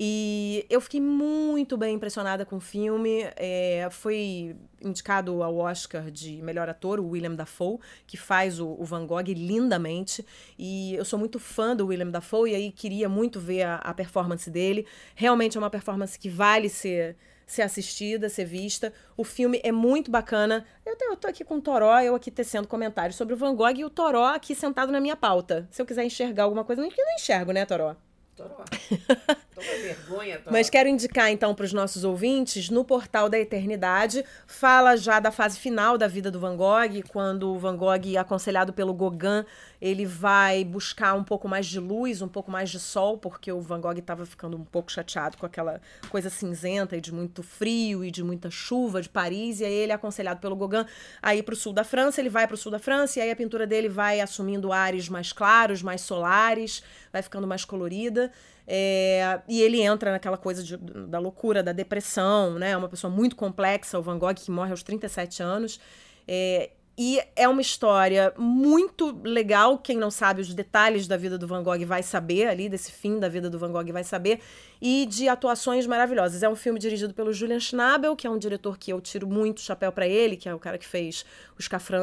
E 0.00 0.64
eu 0.70 0.80
fiquei 0.80 1.00
muito 1.00 1.76
bem 1.76 1.96
impressionada 1.96 2.46
com 2.46 2.58
o 2.58 2.60
filme. 2.60 3.28
É, 3.34 3.88
foi 3.90 4.54
indicado 4.80 5.42
ao 5.42 5.56
Oscar 5.56 6.08
de 6.08 6.40
melhor 6.40 6.68
ator, 6.68 7.00
o 7.00 7.08
William 7.08 7.34
Dafoe, 7.34 7.80
que 8.06 8.16
faz 8.16 8.60
o, 8.60 8.76
o, 8.78 8.84
Van 8.84 9.04
Gogh 9.04 9.26
lindamente. 9.26 10.24
E 10.56 10.94
eu 10.94 11.04
sou 11.04 11.18
muito 11.18 11.40
fã 11.40 11.74
do 11.74 11.88
William 11.88 12.12
Dafoe 12.12 12.52
e 12.52 12.54
aí 12.54 12.70
queria 12.70 13.08
muito 13.08 13.40
ver 13.40 13.62
a, 13.64 13.74
a 13.78 13.92
performance 13.92 14.48
dele. 14.48 14.86
Realmente 15.16 15.56
é 15.56 15.60
uma 15.60 15.68
performance 15.68 16.16
que 16.16 16.28
vale 16.28 16.68
ser 16.68 17.16
ser 17.44 17.62
assistida, 17.62 18.28
ser 18.28 18.44
vista. 18.44 18.92
O 19.16 19.24
filme 19.24 19.60
é 19.64 19.72
muito 19.72 20.12
bacana. 20.12 20.64
Eu, 20.86 20.96
eu 21.00 21.16
tô 21.16 21.26
aqui 21.26 21.42
com 21.42 21.56
o 21.56 21.60
Toró, 21.60 21.98
eu 21.98 22.14
aqui 22.14 22.30
tecendo 22.30 22.68
comentários 22.68 23.16
sobre 23.16 23.34
o 23.34 23.36
Van 23.36 23.52
Gogh 23.52 23.74
e 23.74 23.84
o 23.84 23.90
Toró 23.90 24.26
aqui 24.26 24.54
sentado 24.54 24.92
na 24.92 25.00
minha 25.00 25.16
pauta. 25.16 25.66
Se 25.72 25.82
eu 25.82 25.86
quiser 25.86 26.04
enxergar 26.04 26.44
alguma 26.44 26.62
coisa, 26.62 26.82
nem 26.82 26.90
que 26.90 27.02
não 27.02 27.14
enxergo, 27.14 27.50
né, 27.50 27.66
Toró? 27.66 27.96
Toró. 28.36 28.62
Vergonha. 29.62 30.40
Mas 30.50 30.70
quero 30.70 30.88
indicar 30.88 31.30
então 31.30 31.54
para 31.54 31.64
os 31.64 31.72
nossos 31.72 32.04
ouvintes, 32.04 32.70
no 32.70 32.84
Portal 32.84 33.28
da 33.28 33.38
Eternidade, 33.38 34.24
fala 34.46 34.96
já 34.96 35.20
da 35.20 35.30
fase 35.30 35.58
final 35.58 35.98
da 35.98 36.06
vida 36.06 36.30
do 36.30 36.40
Van 36.40 36.56
Gogh, 36.56 37.02
quando 37.08 37.54
o 37.54 37.58
Van 37.58 37.76
Gogh, 37.76 38.16
aconselhado 38.18 38.72
pelo 38.72 38.94
Gauguin, 38.94 39.44
ele 39.80 40.04
vai 40.04 40.64
buscar 40.64 41.14
um 41.14 41.22
pouco 41.22 41.48
mais 41.48 41.66
de 41.66 41.78
luz, 41.78 42.20
um 42.20 42.28
pouco 42.28 42.50
mais 42.50 42.70
de 42.70 42.80
sol, 42.80 43.16
porque 43.16 43.52
o 43.52 43.60
Van 43.60 43.80
Gogh 43.80 43.98
estava 43.98 44.26
ficando 44.26 44.56
um 44.56 44.64
pouco 44.64 44.90
chateado 44.90 45.36
com 45.36 45.46
aquela 45.46 45.80
coisa 46.10 46.28
cinzenta 46.30 46.96
e 46.96 47.00
de 47.00 47.12
muito 47.12 47.42
frio 47.42 48.04
e 48.04 48.10
de 48.10 48.22
muita 48.24 48.50
chuva 48.50 49.00
de 49.00 49.08
Paris, 49.08 49.60
e 49.60 49.64
aí 49.64 49.72
ele 49.72 49.92
é 49.92 49.94
aconselhado 49.94 50.40
pelo 50.40 50.56
Gauguin 50.56 50.84
a 51.22 51.34
ir 51.34 51.42
para 51.42 51.52
o 51.52 51.56
sul 51.56 51.72
da 51.72 51.84
França, 51.84 52.20
ele 52.20 52.28
vai 52.28 52.46
para 52.46 52.54
o 52.54 52.58
sul 52.58 52.72
da 52.72 52.78
França, 52.78 53.18
e 53.18 53.22
aí 53.22 53.30
a 53.30 53.36
pintura 53.36 53.66
dele 53.66 53.88
vai 53.88 54.20
assumindo 54.20 54.72
ares 54.72 55.08
mais 55.08 55.32
claros, 55.32 55.82
mais 55.82 56.00
solares, 56.00 56.82
vai 57.12 57.22
ficando 57.22 57.46
mais 57.46 57.64
colorida. 57.64 58.32
É, 58.70 59.40
e 59.48 59.62
ele 59.62 59.80
entra 59.80 60.12
naquela 60.12 60.36
coisa 60.36 60.62
de, 60.62 60.76
da 60.76 61.18
loucura, 61.18 61.62
da 61.62 61.72
depressão, 61.72 62.58
né? 62.58 62.72
É 62.72 62.76
uma 62.76 62.88
pessoa 62.88 63.10
muito 63.10 63.34
complexa, 63.34 63.98
o 63.98 64.02
Van 64.02 64.18
Gogh, 64.18 64.34
que 64.34 64.50
morre 64.50 64.70
aos 64.72 64.82
37 64.82 65.42
anos. 65.42 65.80
É, 66.26 66.70
e 67.00 67.22
é 67.36 67.48
uma 67.48 67.60
história 67.60 68.34
muito 68.36 69.16
legal. 69.22 69.78
Quem 69.78 69.96
não 69.96 70.10
sabe 70.10 70.40
os 70.40 70.52
detalhes 70.52 71.06
da 71.06 71.16
vida 71.16 71.38
do 71.38 71.46
Van 71.46 71.62
Gogh 71.62 71.86
vai 71.86 72.02
saber 72.02 72.48
ali, 72.48 72.68
desse 72.68 72.90
fim 72.90 73.20
da 73.20 73.28
vida 73.28 73.48
do 73.48 73.56
Van 73.56 73.70
Gogh 73.70 73.92
vai 73.92 74.02
saber. 74.02 74.40
E 74.82 75.06
de 75.06 75.28
atuações 75.28 75.86
maravilhosas. 75.86 76.42
É 76.42 76.48
um 76.48 76.56
filme 76.56 76.76
dirigido 76.80 77.14
pelo 77.14 77.32
Julian 77.32 77.60
Schnabel, 77.60 78.16
que 78.16 78.26
é 78.26 78.30
um 78.30 78.36
diretor 78.36 78.76
que 78.76 78.92
eu 78.92 79.00
tiro 79.00 79.28
muito 79.28 79.60
chapéu 79.60 79.92
para 79.92 80.08
ele, 80.08 80.36
que 80.36 80.48
é 80.48 80.54
o 80.54 80.58
cara 80.58 80.76
que 80.76 80.86
fez 80.86 81.24
O 81.56 81.60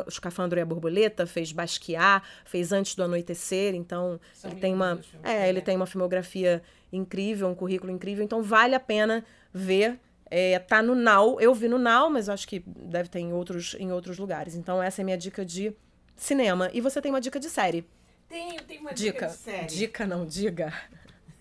Escafandro 0.07 0.57
e 0.57 0.61
a 0.61 0.65
Borboleta, 0.65 1.27
fez 1.27 1.51
Basquiat, 1.51 2.25
fez 2.45 2.71
Antes 2.71 2.95
do 2.95 3.03
Anoitecer. 3.03 3.75
Então, 3.75 4.17
São 4.33 4.49
ele 4.49 4.61
tem 4.61 4.73
uma, 4.73 4.97
é, 5.21 5.49
ele 5.49 5.59
tem 5.59 5.75
uma 5.75 5.85
filmografia 5.85 6.63
incrível, 6.89 7.49
um 7.49 7.55
currículo 7.55 7.91
incrível. 7.91 8.23
Então, 8.23 8.41
vale 8.41 8.73
a 8.75 8.79
pena 8.79 9.25
ver. 9.53 9.99
É, 10.29 10.57
tá 10.59 10.81
no 10.81 10.95
Now. 10.95 11.39
Eu 11.39 11.53
vi 11.53 11.67
no 11.67 11.77
Now, 11.77 12.09
mas 12.09 12.29
acho 12.29 12.47
que 12.47 12.63
deve 12.65 13.09
ter 13.09 13.19
em 13.19 13.31
outros, 13.33 13.75
em 13.79 13.91
outros 13.91 14.17
lugares. 14.17 14.55
Então, 14.55 14.81
essa 14.81 15.01
é 15.01 15.03
minha 15.03 15.17
dica 15.17 15.45
de 15.45 15.75
cinema. 16.15 16.69
E 16.73 16.81
você 16.81 17.01
tem 17.01 17.11
uma 17.11 17.21
dica 17.21 17.39
de 17.39 17.49
série? 17.49 17.87
Tenho, 18.27 18.61
tenho 18.63 18.81
uma 18.81 18.93
dica, 18.93 19.11
dica 19.13 19.27
de 19.27 19.33
série. 19.35 19.65
Dica, 19.67 20.05
não, 20.07 20.25
diga. 20.25 20.73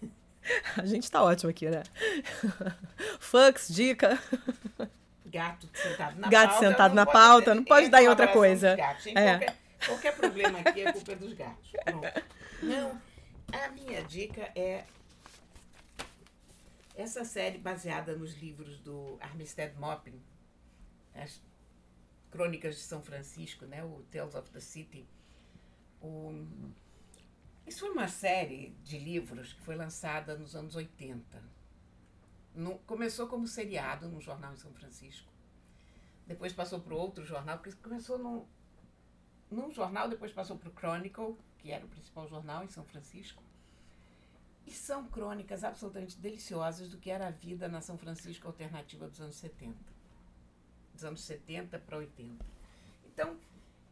A 0.76 0.85
gente 0.85 1.11
tá 1.11 1.22
ótimo 1.22 1.51
aqui, 1.51 1.68
né? 1.70 1.82
Fux, 3.18 3.68
dica. 3.68 4.18
Gato 5.26 5.68
sentado 5.74 6.20
na 6.20 6.28
Gato 6.28 6.51
pauta. 6.51 6.68
sentado 6.68 6.91
não 6.95 7.05
na 7.05 7.07
pauta, 7.07 7.51
ter- 7.51 7.55
não 7.55 7.64
pode 7.64 7.87
é 7.87 7.89
dar 7.89 8.03
em 8.03 8.09
outra 8.09 8.28
coisa. 8.28 8.76
gatos? 8.76 9.07
É. 9.09 9.12
Qualquer, 9.39 9.57
qualquer 9.87 10.16
problema 10.16 10.59
aqui 10.61 10.82
é 10.82 10.93
culpa 10.93 11.16
dos 11.16 11.32
gatos. 11.32 11.70
Pronto. 11.85 12.22
Não, 12.62 12.93
a 13.53 13.68
minha 13.72 14.03
dica 14.05 14.49
é 14.55 14.85
essa 16.95 17.25
série 17.25 17.59
baseada 17.59 18.17
nos 18.17 18.35
livros 18.35 18.79
do 18.79 19.17
Armistead 19.21 19.77
Maupin, 19.79 20.21
as 21.15 21.43
Crônicas 22.31 22.77
de 22.77 22.83
São 22.83 23.03
Francisco, 23.03 23.65
né? 23.67 23.85
o 23.85 24.03
Tales 24.11 24.35
of 24.35 24.51
the 24.51 24.61
City. 24.61 25.07
O... 26.01 26.47
Isso 27.67 27.81
foi 27.81 27.91
uma 27.91 28.09
série 28.09 28.71
de 28.83 28.99
livros 28.99 29.53
que 29.53 29.61
foi 29.63 29.75
lançada 29.77 30.37
nos 30.37 30.55
anos 30.55 30.75
80. 30.77 31.43
No- 32.55 32.79
começou 32.81 33.27
como 33.27 33.47
seriado 33.47 34.09
num 34.09 34.21
jornal 34.21 34.53
em 34.53 34.57
São 34.57 34.73
Francisco. 34.73 35.33
Depois 36.27 36.53
passou 36.53 36.81
para 36.81 36.95
outro 36.95 37.25
jornal, 37.25 37.59
porque 37.59 37.73
começou 37.83 38.19
num, 38.19 38.47
num 39.51 39.71
jornal, 39.73 40.09
depois 40.09 40.33
passou 40.33 40.57
para 40.59 40.69
o 40.69 40.73
Chronicle, 40.73 41.37
que 41.59 41.71
era 41.71 41.85
o 41.85 41.89
principal 41.89 42.27
jornal 42.29 42.65
em 42.65 42.69
São 42.69 42.85
Francisco. 42.85 43.43
E 44.67 44.71
são 44.71 45.07
crônicas 45.07 45.62
absolutamente 45.62 46.19
deliciosas 46.19 46.89
do 46.89 46.99
que 46.99 47.11
era 47.11 47.29
a 47.29 47.31
vida 47.31 47.69
na 47.69 47.81
São 47.81 47.99
Francisco 47.99 48.47
alternativa 48.47 49.07
dos 49.09 49.21
anos 49.21 49.37
70. 49.37 49.77
Dos 50.95 51.05
anos 51.05 51.23
70 51.23 51.79
para 51.81 51.99
80. 51.99 52.45
Então, 53.07 53.37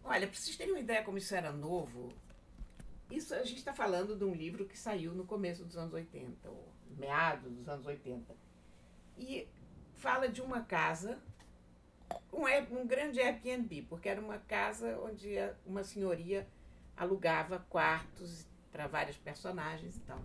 olha, 0.02 0.26
para 0.26 0.36
vocês 0.36 0.56
terem 0.56 0.72
uma 0.72 0.80
ideia 0.80 1.02
como 1.02 1.18
isso 1.18 1.34
era 1.34 1.52
novo, 1.52 2.12
Isso 3.10 3.34
a 3.34 3.44
gente 3.44 3.58
está 3.58 3.74
falando 3.74 4.16
de 4.16 4.24
um 4.24 4.34
livro 4.34 4.64
que 4.64 4.78
saiu 4.78 5.14
no 5.14 5.26
começo 5.26 5.64
dos 5.64 5.76
anos 5.76 5.92
80, 5.92 6.48
ou 6.48 6.72
meados 6.96 7.52
dos 7.52 7.68
anos 7.68 7.84
80. 7.84 8.34
E 9.18 9.46
fala 9.94 10.28
de 10.28 10.40
uma 10.40 10.62
casa, 10.62 11.18
um, 12.32 12.44
um 12.80 12.86
grande 12.86 13.20
Airbnb, 13.20 13.82
porque 13.82 14.08
era 14.08 14.20
uma 14.20 14.38
casa 14.38 14.98
onde 15.00 15.34
uma 15.66 15.84
senhoria 15.84 16.48
alugava 16.96 17.58
quartos 17.68 18.46
para 18.70 18.86
vários 18.86 19.18
personagens 19.18 19.96
e 19.96 20.00
tal. 20.00 20.18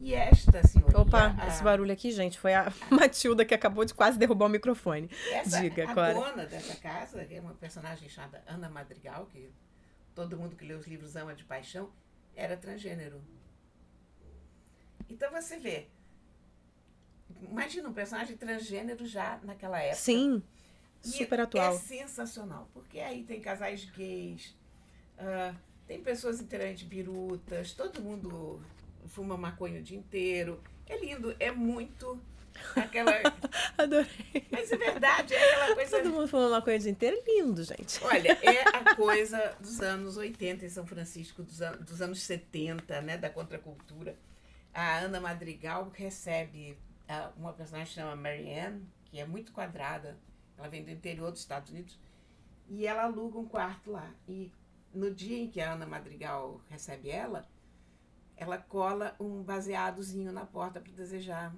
E 0.00 0.14
esta 0.14 0.62
senhoria. 0.66 0.98
Opa, 0.98 1.34
a- 1.38 1.48
esse 1.48 1.62
barulho 1.62 1.92
aqui, 1.92 2.10
gente, 2.10 2.38
foi 2.38 2.54
a 2.54 2.70
Matilda 2.90 3.44
que 3.44 3.54
acabou 3.54 3.84
de 3.84 3.94
quase 3.94 4.18
derrubar 4.18 4.46
o 4.46 4.48
microfone. 4.48 5.08
Essa, 5.32 5.60
Diga, 5.60 5.90
a 5.90 5.94
Cora. 5.94 6.14
dona 6.14 6.46
dessa 6.46 6.76
casa, 6.76 7.24
que 7.24 7.34
é 7.34 7.40
uma 7.40 7.54
personagem 7.54 8.08
chamada 8.08 8.42
Ana 8.46 8.68
Madrigal, 8.68 9.26
que 9.26 9.50
todo 10.14 10.36
mundo 10.36 10.54
que 10.56 10.64
lê 10.64 10.74
os 10.74 10.86
livros 10.86 11.16
ama 11.16 11.34
de 11.34 11.44
paixão, 11.44 11.90
era 12.34 12.56
transgênero. 12.56 13.20
Então 15.08 15.30
você 15.30 15.56
vê. 15.58 15.86
Imagina 17.42 17.88
um 17.88 17.92
personagem 17.92 18.36
transgênero 18.36 19.06
já 19.06 19.38
naquela 19.42 19.78
época. 19.80 19.96
Sim, 19.96 20.42
super 21.02 21.40
atual. 21.40 21.74
É 21.74 21.78
sensacional, 21.78 22.68
porque 22.72 22.98
aí 23.00 23.24
tem 23.24 23.40
casais 23.40 23.84
gays, 23.84 24.54
ah, 25.18 25.54
tem 25.86 26.02
pessoas 26.02 26.40
inteiramente 26.40 26.84
birutas, 26.84 27.72
todo 27.72 28.00
mundo 28.02 28.60
fuma 29.08 29.36
maconha 29.36 29.80
o 29.80 29.82
dia 29.82 29.96
inteiro. 29.98 30.62
É 30.86 30.98
lindo, 30.98 31.34
é 31.38 31.50
muito 31.50 32.20
aquela. 32.74 33.10
Adorei. 33.76 34.46
Mas 34.50 34.70
é 34.70 34.76
verdade, 34.76 35.34
é 35.34 35.52
aquela 35.54 35.74
coisa. 35.74 35.98
Todo 35.98 36.10
mundo 36.10 36.28
falando 36.28 36.52
uma 36.52 36.62
coisa 36.62 36.78
o 36.78 36.82
dia 36.82 36.92
inteiro. 36.92 37.22
Lindo, 37.26 37.62
gente. 37.64 38.02
Olha, 38.04 38.38
é 38.42 38.62
a 38.76 38.94
coisa 38.94 39.56
dos 39.60 39.80
anos 39.80 40.16
80 40.16 40.64
em 40.64 40.68
São 40.68 40.86
Francisco, 40.86 41.42
dos, 41.42 41.60
an- 41.60 41.78
dos 41.78 42.00
anos 42.00 42.20
70, 42.22 43.00
né, 43.02 43.16
da 43.18 43.30
contracultura. 43.30 44.16
A 44.72 44.98
Ana 44.98 45.20
Madrigal 45.20 45.90
recebe 45.94 46.78
ah, 47.08 47.30
uma 47.36 47.52
personagem 47.52 47.88
que 47.88 48.00
chama 48.00 48.14
Marianne, 48.14 48.86
que 49.06 49.18
é 49.18 49.26
muito 49.26 49.52
quadrada. 49.52 50.16
Ela 50.58 50.68
vem 50.68 50.84
do 50.84 50.90
interior 50.90 51.30
dos 51.30 51.40
Estados 51.40 51.70
Unidos. 51.70 51.98
E 52.68 52.86
ela 52.86 53.04
aluga 53.04 53.38
um 53.38 53.46
quarto 53.46 53.90
lá. 53.92 54.10
E 54.28 54.52
no 54.92 55.10
dia 55.14 55.38
em 55.38 55.48
que 55.48 55.60
a 55.60 55.72
Ana 55.72 55.86
Madrigal 55.86 56.60
recebe 56.70 57.10
ela, 57.10 57.46
ela 58.36 58.58
cola 58.58 59.14
um 59.18 59.42
baseadozinho 59.42 60.32
na 60.32 60.44
porta 60.44 60.80
para 60.80 60.92
desejar 60.92 61.54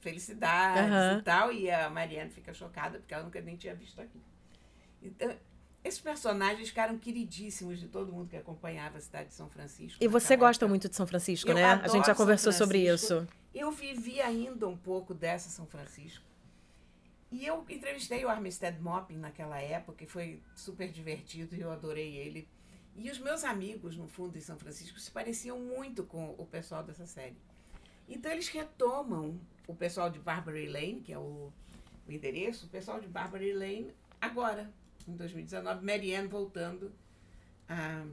felicidades 0.00 0.90
Aham. 0.90 1.18
e 1.18 1.22
tal. 1.22 1.52
E 1.52 1.70
a 1.70 1.90
Marianne 1.90 2.30
fica 2.30 2.54
chocada 2.54 2.98
porque 2.98 3.12
ela 3.12 3.24
nunca 3.24 3.40
nem 3.40 3.56
tinha 3.56 3.74
visto 3.74 4.00
aquilo. 4.00 4.24
Então, 5.02 5.34
esses 5.82 6.00
personagens 6.00 6.68
ficaram 6.68 6.98
queridíssimos 6.98 7.78
de 7.78 7.88
todo 7.88 8.12
mundo 8.12 8.28
que 8.28 8.36
acompanhava 8.36 8.98
a 8.98 9.00
cidade 9.00 9.28
de 9.28 9.34
São 9.34 9.48
Francisco. 9.48 10.02
E 10.02 10.08
você 10.08 10.36
gosta 10.36 10.64
época. 10.64 10.68
muito 10.68 10.88
de 10.88 10.96
São 10.96 11.06
Francisco, 11.06 11.50
Eu 11.50 11.54
né? 11.54 11.64
A 11.64 11.88
gente 11.88 12.06
já 12.06 12.14
conversou 12.14 12.52
sobre 12.52 12.86
isso. 12.92 13.26
Eu 13.54 13.70
vivi 13.70 14.20
ainda 14.20 14.68
um 14.68 14.76
pouco 14.76 15.14
dessa 15.14 15.48
São 15.48 15.66
Francisco. 15.66 16.24
E 17.30 17.44
eu 17.44 17.64
entrevistei 17.68 18.24
o 18.24 18.28
Armistead 18.28 18.80
Maupin 18.80 19.16
naquela 19.16 19.60
época, 19.60 20.04
e 20.04 20.06
foi 20.06 20.40
super 20.54 20.90
divertido 20.90 21.54
e 21.54 21.60
eu 21.60 21.70
adorei 21.72 22.16
ele. 22.16 22.48
E 22.96 23.10
os 23.10 23.18
meus 23.18 23.44
amigos, 23.44 23.96
no 23.96 24.08
fundo, 24.08 24.36
em 24.38 24.40
São 24.40 24.58
Francisco, 24.58 24.98
se 24.98 25.10
pareciam 25.10 25.58
muito 25.58 26.04
com 26.04 26.30
o 26.38 26.46
pessoal 26.46 26.82
dessa 26.82 27.06
série. 27.06 27.36
Então 28.08 28.30
eles 28.32 28.48
retomam 28.48 29.38
o 29.66 29.74
pessoal 29.74 30.08
de 30.08 30.18
Barbary 30.18 30.68
Lane, 30.68 31.00
que 31.00 31.12
é 31.12 31.18
o, 31.18 31.52
o 32.08 32.12
endereço, 32.12 32.66
o 32.66 32.68
pessoal 32.68 33.00
de 33.00 33.06
Barbary 33.08 33.52
Lane, 33.52 33.92
agora, 34.20 34.72
em 35.06 35.14
2019, 35.16 35.84
Marianne 35.84 36.28
voltando 36.28 36.92
a, 37.68 38.06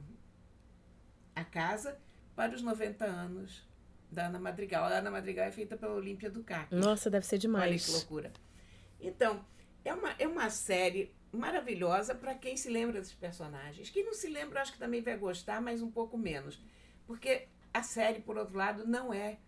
a 1.34 1.44
casa 1.44 1.98
para 2.34 2.54
os 2.54 2.62
90 2.62 3.04
anos 3.04 3.66
da 4.10 4.26
Ana 4.26 4.38
Madrigal. 4.38 4.84
A 4.84 4.98
Ana 4.98 5.10
Madrigal 5.10 5.46
é 5.46 5.52
feita 5.52 5.76
pela 5.76 5.94
Olímpia 5.94 6.30
Ducati. 6.30 6.74
Nossa, 6.74 7.08
deve 7.08 7.24
ser 7.26 7.36
Olha 7.36 7.40
que 7.40 7.46
demais. 7.46 7.88
loucura. 7.88 8.32
Então, 9.00 9.44
é 9.84 9.92
uma, 9.94 10.10
é 10.18 10.26
uma 10.26 10.50
série 10.50 11.12
maravilhosa 11.34 12.14
para 12.14 12.34
quem 12.34 12.56
se 12.56 12.68
lembra 12.68 13.00
dos 13.00 13.12
personagens. 13.12 13.90
Quem 13.90 14.04
não 14.04 14.14
se 14.14 14.28
lembra, 14.28 14.60
acho 14.62 14.72
que 14.72 14.78
também 14.78 15.02
vai 15.02 15.16
gostar, 15.16 15.60
mas 15.60 15.82
um 15.82 15.90
pouco 15.90 16.16
menos. 16.16 16.60
Porque 17.06 17.48
a 17.72 17.82
série, 17.82 18.20
por 18.20 18.36
outro 18.38 18.56
lado, 18.56 18.86
não 18.86 19.12
é 19.12 19.38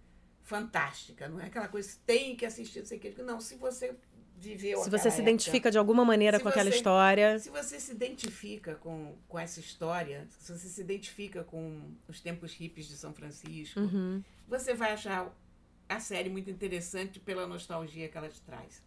fantástica. 0.42 1.28
Não 1.28 1.40
é 1.40 1.46
aquela 1.46 1.68
coisa 1.68 1.88
que 1.90 1.98
tem 1.98 2.36
que 2.36 2.46
assistir, 2.46 2.80
não 2.80 2.86
sei 2.86 2.98
o 2.98 3.00
que. 3.00 3.22
Não, 3.22 3.40
se 3.40 3.56
você 3.56 3.94
viveu 4.38 4.78
Se 4.78 4.86
aquela 4.88 4.98
você 4.98 5.10
se 5.10 5.16
época, 5.16 5.22
identifica 5.30 5.70
de 5.70 5.78
alguma 5.78 6.04
maneira 6.04 6.36
Se 6.36 6.42
com 6.42 6.48
aquela 6.50 6.70
você- 6.70 6.76
história. 6.76 7.38
se 7.38 7.48
você 7.50 7.80
se 7.80 7.90
identifica 7.92 8.74
com, 8.76 9.16
com 9.28 9.38
essa 9.38 9.60
história, 9.60 10.26
se 10.38 10.52
você 10.52 10.68
se 10.68 10.80
identifica 10.80 11.42
com 11.42 11.90
os 12.06 12.20
tempos 12.20 12.52
hippies 12.52 12.86
de 12.86 12.96
São 12.96 13.14
Francisco, 13.14 13.80
Uhum. 13.80 14.22
você 14.46 14.74
vai 14.74 14.92
achar 14.92 15.34
a 15.88 16.00
série 16.00 16.28
muito 16.28 16.50
interessante 16.50 17.18
pela 17.18 17.46
nostalgia 17.46 18.08
que 18.08 18.18
ela 18.18 18.28
te 18.28 18.40
traz. 18.42 18.82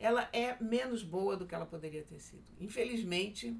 Ela 0.00 0.28
é 0.32 0.56
menos 0.60 1.02
boa 1.04 1.36
do 1.36 1.46
que 1.46 1.54
ela 1.54 1.66
poderia 1.66 2.02
ter 2.02 2.18
sido. 2.20 2.42
Infelizmente, 2.58 3.54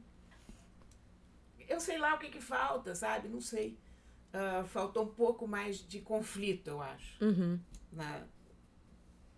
eu 1.69 1.79
sei 1.79 1.99
lá 1.99 2.15
o 2.15 2.19
que, 2.19 2.31
que 2.31 2.41
falta, 2.41 2.95
sabe? 2.95 3.29
Não 3.29 3.41
sei. 3.41 3.79
Ah, 4.33 4.65
faltou 4.67 5.05
um 5.05 5.13
pouco 5.15 5.47
mais 5.47 5.87
de 5.87 6.01
conflito, 6.01 6.69
eu 6.69 6.81
acho, 6.81 7.23
Uhum. 7.25 7.59
na, 7.93 8.23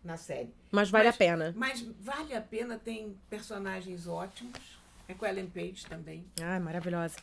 na 0.04 0.16
série. 0.16 0.54
Mas 0.70 0.90
vale 0.90 1.06
Mas- 1.06 1.14
a 1.14 1.18
pena. 1.18 1.54
Mas 1.56 1.80
vale 1.82 2.34
a 2.34 2.40
pena, 2.40 2.78
tem 2.78 3.18
personagens 3.28 4.06
ótimos. 4.06 4.80
É 5.08 5.14
com 5.14 5.24
a 5.24 5.28
Ellen 5.30 5.50
Page 5.50 5.84
também. 5.86 6.24
Ai, 6.40 6.60
maravilhosa. 6.60 7.16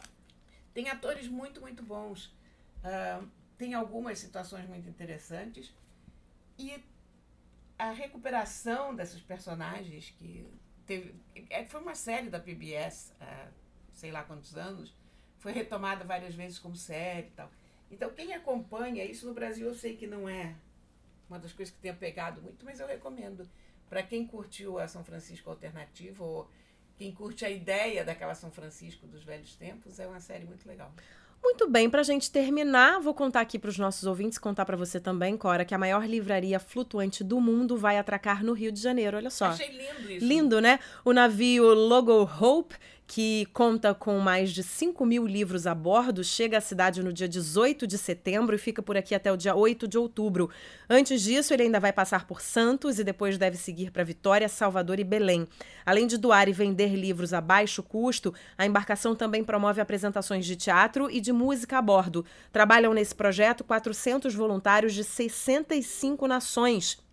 Tem 0.74 0.90
atores 0.90 1.28
muito, 1.30 1.62
muito 1.62 1.82
bons. 1.82 2.36
Ah, 2.84 3.24
tem 3.58 3.74
algumas 3.74 4.20
situações 4.20 4.68
muito 4.68 4.90
interessantes. 4.90 5.74
E 6.58 6.84
a 7.80 7.92
recuperação 7.92 8.94
desses 8.94 9.22
personagens 9.22 10.14
que 10.18 10.46
teve. 10.86 11.16
É, 11.50 11.66
foi 11.66 11.82
uma 11.82 11.96
série 11.96 12.30
da 12.30 12.40
PBS 12.40 13.16
há 13.20 13.48
sei 13.94 14.12
lá 14.12 14.24
quantos 14.24 14.56
anos. 14.58 14.96
Foi 15.38 15.52
retomada 15.52 16.04
várias 16.04 16.36
vezes 16.36 16.60
como 16.60 16.76
série 16.76 17.28
e 17.28 17.32
tal. 17.32 17.50
Então, 17.90 18.10
quem 18.12 18.34
acompanha 18.34 19.04
isso 19.04 19.26
no 19.26 19.34
Brasil, 19.34 19.68
eu 19.68 19.74
sei 19.74 19.96
que 19.96 20.06
não 20.06 20.28
é 20.28 20.56
uma 21.30 21.40
das 21.40 21.54
coisas 21.54 21.74
que 21.74 21.82
tenha 21.82 21.94
pegado 21.94 22.42
muito, 22.42 22.66
mas 22.66 22.80
eu 22.80 22.88
recomendo. 22.88 23.50
Para 23.90 24.04
quem 24.04 24.28
curtiu 24.28 24.78
a 24.78 24.88
São 24.88 25.04
Francisco 25.04 25.50
Alternativo, 25.50 26.24
ou 26.24 26.52
quem 26.98 27.14
curte 27.14 27.46
a 27.46 27.50
ideia 27.50 28.04
daquela 28.04 28.36
São 28.36 28.52
Francisco 28.52 29.08
dos 29.08 29.24
velhos 29.24 29.56
tempos, 29.56 30.00
é 30.00 30.08
uma 30.08 30.20
série 30.20 30.46
muito 30.46 30.68
legal. 30.68 30.94
Muito 31.42 31.70
bem, 31.70 31.90
pra 31.90 32.04
gente 32.04 32.32
terminar, 32.32 33.00
vou 33.00 33.14
contar 33.14 33.42
aqui 33.42 33.58
pros 33.58 33.78
nossos 33.78 34.06
ouvintes, 34.06 34.38
contar 34.38 34.66
pra 34.66 34.78
você 34.78 35.00
também, 35.00 35.36
Cora, 35.36 35.66
que 35.66 35.74
a 35.74 35.78
maior 35.78 36.06
livraria 36.06 36.60
flutuante 36.60 37.24
do 37.24 37.40
mundo 37.42 37.78
vai 37.78 37.98
atracar 37.98 38.44
no 38.44 38.54
Rio 38.54 38.72
de 38.72 38.80
Janeiro. 38.80 39.18
Olha 39.18 39.30
só. 39.30 39.46
Achei 39.46 39.70
lindo 39.70 40.12
isso. 40.12 40.26
Lindo, 40.26 40.62
né? 40.62 40.80
O 41.04 41.12
navio 41.12 41.74
Logo 41.74 42.30
Hope, 42.40 42.76
que 43.10 43.48
conta 43.54 43.92
com 43.92 44.20
mais 44.20 44.52
de 44.52 44.62
5 44.62 45.04
mil 45.04 45.26
livros 45.26 45.66
a 45.66 45.74
bordo, 45.74 46.24
chega 46.24 46.60
à 46.60 46.62
cidade 46.62 47.02
no 47.02 47.12
dia 47.12 47.28
18 47.28 47.88
de 47.88 47.98
setembro 47.98 48.56
e 48.56 48.60
fica 48.60 48.84
por 48.84 48.96
aqui 48.96 49.16
até 49.16 49.32
o 49.32 49.36
dia 49.36 49.56
8 49.56 49.88
de 49.88 49.98
outubro. 49.98 50.48
Antes 50.88 51.24
disso, 51.24 51.52
ele 51.52 51.64
ainda 51.64 51.80
vai 51.80 51.92
passar 51.92 52.28
por 52.28 52.40
Santos 52.40 53.00
e 53.00 53.04
depois 53.04 53.36
deve 53.36 53.58
seguir 53.58 53.90
para 53.90 54.04
Vitória, 54.04 54.48
Salvador 54.48 55.00
e 55.00 55.04
Belém. 55.04 55.48
Além 55.84 56.06
de 56.06 56.18
doar 56.20 56.48
e 56.48 56.54
vender 56.54 56.94
livros 56.94 57.34
a 57.34 57.42
baixo 57.42 57.82
custo, 57.82 58.32
a 58.56 58.64
embarcação 58.64 59.16
também 59.16 59.44
promove 59.44 59.82
apresentações 59.82 60.46
de 60.46 60.56
teatro 60.56 61.10
e 61.10 61.20
de 61.20 61.34
música 61.34 61.80
a 61.80 61.82
bordo. 61.82 62.24
Trabalham 62.52 62.94
nesse 62.94 63.16
projeto 63.16 63.64
400 63.64 64.36
voluntários 64.36 64.94
de 64.94 65.04
65 65.04 66.28
nações 66.28 67.09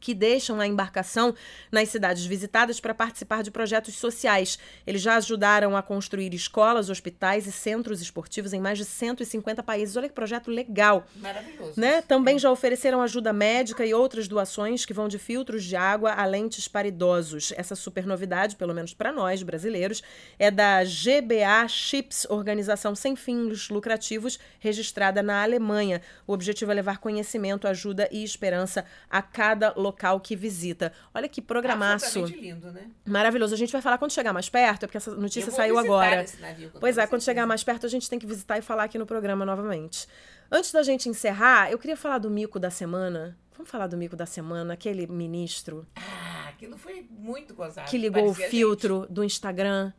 que 0.00 0.14
deixam 0.14 0.60
a 0.60 0.66
embarcação 0.66 1.34
nas 1.70 1.88
cidades 1.88 2.24
visitadas 2.24 2.80
para 2.80 2.94
participar 2.94 3.42
de 3.42 3.50
projetos 3.50 3.94
sociais. 3.94 4.58
Eles 4.86 5.02
já 5.02 5.16
ajudaram 5.16 5.76
a 5.76 5.82
construir 5.82 6.32
escolas, 6.32 6.88
hospitais 6.88 7.46
e 7.46 7.52
centros 7.52 8.00
esportivos 8.00 8.52
em 8.52 8.60
mais 8.60 8.78
de 8.78 8.84
150 8.84 9.62
países. 9.62 9.96
Olha 9.96 10.08
que 10.08 10.14
projeto 10.14 10.50
legal, 10.50 11.06
Maravilhoso. 11.16 11.72
né? 11.76 12.00
Também 12.02 12.38
já 12.38 12.50
ofereceram 12.50 13.02
ajuda 13.02 13.32
médica 13.32 13.84
e 13.84 13.92
outras 13.92 14.28
doações 14.28 14.84
que 14.86 14.94
vão 14.94 15.08
de 15.08 15.18
filtros 15.18 15.64
de 15.64 15.76
água 15.76 16.12
a 16.12 16.24
lentes 16.24 16.68
para 16.68 16.88
idosos. 16.88 17.52
Essa 17.56 17.74
super 17.74 18.06
novidade, 18.06 18.56
pelo 18.56 18.74
menos 18.74 18.94
para 18.94 19.12
nós 19.12 19.42
brasileiros, 19.42 20.02
é 20.38 20.50
da 20.50 20.84
GBA 20.84 21.66
Chips, 21.68 22.26
organização 22.30 22.94
sem 22.94 23.16
fins 23.16 23.68
lucrativos 23.68 24.38
registrada 24.60 25.22
na 25.22 25.42
Alemanha. 25.42 26.00
O 26.26 26.32
objetivo 26.32 26.70
é 26.70 26.74
levar 26.74 26.98
conhecimento, 26.98 27.66
ajuda 27.66 28.08
e 28.12 28.22
esperança 28.22 28.84
a 29.10 29.20
cada 29.20 29.72
local 29.76 29.87
que 30.20 30.36
visita. 30.36 30.92
Olha 31.14 31.28
que 31.28 31.40
programaço. 31.40 32.24
Lindo, 32.26 32.70
né? 32.72 32.90
Maravilhoso. 33.06 33.54
A 33.54 33.58
gente 33.58 33.72
vai 33.72 33.80
falar 33.82 33.98
quando 33.98 34.12
chegar 34.12 34.32
mais 34.32 34.48
perto, 34.48 34.84
é 34.84 34.86
porque 34.86 34.96
essa 34.98 35.14
notícia 35.14 35.50
saiu 35.52 35.78
agora. 35.78 36.24
navio 36.40 36.70
Pois 36.78 36.98
é, 36.98 37.06
quando 37.06 37.22
chegar 37.22 37.46
mais 37.46 37.62
perto, 37.64 37.86
a 37.86 37.88
gente 37.88 38.08
tem 38.08 38.18
que 38.18 38.26
visitar 38.26 38.58
e 38.58 38.62
falar 38.62 38.84
aqui 38.84 38.98
no 38.98 39.06
programa 39.06 39.44
novamente. 39.44 40.06
Antes 40.50 40.72
da 40.72 40.82
gente 40.82 41.08
encerrar, 41.08 41.70
eu 41.70 41.78
queria 41.78 41.96
falar 41.96 42.18
do 42.18 42.30
mico 42.30 42.58
da 42.58 42.70
semana. 42.70 43.36
Vamos 43.56 43.70
falar 43.70 43.86
do 43.88 43.96
mico 43.96 44.14
da 44.14 44.24
semana, 44.24 44.74
aquele 44.74 45.06
ministro 45.08 45.84
Ah, 45.96 46.48
aquilo 46.48 46.78
foi 46.78 47.04
muito 47.10 47.54
gozado. 47.54 47.90
que 47.90 47.98
ligou 47.98 48.28
o 48.30 48.34
filtro 48.34 49.04
do 49.10 49.24
Instagram. 49.24 49.92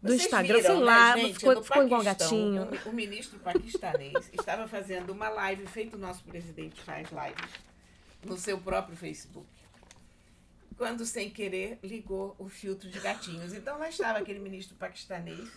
do 0.00 0.08
Vocês 0.08 0.22
Instagram, 0.24 0.56
viram, 0.56 0.70
sei 0.70 0.78
né, 0.78 0.84
lá, 0.84 1.16
gente? 1.16 1.34
ficou, 1.38 1.62
ficou 1.62 1.82
igual 1.84 2.02
gatinho. 2.02 2.68
O, 2.86 2.88
o 2.90 2.92
ministro 2.92 3.38
paquistanês 3.38 4.30
estava 4.32 4.66
fazendo 4.66 5.10
uma 5.12 5.28
live, 5.28 5.66
feito 5.66 5.96
o 5.96 5.98
nosso 5.98 6.24
presidente 6.24 6.80
faz 6.82 7.08
lives, 7.10 7.50
no 8.26 8.36
seu 8.36 8.58
próprio 8.60 8.96
Facebook. 8.96 9.46
Quando, 10.76 11.06
sem 11.06 11.30
querer, 11.30 11.78
ligou 11.82 12.34
o 12.38 12.48
filtro 12.48 12.88
de 12.90 12.98
gatinhos. 12.98 13.52
Então 13.52 13.78
lá 13.78 13.88
estava 13.88 14.18
aquele 14.18 14.40
ministro 14.40 14.76
paquistanês. 14.76 15.48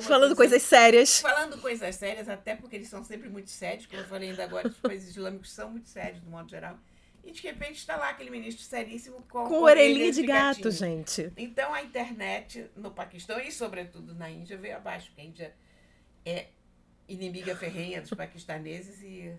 Falando 0.00 0.36
coisas 0.36 0.62
sérias. 0.62 1.20
Falando 1.20 1.58
coisas 1.60 1.94
sérias, 1.96 2.28
até 2.28 2.54
porque 2.54 2.76
eles 2.76 2.88
são 2.88 3.04
sempre 3.04 3.28
muito 3.28 3.50
sérios, 3.50 3.86
como 3.86 4.00
eu 4.00 4.06
falei 4.06 4.30
ainda 4.30 4.44
agora, 4.44 4.68
os 4.68 4.78
países 4.78 5.10
islâmicos 5.10 5.50
são 5.52 5.70
muito 5.70 5.88
sérios, 5.88 6.20
do 6.20 6.30
modo 6.30 6.48
geral. 6.48 6.78
E 7.24 7.30
de 7.30 7.40
repente 7.42 7.76
está 7.76 7.96
lá 7.96 8.10
aquele 8.10 8.30
ministro 8.30 8.64
seríssimo 8.64 9.22
com, 9.30 9.46
Com 9.46 9.62
orelhinha 9.62 9.96
orelhas 9.96 10.16
de 10.16 10.22
gato, 10.26 10.62
gatinho. 10.64 10.72
gente. 10.72 11.32
Então 11.36 11.72
a 11.72 11.82
internet 11.82 12.70
no 12.74 12.90
Paquistão 12.90 13.38
e 13.38 13.52
sobretudo 13.52 14.14
na 14.14 14.28
Índia 14.30 14.56
veio 14.56 14.76
abaixo, 14.76 15.06
porque 15.08 15.20
a 15.20 15.24
Índia 15.24 15.54
é 16.24 16.46
inimiga 17.08 17.54
ferrenha 17.56 18.00
dos 18.00 18.10
paquistaneses 18.10 19.00
e 19.02 19.32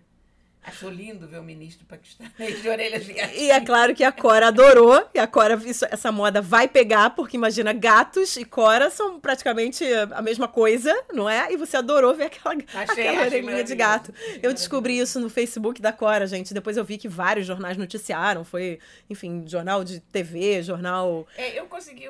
achou 0.63 0.89
lindo 0.89 1.27
ver 1.27 1.37
o 1.39 1.43
ministro 1.43 1.85
paquistanês 1.85 2.61
de 2.61 2.69
orelhas 2.69 3.05
de 3.05 3.13
gatinho. 3.13 3.39
E 3.41 3.51
é 3.51 3.59
claro 3.59 3.93
que 3.93 4.03
a 4.03 4.11
Cora 4.11 4.47
adorou, 4.47 5.07
e 5.13 5.19
a 5.19 5.27
Cora, 5.27 5.55
isso- 5.65 5.85
essa 5.91 6.11
moda 6.11 6.41
vai 6.41 6.67
pegar, 6.67 7.09
porque 7.11 7.35
imagina, 7.37 7.73
gatos 7.73 8.35
e 8.37 8.45
Cora 8.45 8.89
são 8.89 9.19
praticamente 9.19 9.83
a 10.11 10.21
mesma 10.21 10.47
coisa, 10.47 10.93
não 11.11 11.29
é? 11.29 11.51
E 11.51 11.57
você 11.57 11.75
adorou 11.77 12.13
ver 12.15 12.25
aquela, 12.25 12.55
Achei- 12.73 13.07
aquela 13.07 13.25
orelhinha 13.25 13.63
de 13.63 13.75
gato. 13.75 14.13
Eu 14.41 14.53
descobri 14.53 14.97
isso 14.97 15.19
no 15.19 15.29
Facebook 15.29 15.81
da 15.81 15.91
Cora, 15.91 16.25
gente. 16.25 16.53
Depois 16.53 16.77
eu 16.77 16.85
vi 16.85 16.97
que 16.97 17.07
vários 17.09 17.45
jornais 17.45 17.77
noticiaram. 17.77 18.43
Foi, 18.43 18.79
enfim, 19.09 19.43
jornal 19.47 19.83
de 19.83 19.99
TV, 19.99 20.63
jornal. 20.63 21.27
É, 21.37 21.59
eu 21.59 21.65
consegui 21.65 22.09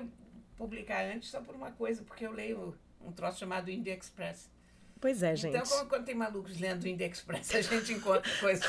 publicar 0.58 1.04
antes 1.06 1.30
só 1.30 1.42
por 1.42 1.56
uma 1.56 1.72
coisa, 1.72 2.04
porque 2.04 2.26
eu 2.26 2.32
leio 2.32 2.76
um 3.06 3.12
troço 3.12 3.40
chamado 3.40 3.70
India 3.70 3.94
Express. 3.94 4.50
Pois 5.04 5.22
é, 5.22 5.36
gente. 5.36 5.58
Então, 5.58 5.86
quando 5.88 6.06
tem 6.06 6.16
malucos 6.16 6.58
lendo 6.58 6.84
o 6.84 6.88
India 6.88 7.06
Express, 7.06 7.54
a 7.54 7.60
gente 7.62 7.92
encontra 7.92 8.32
coisas. 8.40 8.66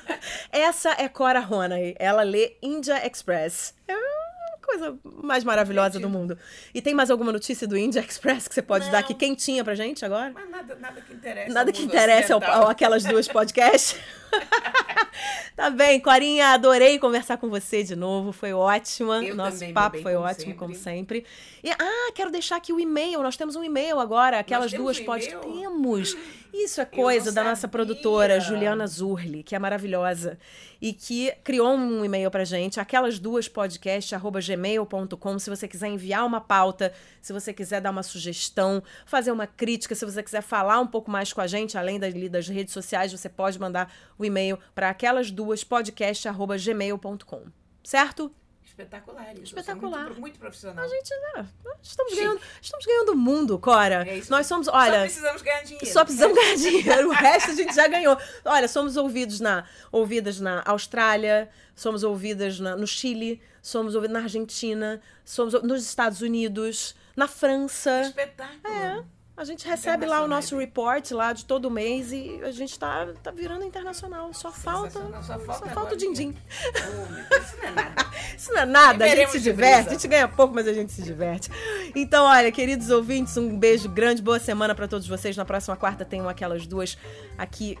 Essa 0.50 0.92
é 0.92 1.06
Cora 1.10 1.40
Ronay. 1.40 1.94
Ela 1.98 2.22
lê 2.22 2.56
India 2.62 3.06
Express. 3.06 3.74
É 3.86 3.92
a 3.92 4.66
coisa 4.66 4.98
mais 5.22 5.44
maravilhosa 5.44 6.00
do 6.00 6.08
mundo. 6.08 6.38
E 6.72 6.80
tem 6.80 6.94
mais 6.94 7.10
alguma 7.10 7.30
notícia 7.30 7.68
do 7.68 7.76
India 7.76 8.00
Express 8.00 8.48
que 8.48 8.54
você 8.54 8.62
pode 8.62 8.86
dar 8.86 8.92
Não. 8.92 8.98
aqui 9.00 9.12
quentinha 9.12 9.62
pra 9.62 9.74
gente 9.74 10.06
agora? 10.06 10.32
Mas 10.32 10.48
nada, 10.48 10.74
nada 10.76 11.02
que 11.02 11.12
interessa. 11.12 11.52
Nada 11.52 11.70
que 11.70 11.82
interessa 11.82 12.32
ao, 12.32 12.42
ao 12.42 12.68
aquelas 12.70 13.04
duas 13.04 13.28
podcasts. 13.28 14.00
tá 15.56 15.70
bem, 15.70 16.00
Corinha, 16.00 16.48
adorei 16.48 16.98
conversar 16.98 17.36
com 17.36 17.48
você 17.48 17.82
de 17.82 17.94
novo. 17.94 18.32
Foi 18.32 18.52
ótima. 18.52 19.24
Eu 19.24 19.34
Nosso 19.34 19.58
também, 19.58 19.72
papo 19.74 19.94
bem, 19.94 20.02
foi 20.02 20.14
como 20.14 20.24
ótimo, 20.24 20.44
sempre. 20.44 20.58
como 20.58 20.74
sempre. 20.74 21.24
E, 21.62 21.70
ah, 21.70 22.12
quero 22.14 22.30
deixar 22.30 22.56
aqui 22.56 22.72
o 22.72 22.80
e-mail. 22.80 23.22
Nós 23.22 23.36
temos 23.36 23.56
um 23.56 23.64
e-mail 23.64 23.98
agora. 23.98 24.38
Aquelas 24.38 24.72
duas 24.72 24.98
um 24.98 25.02
e-mail? 25.02 25.40
Temos. 25.40 26.16
Isso 26.56 26.80
é 26.80 26.84
coisa 26.84 27.32
da 27.32 27.42
nossa 27.42 27.66
produtora, 27.66 28.38
Juliana 28.38 28.86
Zurli, 28.86 29.42
que 29.42 29.56
é 29.56 29.58
maravilhosa. 29.58 30.38
E 30.80 30.92
que 30.92 31.32
criou 31.42 31.74
um 31.74 32.04
e-mail 32.04 32.30
pra 32.30 32.44
gente, 32.44 32.78
aquelas 32.78 33.18
duas 33.18 33.48
podcast, 33.48 34.14
arroba 34.14 34.38
gmail.com, 34.40 35.38
se 35.40 35.50
você 35.50 35.66
quiser 35.66 35.88
enviar 35.88 36.24
uma 36.24 36.40
pauta, 36.40 36.92
se 37.20 37.32
você 37.32 37.52
quiser 37.52 37.80
dar 37.80 37.90
uma 37.90 38.04
sugestão, 38.04 38.80
fazer 39.04 39.32
uma 39.32 39.48
crítica, 39.48 39.96
se 39.96 40.04
você 40.04 40.22
quiser 40.22 40.42
falar 40.42 40.78
um 40.78 40.86
pouco 40.86 41.10
mais 41.10 41.32
com 41.32 41.40
a 41.40 41.46
gente, 41.48 41.76
além 41.76 41.98
das, 41.98 42.46
redes 42.48 42.72
sociais, 42.72 43.10
você 43.10 43.28
pode 43.28 43.58
mandar 43.58 43.92
o 44.16 44.24
e-mail 44.24 44.56
para 44.76 44.90
aquelas 44.90 45.32
duas 45.32 45.64
podcast, 45.64 46.28
arroba 46.28 46.56
gmail.com. 46.56 47.46
Certo? 47.82 48.32
Espetacular 48.76 49.32
isso. 49.34 49.44
Espetacular. 49.44 50.04
Muito, 50.06 50.20
muito 50.20 50.38
profissional. 50.40 50.84
A 50.84 50.88
gente, 50.88 51.10
né, 51.14 51.46
estamos 51.80 52.12
Chique. 52.12 52.24
ganhando, 52.24 52.40
estamos 52.60 52.84
ganhando 52.86 53.12
o 53.12 53.16
mundo, 53.16 53.56
Cora. 53.58 54.04
É 54.08 54.18
isso 54.18 54.30
Nós 54.32 54.46
somos, 54.48 54.66
olha, 54.66 54.94
Só 54.94 55.00
precisamos 55.02 55.42
ganhar 55.42 55.62
dinheiro. 55.62 55.86
só 55.86 56.04
precisamos 56.04 56.36
ganhar 56.36 56.56
dinheiro. 56.56 57.08
O 57.08 57.12
resto 57.12 57.50
a 57.52 57.54
gente 57.54 57.72
já 57.72 57.86
ganhou. 57.86 58.18
Olha, 58.44 58.66
somos 58.66 58.96
ouvidos 58.96 59.38
na, 59.38 59.64
ouvidas 59.92 60.40
na 60.40 60.60
Austrália, 60.66 61.48
somos 61.76 62.02
ouvidas 62.02 62.58
na- 62.58 62.76
no 62.76 62.86
Chile, 62.86 63.40
somos 63.62 63.94
ouvidas 63.94 64.14
na 64.14 64.22
Argentina, 64.24 65.00
somos 65.24 65.54
nos 65.62 65.84
Estados 65.86 66.20
Unidos, 66.20 66.96
na 67.14 67.28
França. 67.28 68.00
Espetáculo. 68.00 68.74
É. 68.74 69.04
A 69.36 69.44
gente 69.44 69.66
recebe 69.66 70.06
lá 70.06 70.22
o 70.22 70.28
nosso 70.28 70.56
report 70.56 71.10
lá 71.10 71.32
de 71.32 71.44
todo 71.44 71.68
mês 71.68 72.12
e 72.12 72.40
a 72.44 72.52
gente 72.52 72.78
tá, 72.78 73.08
tá 73.20 73.32
virando 73.32 73.64
internacional. 73.64 74.32
Só 74.32 74.52
falta. 74.52 74.90
Só 74.90 75.00
falta 75.00 75.22
só 75.22 75.32
agora 75.32 75.70
falta 75.70 75.94
o 75.94 75.96
din-din. 75.96 76.36
Oh, 76.76 77.12
meu 77.12 77.24
Deus, 77.28 77.44
isso 77.44 77.56
não 77.56 77.68
é 77.68 77.72
nada. 77.72 78.04
Isso 78.36 78.52
não 78.52 78.60
é 78.60 78.66
nada, 78.66 79.04
a 79.04 79.08
gente 79.08 79.30
se 79.30 79.40
diverte, 79.40 79.90
a 79.90 79.92
gente 79.92 80.08
ganha 80.08 80.26
pouco, 80.26 80.52
mas 80.54 80.66
a 80.66 80.72
gente 80.72 80.92
se 80.92 81.02
diverte. 81.02 81.50
Então, 81.94 82.24
olha, 82.24 82.50
queridos 82.50 82.90
ouvintes, 82.90 83.36
um 83.36 83.56
beijo 83.56 83.88
grande, 83.88 84.20
boa 84.20 84.40
semana 84.40 84.74
pra 84.74 84.88
todos 84.88 85.06
vocês. 85.06 85.36
Na 85.36 85.44
próxima 85.44 85.76
quarta 85.76 86.04
tem 86.04 86.26
aquelas 86.26 86.66
duas 86.66 86.98
aqui 87.38 87.78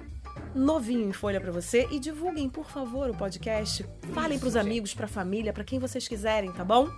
novinho 0.54 1.08
em 1.08 1.12
folha 1.12 1.40
pra 1.40 1.50
você 1.50 1.88
e 1.90 1.98
divulguem, 1.98 2.48
por 2.48 2.66
favor, 2.70 3.10
o 3.10 3.16
podcast. 3.16 3.84
Falem 4.12 4.38
pros 4.38 4.54
amigos, 4.54 4.94
pra 4.94 5.08
família, 5.08 5.52
pra 5.52 5.64
quem 5.64 5.78
vocês 5.78 6.06
quiserem, 6.06 6.52
tá 6.52 6.64
bom? 6.64 6.88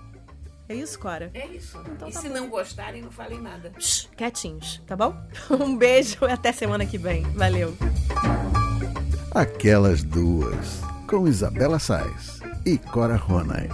É 0.69 0.75
isso, 0.75 0.99
Cora? 0.99 1.31
É 1.33 1.47
isso. 1.47 1.79
Então 1.93 2.09
e 2.09 2.13
tá 2.13 2.21
se 2.21 2.29
bom. 2.29 2.35
não 2.35 2.49
gostarem, 2.49 3.03
não 3.03 3.11
falem 3.11 3.41
nada. 3.41 3.73
Shh, 3.79 4.09
quietinhos, 4.17 4.83
tá 4.87 4.97
bom? 4.97 5.15
Um 5.51 5.77
beijo 5.77 6.19
e 6.23 6.31
até 6.31 6.53
semana 6.53 6.85
que 6.85 6.99
vem. 6.99 7.23
Valeu. 7.33 7.77
Aquelas 9.33 10.03
duas, 10.03 10.81
com 11.07 11.29
Isabela 11.29 11.79
Sais 11.79 12.41
e 12.65 12.79
Cora 12.79 13.17
Ronay. 13.17 13.69